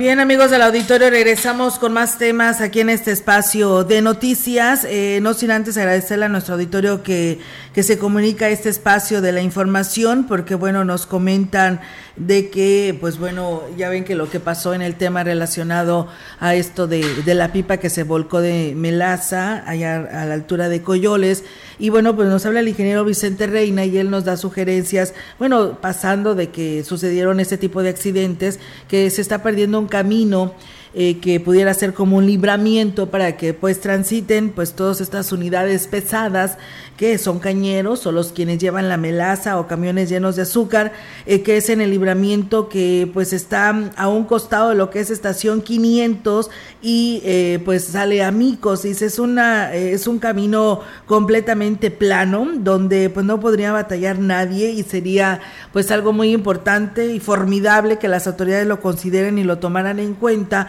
Bien, 0.00 0.18
amigos 0.18 0.50
del 0.50 0.62
auditorio, 0.62 1.10
regresamos 1.10 1.78
con 1.78 1.92
más 1.92 2.16
temas 2.16 2.62
aquí 2.62 2.80
en 2.80 2.88
este 2.88 3.10
espacio 3.10 3.84
de 3.84 4.00
noticias. 4.00 4.86
Eh, 4.88 5.18
no 5.20 5.34
sin 5.34 5.50
antes 5.50 5.76
agradecerle 5.76 6.24
a 6.24 6.30
nuestro 6.30 6.54
auditorio 6.54 7.02
que, 7.02 7.38
que 7.74 7.82
se 7.82 7.98
comunica 7.98 8.48
este 8.48 8.70
espacio 8.70 9.20
de 9.20 9.32
la 9.32 9.42
información, 9.42 10.24
porque 10.26 10.54
bueno, 10.54 10.86
nos 10.86 11.04
comentan 11.04 11.82
de 12.16 12.48
que, 12.48 12.96
pues 12.98 13.18
bueno, 13.18 13.62
ya 13.76 13.90
ven 13.90 14.04
que 14.04 14.14
lo 14.14 14.30
que 14.30 14.40
pasó 14.40 14.72
en 14.72 14.80
el 14.80 14.94
tema 14.94 15.22
relacionado 15.22 16.08
a 16.38 16.54
esto 16.54 16.86
de, 16.86 17.04
de 17.22 17.34
la 17.34 17.52
pipa 17.52 17.76
que 17.76 17.90
se 17.90 18.02
volcó 18.02 18.40
de 18.40 18.72
Melaza, 18.74 19.62
allá 19.66 19.96
a 19.96 20.24
la 20.24 20.32
altura 20.32 20.70
de 20.70 20.80
Coyoles. 20.80 21.44
Y 21.80 21.88
bueno, 21.88 22.14
pues 22.14 22.28
nos 22.28 22.44
habla 22.44 22.60
el 22.60 22.68
ingeniero 22.68 23.06
Vicente 23.06 23.46
Reina 23.46 23.86
y 23.86 23.96
él 23.96 24.10
nos 24.10 24.24
da 24.26 24.36
sugerencias, 24.36 25.14
bueno, 25.38 25.78
pasando 25.80 26.34
de 26.34 26.50
que 26.50 26.84
sucedieron 26.84 27.40
este 27.40 27.56
tipo 27.56 27.82
de 27.82 27.88
accidentes, 27.88 28.60
que 28.86 29.08
se 29.08 29.22
está 29.22 29.42
perdiendo 29.42 29.78
un 29.78 29.88
camino 29.88 30.54
eh, 30.92 31.18
que 31.20 31.38
pudiera 31.38 31.72
ser 31.72 31.94
como 31.94 32.16
un 32.16 32.26
libramiento 32.26 33.10
para 33.10 33.36
que 33.36 33.54
pues 33.54 33.80
transiten 33.80 34.50
pues 34.50 34.72
todas 34.72 35.00
estas 35.00 35.30
unidades 35.30 35.86
pesadas 35.86 36.58
que 36.96 37.16
son 37.16 37.38
cañeros 37.38 38.04
o 38.06 38.12
los 38.12 38.32
quienes 38.32 38.58
llevan 38.58 38.88
la 38.88 38.96
melaza 38.96 39.58
o 39.58 39.66
camiones 39.66 40.08
llenos 40.10 40.36
de 40.36 40.42
azúcar, 40.42 40.92
eh, 41.24 41.42
que 41.42 41.56
es 41.56 41.70
en 41.70 41.80
el 41.80 41.90
libramiento 41.90 42.68
que 42.68 43.08
pues 43.14 43.32
está 43.32 43.92
a 43.96 44.08
un 44.08 44.24
costado 44.24 44.70
de 44.70 44.74
lo 44.74 44.90
que 44.90 45.00
es 45.00 45.10
estación 45.10 45.62
500 45.62 46.50
y 46.82 47.22
eh, 47.24 47.62
pues 47.64 47.84
sale 47.84 48.22
a 48.22 48.32
Micos, 48.32 48.82
dice, 48.82 49.06
es, 49.06 49.18
una, 49.18 49.72
es 49.72 50.06
un 50.06 50.18
camino 50.18 50.80
completamente 51.06 51.90
plano 51.90 52.48
donde 52.56 53.10
pues 53.10 53.24
no 53.24 53.38
podría 53.40 53.72
batallar 53.72 54.18
nadie 54.18 54.72
y 54.72 54.82
sería 54.82 55.40
pues 55.72 55.90
algo 55.90 56.12
muy 56.12 56.32
importante 56.32 57.14
y 57.14 57.20
formidable 57.20 57.98
que 57.98 58.08
las 58.08 58.26
autoridades 58.26 58.66
lo 58.66 58.80
consideren 58.80 59.38
y 59.38 59.44
lo 59.44 59.58
tomaran 59.58 60.00
en 60.00 60.14
cuenta 60.14 60.68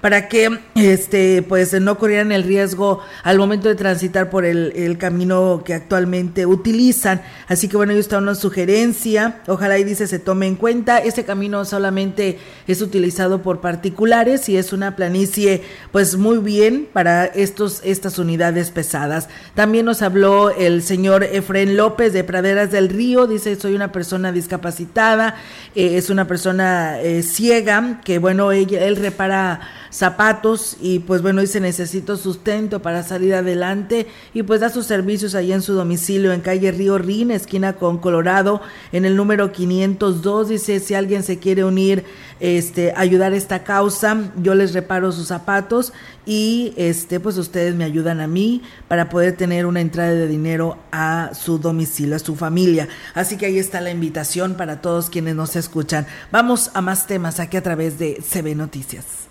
para 0.00 0.28
que 0.28 0.58
este 0.74 1.42
pues 1.42 1.78
no 1.80 1.98
corrieran 1.98 2.32
el 2.32 2.44
riesgo 2.44 3.00
al 3.22 3.38
momento 3.38 3.68
de 3.68 3.74
transitar 3.74 4.30
por 4.30 4.44
el, 4.44 4.72
el 4.76 4.98
camino 4.98 5.62
que 5.64 5.74
actualmente 5.74 6.46
utilizan. 6.46 7.22
Así 7.48 7.68
que 7.68 7.76
bueno, 7.76 7.92
ahí 7.92 7.98
está 7.98 8.18
una 8.18 8.34
sugerencia. 8.34 9.40
Ojalá 9.46 9.78
y 9.78 9.84
dice 9.84 10.06
se 10.06 10.18
tome 10.18 10.46
en 10.46 10.56
cuenta. 10.56 10.98
Este 10.98 11.24
camino 11.24 11.64
solamente 11.64 12.38
es 12.66 12.82
utilizado 12.82 13.42
por 13.42 13.60
particulares 13.60 14.48
y 14.48 14.56
es 14.56 14.72
una 14.72 14.96
planicie 14.96 15.62
pues 15.92 16.16
muy 16.16 16.38
bien 16.38 16.88
para 16.92 17.24
estos, 17.24 17.80
estas 17.84 18.18
unidades 18.18 18.70
pesadas. 18.70 19.28
También 19.54 19.86
nos 19.86 20.02
habló 20.02 20.50
el 20.50 20.82
señor 20.82 21.24
Efren 21.24 21.76
López 21.76 22.12
de 22.12 22.24
Praderas 22.24 22.70
del 22.70 22.88
Río. 22.88 23.26
Dice, 23.26 23.56
soy 23.56 23.74
una 23.74 23.92
persona 23.92 24.32
discapacitada, 24.32 25.36
eh, 25.74 25.96
es 25.96 26.10
una 26.10 26.26
persona 26.26 27.00
eh, 27.00 27.22
ciega, 27.22 28.00
que 28.04 28.18
bueno, 28.18 28.52
ella, 28.52 28.84
él 28.84 28.96
repara 28.96 29.60
zapatos 29.90 30.76
y 30.80 31.00
pues 31.00 31.22
bueno, 31.22 31.40
dice 31.40 31.60
necesito 31.60 32.16
sustento 32.16 32.80
para 32.80 33.02
salir 33.02 33.34
adelante 33.34 34.06
y 34.34 34.42
pues 34.42 34.60
da 34.60 34.70
sus 34.70 34.86
servicios 34.86 35.34
ahí 35.34 35.52
en 35.52 35.62
su 35.62 35.74
domicilio 35.74 36.32
en 36.32 36.40
calle 36.40 36.72
Río 36.72 36.98
Rin, 36.98 37.30
esquina 37.30 37.74
con 37.74 37.98
Colorado, 37.98 38.60
en 38.92 39.04
el 39.04 39.16
número 39.16 39.52
502, 39.52 40.48
dice 40.48 40.80
si 40.80 40.94
alguien 40.94 41.22
se 41.22 41.38
quiere 41.38 41.64
unir, 41.64 42.04
este, 42.40 42.92
ayudar 42.96 43.32
a 43.32 43.36
esta 43.36 43.64
causa, 43.64 44.32
yo 44.42 44.54
les 44.54 44.72
reparo 44.72 45.12
sus 45.12 45.28
zapatos 45.28 45.92
y 46.28 46.74
este, 46.76 47.20
pues 47.20 47.38
ustedes 47.38 47.74
me 47.74 47.84
ayudan 47.84 48.20
a 48.20 48.26
mí 48.26 48.62
para 48.86 49.08
poder 49.08 49.36
tener 49.36 49.64
una 49.64 49.80
entrada 49.80 50.10
de 50.10 50.28
dinero 50.28 50.76
a 50.92 51.30
su 51.32 51.58
domicilio, 51.58 52.16
a 52.16 52.18
su 52.18 52.36
familia. 52.36 52.88
Así 53.14 53.36
que 53.36 53.46
ahí 53.46 53.58
está 53.58 53.80
la 53.80 53.90
invitación 53.90 54.54
para 54.54 54.82
todos 54.82 55.08
quienes 55.08 55.34
nos 55.34 55.56
escuchan. 55.56 56.06
Vamos 56.30 56.70
a 56.74 56.82
más 56.82 57.06
temas 57.06 57.40
aquí 57.40 57.56
a 57.56 57.62
través 57.62 57.98
de 57.98 58.22
CB 58.22 58.54
Noticias. 58.56 59.27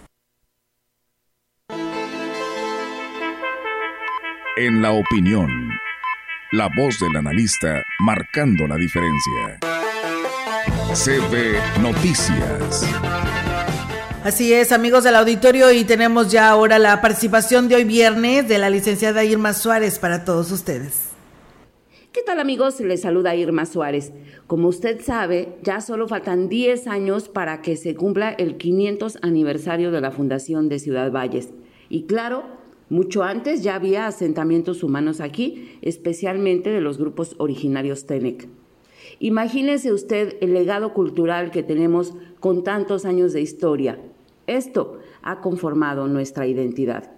En 4.60 4.82
la 4.82 4.91
opinión, 4.91 5.70
la 6.51 6.68
voz 6.76 6.99
del 6.99 7.16
analista 7.16 7.84
marcando 7.99 8.66
la 8.66 8.76
diferencia. 8.76 9.60
CB 10.95 11.80
Noticias. 11.80 12.84
Así 14.24 14.51
es, 14.53 14.72
amigos 14.72 15.03
del 15.03 15.14
auditorio, 15.14 15.72
y 15.72 15.84
tenemos 15.84 16.32
ya 16.32 16.49
ahora 16.49 16.80
la 16.80 17.01
participación 17.01 17.68
de 17.68 17.76
hoy 17.76 17.84
viernes 17.84 18.47
de 18.47 18.58
la 18.58 18.72
licenciada 18.72 19.24
Irma 19.24 19.53
Suárez 19.53 19.99
para 19.99 20.26
todos 20.26 20.51
ustedes. 20.51 21.12
¿Qué 22.12 22.24
tal 22.26 22.39
amigos? 22.39 22.80
Les 22.80 23.01
saluda 23.01 23.36
Irma 23.36 23.68
Suárez. 23.68 24.12
Como 24.47 24.70
usted 24.70 25.01
sabe, 25.01 25.49
ya 25.62 25.82
solo 25.82 26.08
faltan 26.08 26.49
10 26.49 26.88
años 26.88 27.30
para 27.30 27.62
que 27.62 27.78
se 27.78 27.93
cumpla 27.93 28.32
el 28.32 28.58
500 28.58 29.20
aniversario 29.22 29.91
de 29.91 30.01
la 30.01 30.10
Fundación 30.10 30.68
de 30.68 30.80
Ciudad 30.80 31.12
Valles. 31.12 31.53
Y 31.89 32.08
claro, 32.08 32.58
mucho 32.90 33.24
antes 33.24 33.64
ya 33.64 33.76
había 33.76 34.08
asentamientos 34.08 34.84
humanos 34.84 35.20
aquí, 35.20 35.78
especialmente 35.82 36.70
de 36.70 36.82
los 36.82 36.98
grupos 36.98 37.36
originarios 37.38 38.06
Tenec. 38.06 38.48
Imagínese 39.20 39.92
usted 39.92 40.38
el 40.42 40.54
legado 40.54 40.94
cultural 40.94 41.52
que 41.52 41.64
tenemos 41.64 42.14
con 42.40 42.64
tantos 42.64 43.06
años 43.06 43.34
de 43.34 43.42
historia. 43.42 44.00
Esto 44.46 45.00
ha 45.22 45.42
conformado 45.42 46.08
nuestra 46.08 46.48
identidad. 46.48 47.12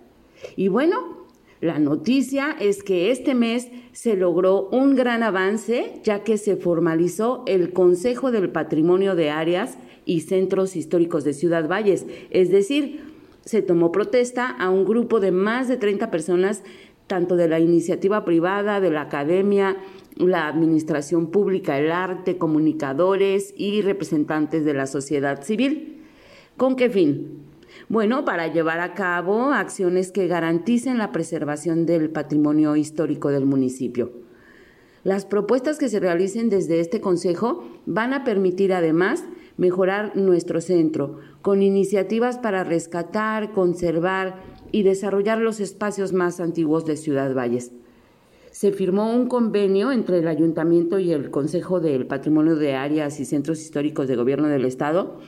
Y 0.55 0.69
bueno, 0.69 1.19
la 1.61 1.77
noticia 1.77 2.55
es 2.59 2.83
que 2.83 3.11
este 3.11 3.35
mes 3.35 3.67
se 3.91 4.15
logró 4.15 4.69
un 4.69 4.95
gran 4.95 5.23
avance 5.23 5.99
ya 6.03 6.23
que 6.23 6.37
se 6.37 6.55
formalizó 6.55 7.43
el 7.47 7.73
Consejo 7.73 8.31
del 8.31 8.49
Patrimonio 8.49 9.13
de 9.15 9.29
Áreas 9.29 9.77
y 10.05 10.21
Centros 10.21 10.77
Históricos 10.77 11.25
de 11.25 11.33
Ciudad 11.33 11.67
Valles, 11.67 12.07
es 12.29 12.49
decir, 12.49 13.08
se 13.49 13.63
tomó 13.63 13.91
protesta 13.91 14.47
a 14.47 14.69
un 14.69 14.85
grupo 14.85 15.19
de 15.19 15.31
más 15.31 15.67
de 15.67 15.75
30 15.75 16.11
personas, 16.11 16.61
tanto 17.07 17.35
de 17.35 17.47
la 17.47 17.59
iniciativa 17.59 18.23
privada, 18.23 18.79
de 18.79 18.91
la 18.91 19.01
academia, 19.01 19.75
la 20.17 20.47
administración 20.47 21.31
pública, 21.31 21.79
el 21.79 21.91
arte, 21.91 22.37
comunicadores 22.37 23.55
y 23.57 23.81
representantes 23.81 24.65
de 24.65 24.75
la 24.75 24.85
sociedad 24.85 25.41
civil. 25.41 26.03
¿Con 26.57 26.75
qué 26.75 26.91
fin? 26.91 27.39
Bueno, 27.87 28.23
para 28.23 28.53
llevar 28.53 28.81
a 28.81 28.93
cabo 28.93 29.49
acciones 29.49 30.11
que 30.11 30.27
garanticen 30.27 30.99
la 30.99 31.11
preservación 31.11 31.87
del 31.87 32.11
patrimonio 32.11 32.75
histórico 32.75 33.29
del 33.29 33.47
municipio. 33.47 34.11
Las 35.03 35.25
propuestas 35.25 35.79
que 35.79 35.89
se 35.89 35.99
realicen 35.99 36.51
desde 36.51 36.81
este 36.81 37.01
Consejo 37.01 37.63
van 37.87 38.13
a 38.13 38.23
permitir 38.23 38.73
además 38.73 39.23
mejorar 39.59 40.15
nuestro 40.15 40.61
centro, 40.61 41.19
con 41.41 41.61
iniciativas 41.61 42.39
para 42.39 42.63
rescatar, 42.63 43.51
conservar 43.51 44.41
y 44.71 44.83
desarrollar 44.83 45.39
los 45.39 45.59
espacios 45.59 46.13
más 46.13 46.39
antiguos 46.39 46.85
de 46.85 46.97
Ciudad 46.97 47.35
Valles. 47.35 47.71
Se 48.51 48.71
firmó 48.71 49.13
un 49.13 49.27
convenio 49.27 49.91
entre 49.91 50.19
el 50.19 50.27
Ayuntamiento 50.27 50.97
y 50.97 51.11
el 51.11 51.29
Consejo 51.29 51.79
del 51.79 52.07
Patrimonio 52.07 52.55
de 52.55 52.73
Áreas 52.73 53.19
y 53.19 53.25
Centros 53.25 53.61
Históricos 53.61 54.07
de 54.07 54.15
Gobierno 54.15 54.47
del 54.47 54.65
Estado 54.65 55.19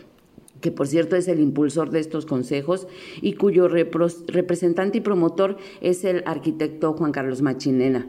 que 0.62 0.72
por 0.72 0.88
cierto 0.88 1.16
es 1.16 1.28
el 1.28 1.40
impulsor 1.40 1.90
de 1.90 2.00
estos 2.00 2.28
consejos 2.28 2.88
y 3.20 3.34
cuyo 3.34 3.68
representante 3.68 5.00
y 5.00 5.02
promotor 5.02 5.58
es 5.82 6.04
el 6.06 6.22
arquitecto 6.28 6.94
Juan 6.94 7.12
Carlos 7.12 7.42
Machinena. 7.42 8.08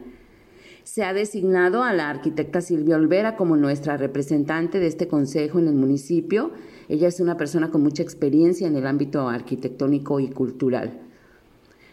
Se 0.83 1.05
ha 1.05 1.13
designado 1.13 1.81
a 1.83 1.93
la 1.93 2.09
arquitecta 2.09 2.59
Silvia 2.59 2.97
Olvera 2.97 3.37
como 3.37 3.55
nuestra 3.55 3.95
representante 3.95 4.79
de 4.79 4.87
este 4.87 5.07
consejo 5.07 5.59
en 5.59 5.67
el 5.69 5.75
municipio. 5.75 6.51
Ella 6.89 7.07
es 7.07 7.21
una 7.21 7.37
persona 7.37 7.71
con 7.71 7.81
mucha 7.81 8.03
experiencia 8.03 8.67
en 8.67 8.75
el 8.75 8.85
ámbito 8.85 9.29
arquitectónico 9.29 10.19
y 10.19 10.27
cultural. 10.27 10.99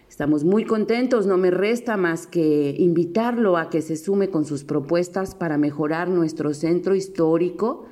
Estamos 0.09 0.43
muy 0.43 0.65
contentos, 0.65 1.27
no 1.27 1.39
me 1.39 1.53
resta 1.53 1.97
más 1.97 2.27
que 2.27 2.75
invitarlo 2.77 3.57
a 3.57 3.71
que 3.71 3.81
se 3.81 3.97
sume 3.97 4.29
con 4.29 4.45
sus 4.45 4.65
propuestas 4.65 5.37
para 5.37 5.57
mejorar 5.57 6.09
nuestro 6.09 6.53
centro 6.53 6.97
histórico, 6.97 7.87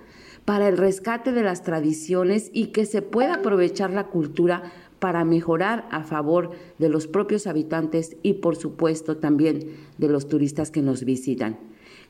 para 0.44 0.66
el 0.66 0.76
rescate 0.76 1.30
de 1.30 1.44
las 1.44 1.62
tradiciones 1.62 2.50
y 2.52 2.68
que 2.68 2.86
se 2.86 3.02
pueda 3.02 3.34
aprovechar 3.34 3.92
la 3.92 4.08
cultura 4.08 4.72
para 4.98 5.24
mejorar 5.24 5.88
a 5.90 6.02
favor 6.02 6.50
de 6.78 6.88
los 6.88 7.06
propios 7.06 7.46
habitantes 7.46 8.16
y 8.22 8.34
por 8.34 8.56
supuesto 8.56 9.16
también 9.16 9.76
de 9.98 10.08
los 10.08 10.28
turistas 10.28 10.70
que 10.70 10.82
nos 10.82 11.04
visitan. 11.04 11.58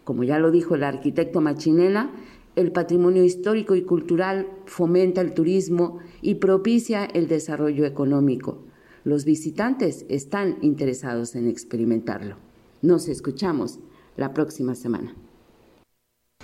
Como 0.05 0.25
ya 0.25 0.39
lo 0.39 0.51
dijo 0.51 0.75
el 0.75 0.85
arquitecto 0.85 1.41
Machinela, 1.41 2.11
el 2.57 2.73
patrimonio 2.73 3.25
histórico 3.25 3.77
y 3.77 3.83
cultural 3.83 4.49
fomenta 4.67 5.21
el 5.21 5.33
turismo 5.33 5.99
y 6.23 6.37
propicia 6.37 7.05
el 7.05 7.29
desarrollo 7.29 7.85
económico. 7.85 8.59
Los 9.05 9.25
visitantes 9.25 10.07
están 10.09 10.59
interesados 10.61 11.37
en 11.37 11.47
experimentarlo. 11.47 12.37
Nos 12.83 13.09
escuchamos 13.09 13.79
la 14.17 14.35
próxima 14.35 14.75
semana. 14.75 15.15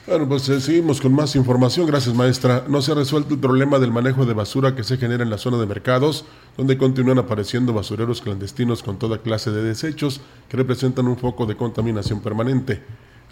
Bueno, 0.06 0.28
pues 0.28 0.46
eh, 0.50 0.60
seguimos 0.60 1.00
con 1.00 1.14
más 1.14 1.34
información. 1.34 1.86
Gracias, 1.86 2.14
maestra. 2.14 2.66
No 2.68 2.82
se 2.82 2.92
ha 2.92 2.94
resuelto 2.94 3.32
el 3.32 3.40
problema 3.40 3.78
del 3.78 3.90
manejo 3.90 4.26
de 4.26 4.34
basura 4.34 4.76
que 4.76 4.84
se 4.84 4.98
genera 4.98 5.22
en 5.22 5.30
la 5.30 5.38
zona 5.38 5.56
de 5.56 5.64
mercados, 5.64 6.26
donde 6.58 6.76
continúan 6.76 7.18
apareciendo 7.18 7.72
basureros 7.72 8.20
clandestinos 8.20 8.82
con 8.82 8.98
toda 8.98 9.22
clase 9.22 9.50
de 9.50 9.62
desechos 9.62 10.20
que 10.50 10.58
representan 10.58 11.06
un 11.06 11.16
foco 11.16 11.46
de 11.46 11.56
contaminación 11.56 12.20
permanente. 12.20 12.82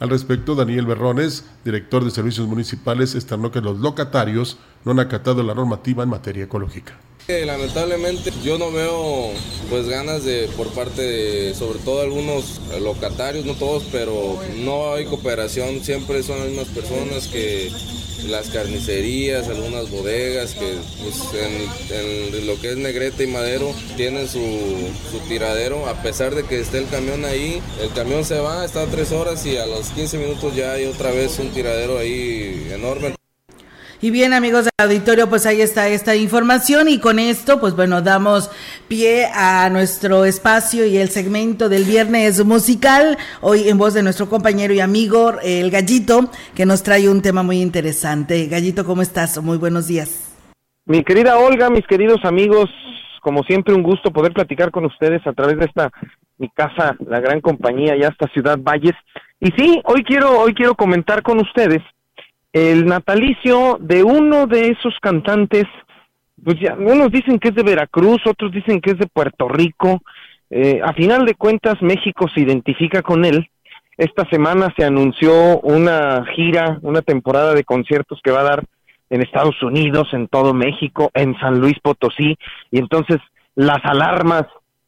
Al 0.00 0.08
respecto, 0.08 0.54
Daniel 0.54 0.86
Berrones, 0.86 1.44
director 1.62 2.04
de 2.04 2.10
servicios 2.10 2.48
municipales, 2.48 3.14
externó 3.14 3.52
que 3.52 3.60
los 3.60 3.78
locatarios 3.78 4.56
no 4.86 4.92
han 4.92 5.00
acatado 5.00 5.42
la 5.42 5.54
normativa 5.54 6.04
en 6.04 6.08
materia 6.08 6.44
ecológica. 6.44 6.94
Lamentablemente 7.28 8.32
yo 8.42 8.58
no 8.58 8.72
veo 8.72 9.30
pues 9.70 9.88
ganas 9.88 10.24
de 10.24 10.48
por 10.56 10.68
parte 10.72 11.02
de 11.02 11.54
sobre 11.54 11.78
todo 11.78 12.02
algunos 12.02 12.60
locatarios, 12.80 13.46
no 13.46 13.54
todos, 13.54 13.84
pero 13.92 14.40
no 14.56 14.92
hay 14.92 15.04
cooperación, 15.06 15.84
siempre 15.84 16.22
son 16.22 16.40
las 16.40 16.48
mismas 16.48 16.68
personas 16.68 17.28
que 17.28 17.70
las 18.26 18.50
carnicerías, 18.50 19.48
algunas 19.48 19.90
bodegas 19.90 20.54
que 20.54 20.76
pues, 21.02 21.16
en, 21.34 22.46
lo 22.46 22.60
que 22.60 22.70
es 22.70 22.76
Negrete 22.76 23.24
y 23.24 23.28
Madero 23.28 23.72
tienen 23.96 24.28
su, 24.28 24.40
su, 25.10 25.18
tiradero, 25.28 25.88
a 25.88 26.02
pesar 26.02 26.34
de 26.34 26.44
que 26.44 26.60
esté 26.60 26.78
el 26.78 26.88
camión 26.88 27.24
ahí, 27.24 27.60
el 27.80 27.92
camión 27.92 28.24
se 28.24 28.38
va, 28.38 28.64
está 28.64 28.86
tres 28.86 29.12
horas 29.12 29.44
y 29.46 29.56
a 29.56 29.66
los 29.66 29.88
15 29.90 30.18
minutos 30.18 30.54
ya 30.54 30.72
hay 30.72 30.86
otra 30.86 31.10
vez 31.10 31.38
un 31.38 31.50
tiradero 31.50 31.98
ahí 31.98 32.68
enorme. 32.72 33.21
Y 34.04 34.10
bien, 34.10 34.32
amigos 34.32 34.64
del 34.64 34.72
auditorio, 34.78 35.28
pues 35.28 35.46
ahí 35.46 35.60
está 35.60 35.86
esta 35.86 36.16
información 36.16 36.88
y 36.88 36.98
con 36.98 37.20
esto, 37.20 37.60
pues 37.60 37.76
bueno, 37.76 38.02
damos 38.02 38.50
pie 38.88 39.26
a 39.32 39.70
nuestro 39.70 40.24
espacio 40.24 40.84
y 40.84 40.96
el 40.96 41.08
segmento 41.08 41.68
del 41.68 41.84
viernes 41.84 42.44
musical, 42.44 43.16
hoy 43.42 43.68
en 43.68 43.78
voz 43.78 43.94
de 43.94 44.02
nuestro 44.02 44.28
compañero 44.28 44.74
y 44.74 44.80
amigo, 44.80 45.34
el 45.44 45.70
Gallito, 45.70 46.32
que 46.52 46.66
nos 46.66 46.82
trae 46.82 47.08
un 47.08 47.22
tema 47.22 47.44
muy 47.44 47.62
interesante. 47.62 48.48
Gallito, 48.48 48.84
¿cómo 48.84 49.02
estás? 49.02 49.40
Muy 49.40 49.56
buenos 49.56 49.86
días. 49.86 50.36
Mi 50.84 51.04
querida 51.04 51.38
Olga, 51.38 51.70
mis 51.70 51.86
queridos 51.86 52.24
amigos, 52.24 52.70
como 53.20 53.44
siempre 53.44 53.72
un 53.72 53.84
gusto 53.84 54.10
poder 54.10 54.32
platicar 54.32 54.72
con 54.72 54.84
ustedes 54.84 55.24
a 55.28 55.32
través 55.32 55.60
de 55.60 55.66
esta 55.66 55.92
mi 56.38 56.48
casa, 56.48 56.96
la 57.06 57.20
gran 57.20 57.40
compañía, 57.40 57.96
ya 57.96 58.08
hasta 58.08 58.26
Ciudad 58.32 58.58
Valles. 58.58 58.96
Y 59.38 59.52
sí, 59.52 59.80
hoy 59.84 60.02
quiero 60.02 60.40
hoy 60.40 60.54
quiero 60.54 60.74
comentar 60.74 61.22
con 61.22 61.38
ustedes 61.38 61.82
el 62.52 62.84
natalicio 62.86 63.78
de 63.80 64.02
uno 64.02 64.46
de 64.46 64.68
esos 64.68 64.94
cantantes, 65.00 65.64
pues 66.42 66.58
ya, 66.60 66.74
unos 66.74 67.10
dicen 67.10 67.38
que 67.38 67.48
es 67.48 67.54
de 67.54 67.62
Veracruz, 67.62 68.20
otros 68.26 68.52
dicen 68.52 68.80
que 68.80 68.90
es 68.90 68.98
de 68.98 69.06
Puerto 69.06 69.48
Rico, 69.48 70.02
eh, 70.50 70.80
a 70.84 70.92
final 70.92 71.24
de 71.24 71.34
cuentas 71.34 71.80
México 71.80 72.26
se 72.34 72.40
identifica 72.40 73.00
con 73.00 73.24
él. 73.24 73.48
Esta 73.96 74.28
semana 74.28 74.72
se 74.76 74.84
anunció 74.84 75.60
una 75.60 76.26
gira, 76.34 76.78
una 76.82 77.00
temporada 77.00 77.54
de 77.54 77.64
conciertos 77.64 78.20
que 78.22 78.30
va 78.32 78.40
a 78.40 78.44
dar 78.44 78.64
en 79.08 79.22
Estados 79.22 79.62
Unidos, 79.62 80.08
en 80.12 80.28
todo 80.28 80.52
México, 80.52 81.10
en 81.14 81.38
San 81.38 81.58
Luis 81.58 81.78
Potosí, 81.82 82.36
y 82.70 82.78
entonces 82.78 83.18
las 83.54 83.84
alarmas 83.84 84.44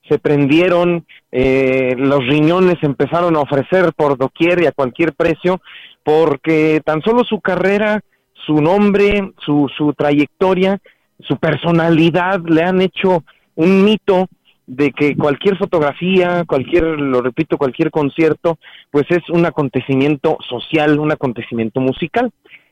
se 0.08 0.18
prendieron, 0.18 1.06
eh, 1.32 1.94
los 1.96 2.26
riñones 2.26 2.76
empezaron 2.82 3.36
a 3.36 3.40
ofrecer 3.40 3.92
por 3.94 4.18
doquier 4.18 4.62
y 4.62 4.66
a 4.66 4.72
cualquier 4.72 5.14
precio, 5.14 5.60
porque 6.05 6.80
tan 6.84 7.02
solo 7.02 7.24
su 7.24 7.40
carrera, 7.40 8.02
su 8.46 8.61
nombre, 8.61 9.32
su, 9.44 9.68
su 9.76 9.92
trayectoria, 9.94 10.78
su 11.20 11.36
personalidad 11.38 12.40
le 12.46 12.62
han 12.62 12.80
hecho 12.80 13.24
un 13.57 13.84
mito 13.84 14.28
de 14.66 14.92
que 14.92 15.16
cualquier 15.16 15.57
fotografía, 15.59 16.44
cualquier, 16.46 16.84
lo 16.84 17.20
repito, 17.20 17.59
cualquier 17.59 17.90
concierto, 17.90 18.59
pues 18.90 19.05
es 19.11 19.28
un 19.30 19.44
acontecimiento 19.44 20.38
social, 20.48 20.98
un 20.98 21.12
acontecimiento 21.12 21.80
musical. 21.80 22.30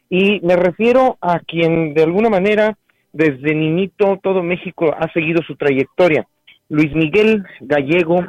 Y 0.08 0.40
me 0.40 0.56
refiero 0.56 1.16
a 1.20 1.40
quien 1.40 1.94
de 1.94 2.02
alguna 2.02 2.28
manera 2.28 2.76
desde 3.12 3.54
niñito 3.54 4.18
todo 4.22 4.42
México 4.42 4.94
ha 4.98 5.10
seguido 5.12 5.42
su 5.42 5.56
trayectoria. 5.56 6.26
Luis 6.68 6.94
Miguel 6.94 7.44
Gallego 7.60 8.24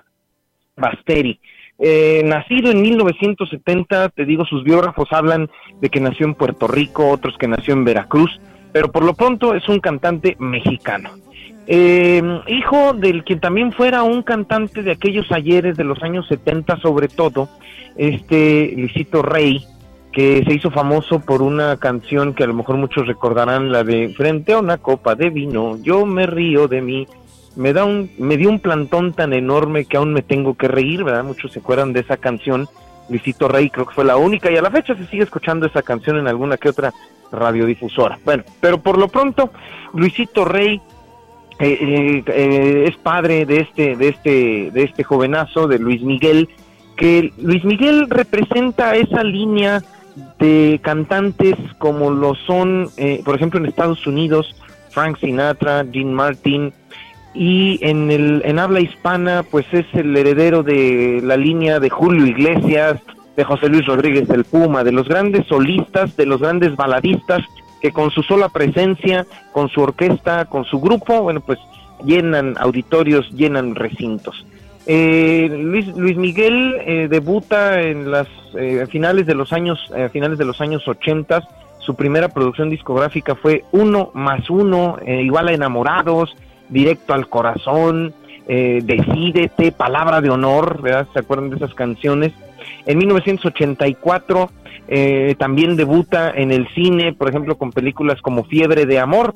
Basteri. 0.75 1.39
Eh, 1.79 2.21
nacido 2.25 2.71
en 2.71 2.81
1970, 2.81 4.09
te 4.09 4.25
digo, 4.25 4.45
sus 4.45 4.63
biógrafos 4.63 5.11
hablan 5.11 5.49
de 5.81 5.89
que 5.89 5.99
nació 5.99 6.25
en 6.25 6.35
Puerto 6.35 6.67
Rico, 6.67 7.09
otros 7.09 7.37
que 7.37 7.47
nació 7.47 7.73
en 7.73 7.83
Veracruz, 7.83 8.39
pero 8.71 8.91
por 8.91 9.03
lo 9.03 9.13
pronto 9.13 9.53
es 9.53 9.67
un 9.67 9.79
cantante 9.79 10.35
mexicano. 10.39 11.09
Eh, 11.65 12.21
hijo 12.47 12.93
del 12.93 13.23
quien 13.23 13.39
también 13.39 13.71
fuera 13.71 14.03
un 14.03 14.21
cantante 14.21 14.83
de 14.83 14.91
aquellos 14.91 15.31
ayeres 15.31 15.77
de 15.77 15.85
los 15.85 16.03
años 16.03 16.27
70 16.27 16.77
sobre 16.77 17.07
todo, 17.07 17.49
este 17.95 18.73
Luisito 18.75 19.21
Rey, 19.21 19.65
que 20.11 20.43
se 20.45 20.53
hizo 20.53 20.69
famoso 20.71 21.19
por 21.19 21.41
una 21.41 21.77
canción 21.77 22.33
que 22.33 22.43
a 22.43 22.47
lo 22.47 22.53
mejor 22.53 22.77
muchos 22.77 23.07
recordarán, 23.07 23.71
la 23.71 23.83
de 23.83 24.09
Frente 24.09 24.53
a 24.53 24.59
una 24.59 24.77
copa 24.77 25.15
de 25.15 25.29
vino, 25.29 25.77
yo 25.81 26.05
me 26.05 26.27
río 26.27 26.67
de 26.67 26.81
mí, 26.81 27.07
me 27.55 27.73
da 27.73 27.85
un 27.85 28.09
me 28.17 28.37
dio 28.37 28.49
un 28.49 28.59
plantón 28.59 29.13
tan 29.13 29.33
enorme 29.33 29.85
que 29.85 29.97
aún 29.97 30.13
me 30.13 30.21
tengo 30.21 30.55
que 30.55 30.67
reír, 30.67 31.03
¿verdad? 31.03 31.23
Muchos 31.23 31.51
se 31.51 31.59
acuerdan 31.59 31.93
de 31.93 32.01
esa 32.01 32.17
canción. 32.17 32.67
Luisito 33.09 33.47
Rey 33.47 33.69
creo 33.69 33.85
que 33.85 33.93
fue 33.93 34.05
la 34.05 34.15
única 34.15 34.49
y 34.49 34.55
a 34.55 34.61
la 34.61 34.71
fecha 34.71 34.95
se 34.95 35.05
sigue 35.07 35.23
escuchando 35.23 35.65
esa 35.65 35.81
canción 35.81 36.17
en 36.17 36.27
alguna 36.27 36.57
que 36.57 36.69
otra 36.69 36.93
radiodifusora. 37.31 38.17
Bueno, 38.23 38.43
pero 38.61 38.79
por 38.79 38.97
lo 38.97 39.07
pronto 39.07 39.51
Luisito 39.93 40.45
Rey 40.45 40.81
eh, 41.59 41.77
eh, 41.81 42.23
eh, 42.27 42.85
es 42.87 42.97
padre 42.97 43.45
de 43.45 43.59
este 43.59 43.95
de 43.95 44.07
este 44.09 44.71
de 44.71 44.83
este 44.83 45.03
jovenazo 45.03 45.67
de 45.67 45.79
Luis 45.79 46.01
Miguel 46.01 46.49
que 46.95 47.31
Luis 47.37 47.63
Miguel 47.63 48.09
representa 48.09 48.95
esa 48.95 49.23
línea 49.23 49.83
de 50.39 50.79
cantantes 50.83 51.55
como 51.79 52.11
lo 52.11 52.35
son, 52.35 52.87
por 53.25 53.35
ejemplo, 53.35 53.59
en 53.59 53.65
Estados 53.65 54.05
Unidos, 54.05 54.55
Frank 54.91 55.17
Sinatra, 55.17 55.83
Dean 55.83 56.13
Martin, 56.13 56.71
y 57.33 57.79
en 57.81 58.11
el 58.11 58.41
en 58.45 58.59
habla 58.59 58.79
hispana 58.79 59.43
pues 59.49 59.65
es 59.71 59.85
el 59.93 60.15
heredero 60.15 60.63
de 60.63 61.21
la 61.23 61.37
línea 61.37 61.79
de 61.79 61.89
Julio 61.89 62.25
Iglesias, 62.25 62.99
de 63.35 63.43
José 63.43 63.69
Luis 63.69 63.85
Rodríguez 63.85 64.27
del 64.27 64.43
Puma, 64.43 64.83
de 64.83 64.91
los 64.91 65.07
grandes 65.07 65.47
solistas, 65.47 66.15
de 66.15 66.25
los 66.25 66.41
grandes 66.41 66.75
baladistas 66.75 67.41
que 67.81 67.91
con 67.91 68.11
su 68.11 68.23
sola 68.23 68.49
presencia, 68.49 69.25
con 69.51 69.69
su 69.69 69.81
orquesta, 69.81 70.45
con 70.45 70.63
su 70.65 70.79
grupo, 70.79 71.21
bueno 71.21 71.41
pues 71.41 71.59
llenan 72.05 72.55
auditorios, 72.59 73.29
llenan 73.31 73.75
recintos. 73.75 74.45
Eh, 74.85 75.49
Luis, 75.49 75.87
Luis 75.95 76.17
Miguel 76.17 76.75
eh, 76.85 77.07
debuta 77.09 77.81
en 77.81 78.11
las 78.11 78.27
eh, 78.57 78.85
finales 78.89 79.25
de 79.25 79.33
los 79.33 79.53
años 79.53 79.79
finales 80.11 80.37
de 80.37 80.43
los 80.43 80.59
años 80.59 80.85
80 80.85 81.41
su 81.79 81.95
primera 81.95 82.29
producción 82.29 82.69
discográfica 82.69 83.35
fue 83.35 83.63
Uno 83.71 84.11
más 84.13 84.49
Uno, 84.49 84.97
igual 85.05 85.49
a 85.49 85.53
Enamorados, 85.53 86.33
directo 86.73 87.13
al 87.13 87.29
corazón, 87.29 88.13
eh, 88.47 88.81
Decídete, 88.83 89.71
Palabra 89.71 90.19
de 90.19 90.29
Honor, 90.29 90.81
¿verdad? 90.81 91.07
¿Se 91.13 91.19
acuerdan 91.19 91.49
de 91.49 91.55
esas 91.55 91.73
canciones? 91.73 92.33
En 92.85 92.97
1984 92.97 94.49
eh, 94.87 95.35
también 95.37 95.75
debuta 95.75 96.31
en 96.31 96.51
el 96.51 96.67
cine, 96.69 97.13
por 97.13 97.29
ejemplo, 97.29 97.57
con 97.57 97.71
películas 97.71 98.21
como 98.21 98.43
Fiebre 98.43 98.85
de 98.85 98.99
Amor. 98.99 99.33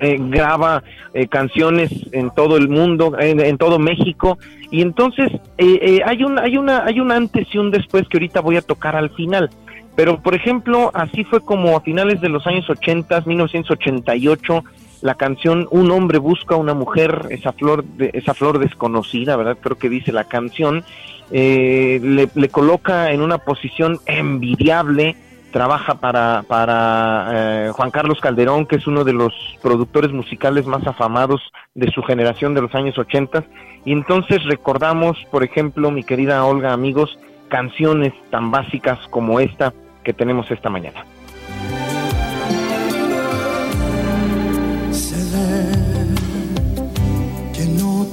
Eh, 0.00 0.18
graba 0.20 0.82
eh, 1.14 1.28
canciones 1.28 1.90
en 2.12 2.30
todo 2.30 2.56
el 2.56 2.68
mundo, 2.68 3.16
en, 3.18 3.56
todo 3.56 3.78
México, 3.78 4.38
y 4.70 4.82
entonces 4.82 5.30
hay 5.56 6.24
un 6.24 6.38
hay 6.38 6.58
una 6.58 6.84
hay 6.84 6.98
un 6.98 7.12
antes 7.12 7.46
y 7.54 7.58
un 7.58 7.70
después 7.70 8.06
que 8.08 8.18
ahorita 8.18 8.40
voy 8.40 8.56
a 8.56 8.62
tocar 8.62 8.96
al 8.96 9.10
final. 9.10 9.50
Pero 9.94 10.20
por 10.20 10.34
ejemplo, 10.34 10.90
así 10.94 11.22
fue 11.24 11.40
como 11.40 11.76
a 11.76 11.80
finales 11.80 12.20
de 12.20 12.28
los 12.28 12.44
años 12.46 12.68
80, 12.68 13.22
1988 13.24 14.64
la 15.04 15.16
canción 15.16 15.68
Un 15.70 15.90
hombre 15.90 16.16
busca 16.16 16.54
a 16.54 16.58
una 16.58 16.72
mujer, 16.72 17.26
esa 17.28 17.52
flor, 17.52 17.84
de, 17.84 18.10
esa 18.14 18.32
flor 18.32 18.58
desconocida, 18.58 19.36
¿verdad? 19.36 19.58
Creo 19.60 19.76
que 19.76 19.90
dice 19.90 20.12
la 20.12 20.24
canción, 20.24 20.82
eh, 21.30 22.00
le, 22.34 22.48
coloca 22.48 23.12
en 23.12 23.20
una 23.20 23.36
posición 23.36 24.00
envidiable, 24.06 25.14
trabaja 25.52 25.96
para, 25.96 26.42
para 26.48 27.28
eh, 27.34 27.70
Juan 27.72 27.90
Carlos 27.90 28.18
Calderón, 28.18 28.64
que 28.64 28.76
es 28.76 28.86
uno 28.86 29.04
de 29.04 29.12
los 29.12 29.34
productores 29.62 30.10
musicales 30.10 30.64
más 30.64 30.86
afamados 30.86 31.42
de 31.74 31.90
su 31.92 32.02
generación 32.02 32.54
de 32.54 32.62
los 32.62 32.74
años 32.74 32.96
80, 32.96 33.44
y 33.84 33.92
entonces 33.92 34.42
recordamos, 34.44 35.18
por 35.30 35.44
ejemplo, 35.44 35.90
mi 35.90 36.02
querida 36.02 36.46
Olga, 36.46 36.72
amigos, 36.72 37.18
canciones 37.48 38.14
tan 38.30 38.50
básicas 38.50 38.98
como 39.10 39.38
esta 39.38 39.74
que 40.02 40.14
tenemos 40.14 40.50
esta 40.50 40.70
mañana. 40.70 41.04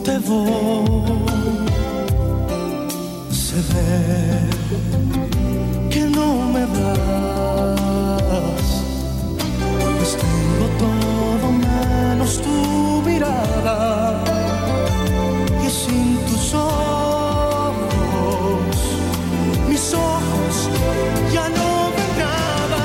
Te 0.04 0.18
voy, 0.20 0.86
se 3.30 3.56
ve 3.72 4.50
que 5.90 6.00
no 6.02 6.50
me 6.54 6.62
das, 6.62 7.52
pues 9.98 10.18
tengo 10.18 10.66
todo 10.80 11.52
menos 11.52 12.42
tu 12.42 13.02
mirada. 13.06 14.24
Y 15.64 15.70
sin 15.70 16.18
tus 16.26 16.54
ojos, 16.56 17.82
mis 19.68 19.94
ojos 19.94 20.70
ya 21.32 21.50
no 21.50 21.92
ven 21.96 22.12
nada, 22.18 22.84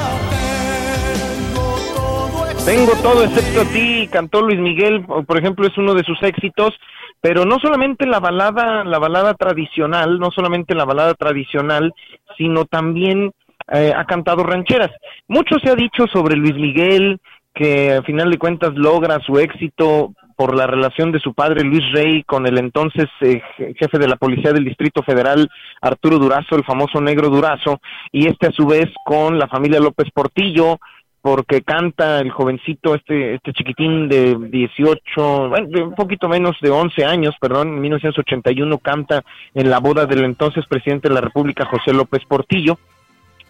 todo 1.94 2.64
Tengo 2.64 2.92
todo 3.02 3.24
excepto 3.24 3.60
a 3.62 3.64
ti, 3.64 4.08
cantó 4.10 4.42
Luis 4.42 4.58
Miguel, 4.58 5.04
por 5.04 5.38
ejemplo, 5.38 5.66
es 5.66 5.78
uno 5.78 5.94
de 5.94 6.04
sus 6.04 6.22
éxitos 6.22 6.74
pero 7.20 7.44
no 7.44 7.58
solamente 7.58 8.06
la 8.06 8.20
balada, 8.20 8.84
la 8.84 8.98
balada 8.98 9.34
tradicional, 9.34 10.18
no 10.18 10.30
solamente 10.30 10.74
la 10.74 10.84
balada 10.84 11.14
tradicional, 11.14 11.92
sino 12.36 12.64
también 12.64 13.32
eh, 13.72 13.92
ha 13.96 14.04
cantado 14.04 14.44
rancheras. 14.44 14.90
Mucho 15.28 15.56
se 15.62 15.70
ha 15.70 15.74
dicho 15.74 16.06
sobre 16.12 16.36
Luis 16.36 16.54
Miguel, 16.54 17.20
que 17.54 17.92
al 17.92 18.04
final 18.04 18.30
de 18.30 18.38
cuentas 18.38 18.74
logra 18.74 19.18
su 19.20 19.38
éxito 19.38 20.12
por 20.36 20.54
la 20.54 20.66
relación 20.66 21.10
de 21.12 21.18
su 21.18 21.32
padre 21.32 21.64
Luis 21.64 21.82
Rey 21.92 22.22
con 22.24 22.46
el 22.46 22.58
entonces 22.58 23.06
eh, 23.22 23.40
jefe 23.56 23.98
de 23.98 24.06
la 24.06 24.16
Policía 24.16 24.52
del 24.52 24.66
Distrito 24.66 25.02
Federal, 25.02 25.48
Arturo 25.80 26.18
Durazo, 26.18 26.56
el 26.56 26.64
famoso 26.64 27.00
negro 27.00 27.30
Durazo, 27.30 27.80
y 28.12 28.28
este 28.28 28.48
a 28.48 28.52
su 28.52 28.66
vez 28.66 28.86
con 29.04 29.38
la 29.38 29.48
familia 29.48 29.80
López 29.80 30.10
Portillo, 30.12 30.78
porque 31.26 31.62
canta 31.62 32.20
el 32.20 32.30
jovencito, 32.30 32.94
este, 32.94 33.34
este 33.34 33.52
chiquitín 33.52 34.08
de 34.08 34.36
18, 34.48 35.48
bueno, 35.48 35.86
un 35.86 35.94
poquito 35.96 36.28
menos 36.28 36.56
de 36.60 36.70
11 36.70 37.04
años, 37.04 37.34
perdón, 37.40 37.66
en 37.66 37.80
1981 37.80 38.78
canta 38.78 39.24
en 39.52 39.68
la 39.68 39.80
boda 39.80 40.06
del 40.06 40.22
entonces 40.22 40.64
presidente 40.66 41.08
de 41.08 41.14
la 41.14 41.20
República, 41.20 41.66
José 41.66 41.92
López 41.92 42.22
Portillo, 42.28 42.78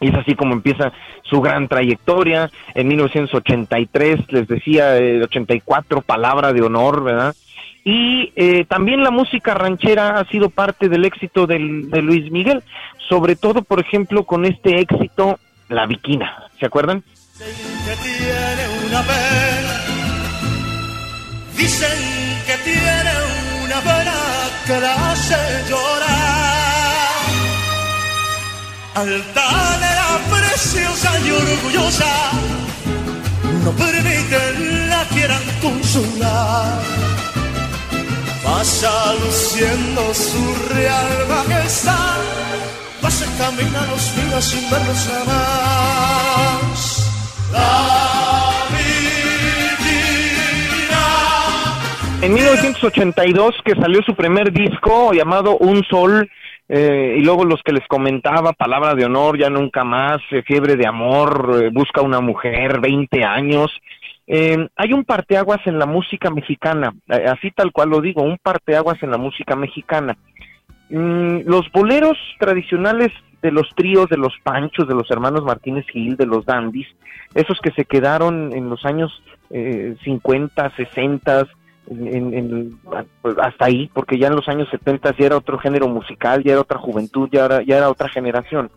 y 0.00 0.08
es 0.08 0.14
así 0.14 0.34
como 0.34 0.54
empieza 0.54 0.90
su 1.24 1.42
gran 1.42 1.68
trayectoria. 1.68 2.50
En 2.74 2.88
1983, 2.88 4.32
les 4.32 4.48
decía, 4.48 4.96
el 4.96 5.24
84, 5.24 6.00
palabra 6.00 6.54
de 6.54 6.62
honor, 6.62 7.04
¿verdad? 7.04 7.36
Y 7.84 8.32
eh, 8.36 8.64
también 8.64 9.02
la 9.02 9.10
música 9.10 9.52
ranchera 9.52 10.18
ha 10.18 10.24
sido 10.30 10.48
parte 10.48 10.88
del 10.88 11.04
éxito 11.04 11.46
de 11.46 11.58
Luis 11.58 12.32
Miguel, 12.32 12.62
sobre 13.06 13.36
todo, 13.36 13.60
por 13.60 13.80
ejemplo, 13.80 14.24
con 14.24 14.46
este 14.46 14.80
éxito, 14.80 15.38
La 15.68 15.84
Viquina. 15.84 16.44
¿Se 16.58 16.64
acuerdan? 16.64 17.04
Que 17.38 17.96
tiene 18.02 18.86
una 18.86 19.02
pena. 19.02 19.84
Dicen 21.54 21.98
que 22.46 22.56
tiene 22.64 23.12
una 23.64 23.80
pena 23.80 24.14
que 24.66 24.80
la 24.80 25.12
hace 25.12 25.36
llorar. 25.68 26.16
Altanera, 28.94 30.18
preciosa 30.30 31.10
y 31.20 31.30
orgullosa, 31.30 32.14
no 33.64 33.70
permiten 33.72 34.88
la 34.88 35.04
quieran 35.08 35.42
consolar. 35.60 36.80
Pasa 38.42 39.12
luciendo 39.14 40.14
su 40.14 40.74
real 40.74 41.26
majestad, 41.28 42.16
pasa 43.02 43.26
camina 43.36 43.86
los 43.86 44.16
días 44.16 44.44
sin 44.44 44.70
verlos 44.70 45.08
jamás. 45.10 47.06
En 52.22 52.34
1982, 52.34 53.54
que 53.64 53.74
salió 53.80 54.02
su 54.02 54.16
primer 54.16 54.52
disco 54.52 55.12
llamado 55.12 55.58
Un 55.58 55.84
Sol, 55.84 56.28
eh, 56.68 57.16
y 57.18 57.22
luego 57.22 57.44
los 57.44 57.62
que 57.62 57.72
les 57.72 57.86
comentaba, 57.86 58.52
Palabra 58.52 58.94
de 58.94 59.04
Honor, 59.04 59.38
Ya 59.38 59.48
Nunca 59.50 59.84
Más, 59.84 60.18
eh, 60.32 60.42
Fiebre 60.42 60.74
de 60.74 60.86
Amor, 60.86 61.62
eh, 61.62 61.70
Busca 61.72 62.02
una 62.02 62.20
Mujer, 62.20 62.80
20 62.80 63.24
años. 63.24 63.70
Hay 64.28 64.92
un 64.92 65.04
parteaguas 65.04 65.60
en 65.66 65.78
la 65.78 65.86
música 65.86 66.30
mexicana, 66.30 66.92
así 67.08 67.52
tal 67.52 67.70
cual 67.70 67.90
lo 67.90 68.00
digo, 68.00 68.22
un 68.22 68.38
parteaguas 68.42 69.00
en 69.04 69.12
la 69.12 69.18
música 69.18 69.54
mexicana. 69.54 70.16
Mm, 70.88 71.40
los 71.46 71.70
boleros 71.72 72.16
tradicionales 72.38 73.12
de 73.42 73.50
los 73.50 73.68
tríos, 73.74 74.08
de 74.08 74.16
los 74.16 74.32
Panchos, 74.42 74.88
de 74.88 74.94
los 74.94 75.10
hermanos 75.10 75.44
Martínez 75.44 75.86
Gil, 75.88 76.16
de 76.16 76.26
los 76.26 76.44
Dandis, 76.46 76.86
esos 77.34 77.60
que 77.60 77.70
se 77.72 77.84
quedaron 77.84 78.52
en 78.52 78.68
los 78.70 78.84
años 78.84 79.22
eh, 79.50 79.96
50, 80.04 80.70
60, 80.76 81.46
en, 81.88 82.34
en- 82.34 82.78
pues, 83.22 83.36
hasta 83.38 83.66
ahí, 83.66 83.90
porque 83.92 84.18
ya 84.18 84.28
en 84.28 84.36
los 84.36 84.48
años 84.48 84.68
70 84.70 85.14
ya 85.16 85.26
era 85.26 85.36
otro 85.36 85.58
género 85.58 85.88
musical, 85.88 86.42
ya 86.42 86.52
era 86.52 86.60
otra 86.62 86.78
juventud, 86.78 87.28
ya 87.32 87.44
era, 87.44 87.62
ya 87.62 87.76
era 87.78 87.90
otra 87.90 88.08
generación. 88.08 88.70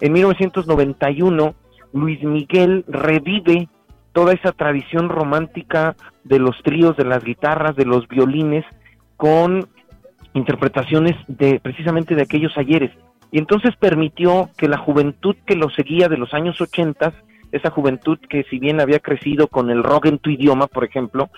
En 0.00 0.12
1991, 0.12 1.54
Luis 1.92 2.22
Miguel 2.22 2.84
revive 2.88 3.68
toda 4.12 4.32
esa 4.32 4.52
tradición 4.52 5.08
romántica 5.08 5.96
de 6.24 6.38
los 6.38 6.56
tríos, 6.62 6.96
de 6.96 7.04
las 7.04 7.24
guitarras, 7.24 7.74
de 7.76 7.84
los 7.86 8.06
violines, 8.08 8.64
con 9.16 9.68
interpretaciones 10.34 11.14
de 11.28 11.60
precisamente 11.60 12.14
de 12.14 12.22
aquellos 12.22 12.56
ayeres. 12.58 12.90
Y 13.30 13.38
entonces 13.38 13.74
permitió 13.76 14.50
que 14.56 14.68
la 14.68 14.78
juventud 14.78 15.34
que 15.46 15.56
lo 15.56 15.70
seguía 15.70 16.08
de 16.08 16.18
los 16.18 16.34
años 16.34 16.60
80, 16.60 17.14
esa 17.52 17.70
juventud 17.70 18.18
que 18.28 18.44
si 18.50 18.58
bien 18.58 18.80
había 18.80 19.00
crecido 19.00 19.48
con 19.48 19.70
el 19.70 19.82
rock 19.82 20.06
en 20.06 20.18
tu 20.18 20.30
idioma, 20.30 20.66
por 20.66 20.84
ejemplo, 20.84 21.30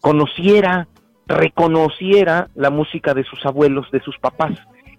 conociera, 0.00 0.88
reconociera 1.26 2.48
la 2.54 2.70
música 2.70 3.14
de 3.14 3.24
sus 3.24 3.44
abuelos, 3.46 3.90
de 3.90 4.00
sus 4.00 4.18
papás. 4.18 4.58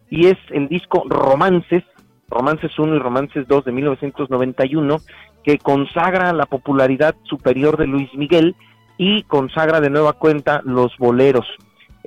Y 0.10 0.28
es 0.28 0.38
el 0.50 0.68
disco 0.68 1.04
Romances, 1.08 1.84
Romances 2.30 2.78
1 2.78 2.96
y 2.96 3.00
Romances 3.00 3.48
2 3.48 3.66
de 3.66 3.72
1991, 3.72 4.98
que 5.44 5.58
consagra 5.58 6.34
la 6.34 6.46
popularidad 6.46 7.16
superior 7.24 7.78
de 7.78 7.88
Luis 7.88 8.14
Miguel 8.16 8.56
y 8.98 9.24
consagra 9.24 9.82
de 9.82 9.90
nueva 9.90 10.14
cuenta 10.14 10.62
los 10.66 10.96
boleros. 10.98 11.48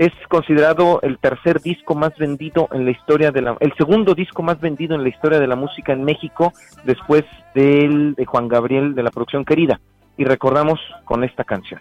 Es 0.02 0.12
considerado 0.28 1.00
el 1.02 1.18
tercer 1.18 1.60
disco 1.60 1.94
más 1.94 2.10
vendido 2.18 2.68
en 2.72 2.84
la 2.84 2.90
historia 2.90 3.30
de 3.30 3.40
la, 3.40 3.56
el 3.60 3.72
segundo 3.74 4.16
disco 4.16 4.42
más 4.42 4.58
vendido 4.58 4.96
en 4.96 5.04
la 5.04 5.08
historia 5.08 5.38
de 5.38 5.46
la 5.46 5.54
música 5.54 5.92
en 5.92 6.02
México, 6.02 6.52
después 6.82 7.22
del 7.54 8.14
de 8.14 8.26
Juan 8.26 8.48
Gabriel 8.48 8.96
de 8.96 9.04
la 9.04 9.12
producción 9.12 9.44
querida. 9.44 9.78
Y 10.16 10.24
recordamos 10.24 10.80
con 11.04 11.22
esta 11.22 11.44
canción. 11.44 11.80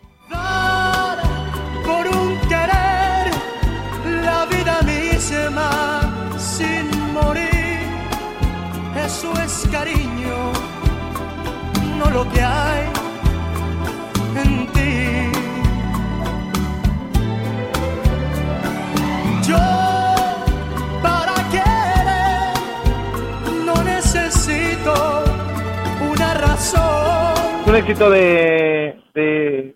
Un 27.72 27.78
éxito 27.78 28.10
de, 28.10 29.00
de 29.14 29.76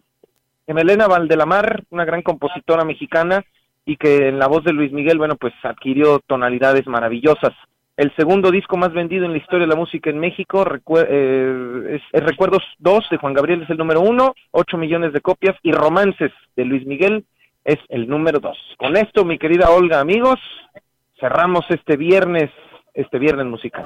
Emelena 0.67 1.07
Valdelamar, 1.07 1.85
una 1.91 2.03
gran 2.03 2.23
compositora 2.23 2.83
mexicana 2.83 3.45
y 3.85 3.95
que 3.95 4.27
en 4.27 4.37
la 4.37 4.47
voz 4.47 4.65
de 4.65 4.73
Luis 4.73 4.91
Miguel, 4.91 5.17
bueno, 5.17 5.37
pues 5.37 5.53
adquirió 5.63 6.19
tonalidades 6.19 6.87
maravillosas. 6.87 7.53
El 7.95 8.13
segundo 8.17 8.51
disco 8.51 8.75
más 8.75 8.91
vendido 8.91 9.23
en 9.23 9.31
la 9.31 9.37
historia 9.37 9.65
de 9.65 9.73
la 9.73 9.79
música 9.79 10.09
en 10.09 10.19
México 10.19 10.65
eh, 11.07 11.95
es, 11.95 12.01
es 12.11 12.23
Recuerdos 12.25 12.63
2 12.79 13.11
de 13.11 13.17
Juan 13.17 13.33
Gabriel 13.33 13.61
es 13.61 13.69
el 13.69 13.77
número 13.77 14.01
uno, 14.01 14.35
8 14.51 14.77
millones 14.77 15.13
de 15.13 15.21
copias 15.21 15.55
y 15.63 15.71
Romances 15.71 16.33
de 16.57 16.65
Luis 16.65 16.85
Miguel 16.85 17.23
es 17.63 17.79
el 17.87 18.09
número 18.09 18.41
2. 18.41 18.57
Con 18.77 18.97
esto, 18.97 19.23
mi 19.23 19.37
querida 19.37 19.69
Olga, 19.69 20.01
amigos, 20.01 20.41
cerramos 21.17 21.63
este 21.69 21.95
viernes, 21.95 22.51
este 22.93 23.19
viernes 23.19 23.45
musical. 23.45 23.85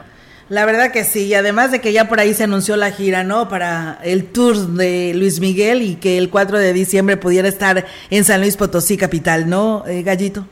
La 0.49 0.65
verdad 0.65 0.91
que 0.91 1.03
sí, 1.03 1.25
y 1.25 1.35
además 1.35 1.71
de 1.71 1.79
que 1.79 1.93
ya 1.93 2.09
por 2.09 2.19
ahí 2.19 2.33
se 2.33 2.43
anunció 2.43 2.75
la 2.75 2.91
gira, 2.91 3.23
¿no? 3.23 3.47
Para 3.49 3.99
el 4.03 4.25
tour 4.25 4.57
de 4.57 5.13
Luis 5.13 5.39
Miguel 5.39 5.83
y 5.83 5.95
que 5.95 6.17
el 6.17 6.31
4 6.31 6.57
de 6.57 6.73
diciembre 6.73 7.17
pudiera 7.17 7.47
estar 7.47 7.85
en 8.09 8.23
San 8.23 8.41
Luis 8.41 8.57
Potosí, 8.57 8.97
capital, 8.97 9.47
¿no, 9.47 9.83
eh, 9.87 10.01
Gallito? 10.01 10.47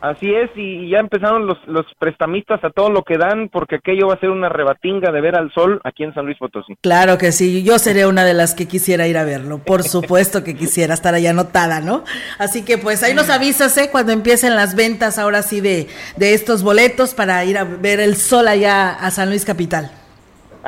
Así 0.00 0.32
es, 0.32 0.50
y 0.54 0.88
ya 0.90 1.00
empezaron 1.00 1.46
los, 1.46 1.58
los 1.66 1.84
prestamistas 1.98 2.62
a 2.62 2.70
todo 2.70 2.88
lo 2.88 3.02
que 3.02 3.18
dan, 3.18 3.48
porque 3.48 3.76
aquello 3.76 4.06
va 4.06 4.14
a 4.14 4.20
ser 4.20 4.30
una 4.30 4.48
rebatinga 4.48 5.10
de 5.10 5.20
ver 5.20 5.34
al 5.34 5.52
sol 5.52 5.80
aquí 5.82 6.04
en 6.04 6.14
San 6.14 6.24
Luis 6.24 6.38
Potosí. 6.38 6.76
Claro 6.82 7.18
que 7.18 7.32
sí, 7.32 7.64
yo 7.64 7.80
seré 7.80 8.06
una 8.06 8.24
de 8.24 8.34
las 8.34 8.54
que 8.54 8.68
quisiera 8.68 9.08
ir 9.08 9.18
a 9.18 9.24
verlo, 9.24 9.58
por 9.58 9.82
supuesto 9.88 10.44
que 10.44 10.54
quisiera 10.54 10.94
estar 10.94 11.14
allá 11.14 11.30
anotada, 11.30 11.80
¿no? 11.80 12.04
Así 12.38 12.64
que 12.64 12.78
pues 12.78 13.02
ahí 13.02 13.12
nos 13.12 13.28
avisas, 13.28 13.76
¿eh? 13.76 13.88
Cuando 13.90 14.12
empiecen 14.12 14.54
las 14.54 14.76
ventas 14.76 15.18
ahora 15.18 15.42
sí 15.42 15.60
de, 15.60 15.88
de 16.16 16.34
estos 16.34 16.62
boletos 16.62 17.14
para 17.14 17.44
ir 17.44 17.58
a 17.58 17.64
ver 17.64 17.98
el 17.98 18.14
sol 18.16 18.46
allá 18.46 18.90
a 18.92 19.10
San 19.10 19.30
Luis 19.30 19.44
Capital. 19.44 19.97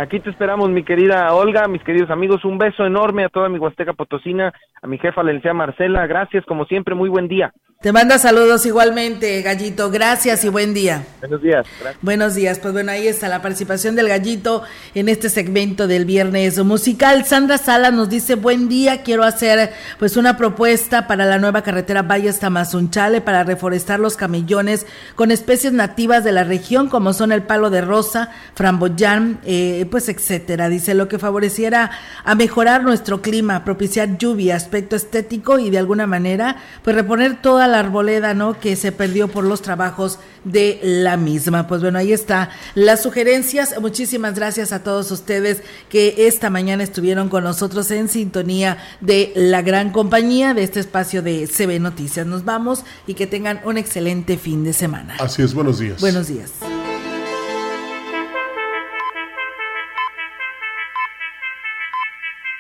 Aquí 0.00 0.18
te 0.18 0.30
esperamos, 0.30 0.70
mi 0.70 0.82
querida 0.82 1.30
Olga, 1.34 1.68
mis 1.68 1.84
queridos 1.84 2.08
amigos, 2.08 2.42
un 2.46 2.56
beso 2.56 2.86
enorme 2.86 3.26
a 3.26 3.28
toda 3.28 3.50
mi 3.50 3.58
Huasteca 3.58 3.92
Potosina, 3.92 4.50
a 4.80 4.86
mi 4.86 4.96
jefa, 4.96 5.22
la 5.22 5.32
licenciada 5.32 5.52
Marcela, 5.52 6.06
gracias, 6.06 6.46
como 6.46 6.64
siempre, 6.64 6.94
muy 6.94 7.10
buen 7.10 7.28
día. 7.28 7.52
Te 7.82 7.92
manda 7.92 8.18
saludos 8.18 8.66
igualmente, 8.66 9.40
Gallito, 9.40 9.90
gracias 9.90 10.44
y 10.44 10.50
buen 10.50 10.74
día. 10.74 11.02
Buenos 11.20 11.40
días. 11.40 11.66
Gracias. 11.80 12.02
Buenos 12.02 12.34
días, 12.34 12.58
pues 12.58 12.74
bueno, 12.74 12.92
ahí 12.92 13.08
está 13.08 13.26
la 13.30 13.40
participación 13.40 13.96
del 13.96 14.06
gallito 14.06 14.62
en 14.94 15.08
este 15.08 15.30
segmento 15.30 15.86
del 15.86 16.04
viernes 16.04 16.62
musical. 16.62 17.24
Sandra 17.24 17.56
Sala 17.56 17.90
nos 17.90 18.10
dice, 18.10 18.34
buen 18.34 18.68
día, 18.68 19.02
quiero 19.02 19.24
hacer 19.24 19.70
pues 19.98 20.18
una 20.18 20.36
propuesta 20.36 21.06
para 21.06 21.24
la 21.24 21.38
nueva 21.38 21.62
carretera 21.62 22.02
Valles 22.02 22.38
Tamazunchale 22.38 23.22
para 23.22 23.44
reforestar 23.44 23.98
los 23.98 24.18
camellones 24.18 24.86
con 25.14 25.30
especies 25.30 25.72
nativas 25.72 26.22
de 26.22 26.32
la 26.32 26.44
región 26.44 26.90
como 26.90 27.14
son 27.14 27.32
el 27.32 27.44
palo 27.44 27.70
de 27.70 27.80
rosa, 27.80 28.30
framboyán, 28.52 29.40
eh, 29.46 29.86
pues 29.90 30.08
etcétera. 30.08 30.68
Dice 30.68 30.94
lo 30.94 31.08
que 31.08 31.18
favoreciera 31.18 31.90
a 32.24 32.34
mejorar 32.34 32.84
nuestro 32.84 33.20
clima, 33.20 33.64
propiciar 33.64 34.16
lluvia, 34.18 34.56
aspecto 34.56 34.96
estético 34.96 35.58
y 35.58 35.70
de 35.70 35.78
alguna 35.78 36.06
manera 36.06 36.56
pues 36.82 36.96
reponer 36.96 37.42
toda 37.42 37.66
la 37.68 37.80
arboleda, 37.80 38.34
¿no? 38.34 38.58
Que 38.58 38.76
se 38.76 38.92
perdió 38.92 39.28
por 39.28 39.44
los 39.44 39.62
trabajos 39.62 40.18
de 40.44 40.80
la 40.82 41.16
misma. 41.16 41.66
Pues 41.66 41.82
bueno, 41.82 41.98
ahí 41.98 42.12
está 42.12 42.50
las 42.74 43.02
sugerencias. 43.02 43.74
Muchísimas 43.80 44.34
gracias 44.34 44.72
a 44.72 44.82
todos 44.82 45.10
ustedes 45.10 45.62
que 45.88 46.26
esta 46.26 46.50
mañana 46.50 46.82
estuvieron 46.82 47.28
con 47.28 47.44
nosotros 47.44 47.90
en 47.90 48.08
sintonía 48.08 48.78
de 49.00 49.32
la 49.34 49.62
gran 49.62 49.90
compañía 49.90 50.54
de 50.54 50.62
este 50.62 50.80
espacio 50.80 51.22
de 51.22 51.46
CB 51.46 51.80
Noticias. 51.80 52.26
Nos 52.26 52.44
vamos 52.44 52.84
y 53.06 53.14
que 53.14 53.26
tengan 53.26 53.60
un 53.64 53.78
excelente 53.78 54.38
fin 54.38 54.64
de 54.64 54.72
semana. 54.72 55.16
Así 55.18 55.42
es, 55.42 55.54
buenos 55.54 55.78
días. 55.78 56.00
Buenos 56.00 56.28
días. 56.28 56.52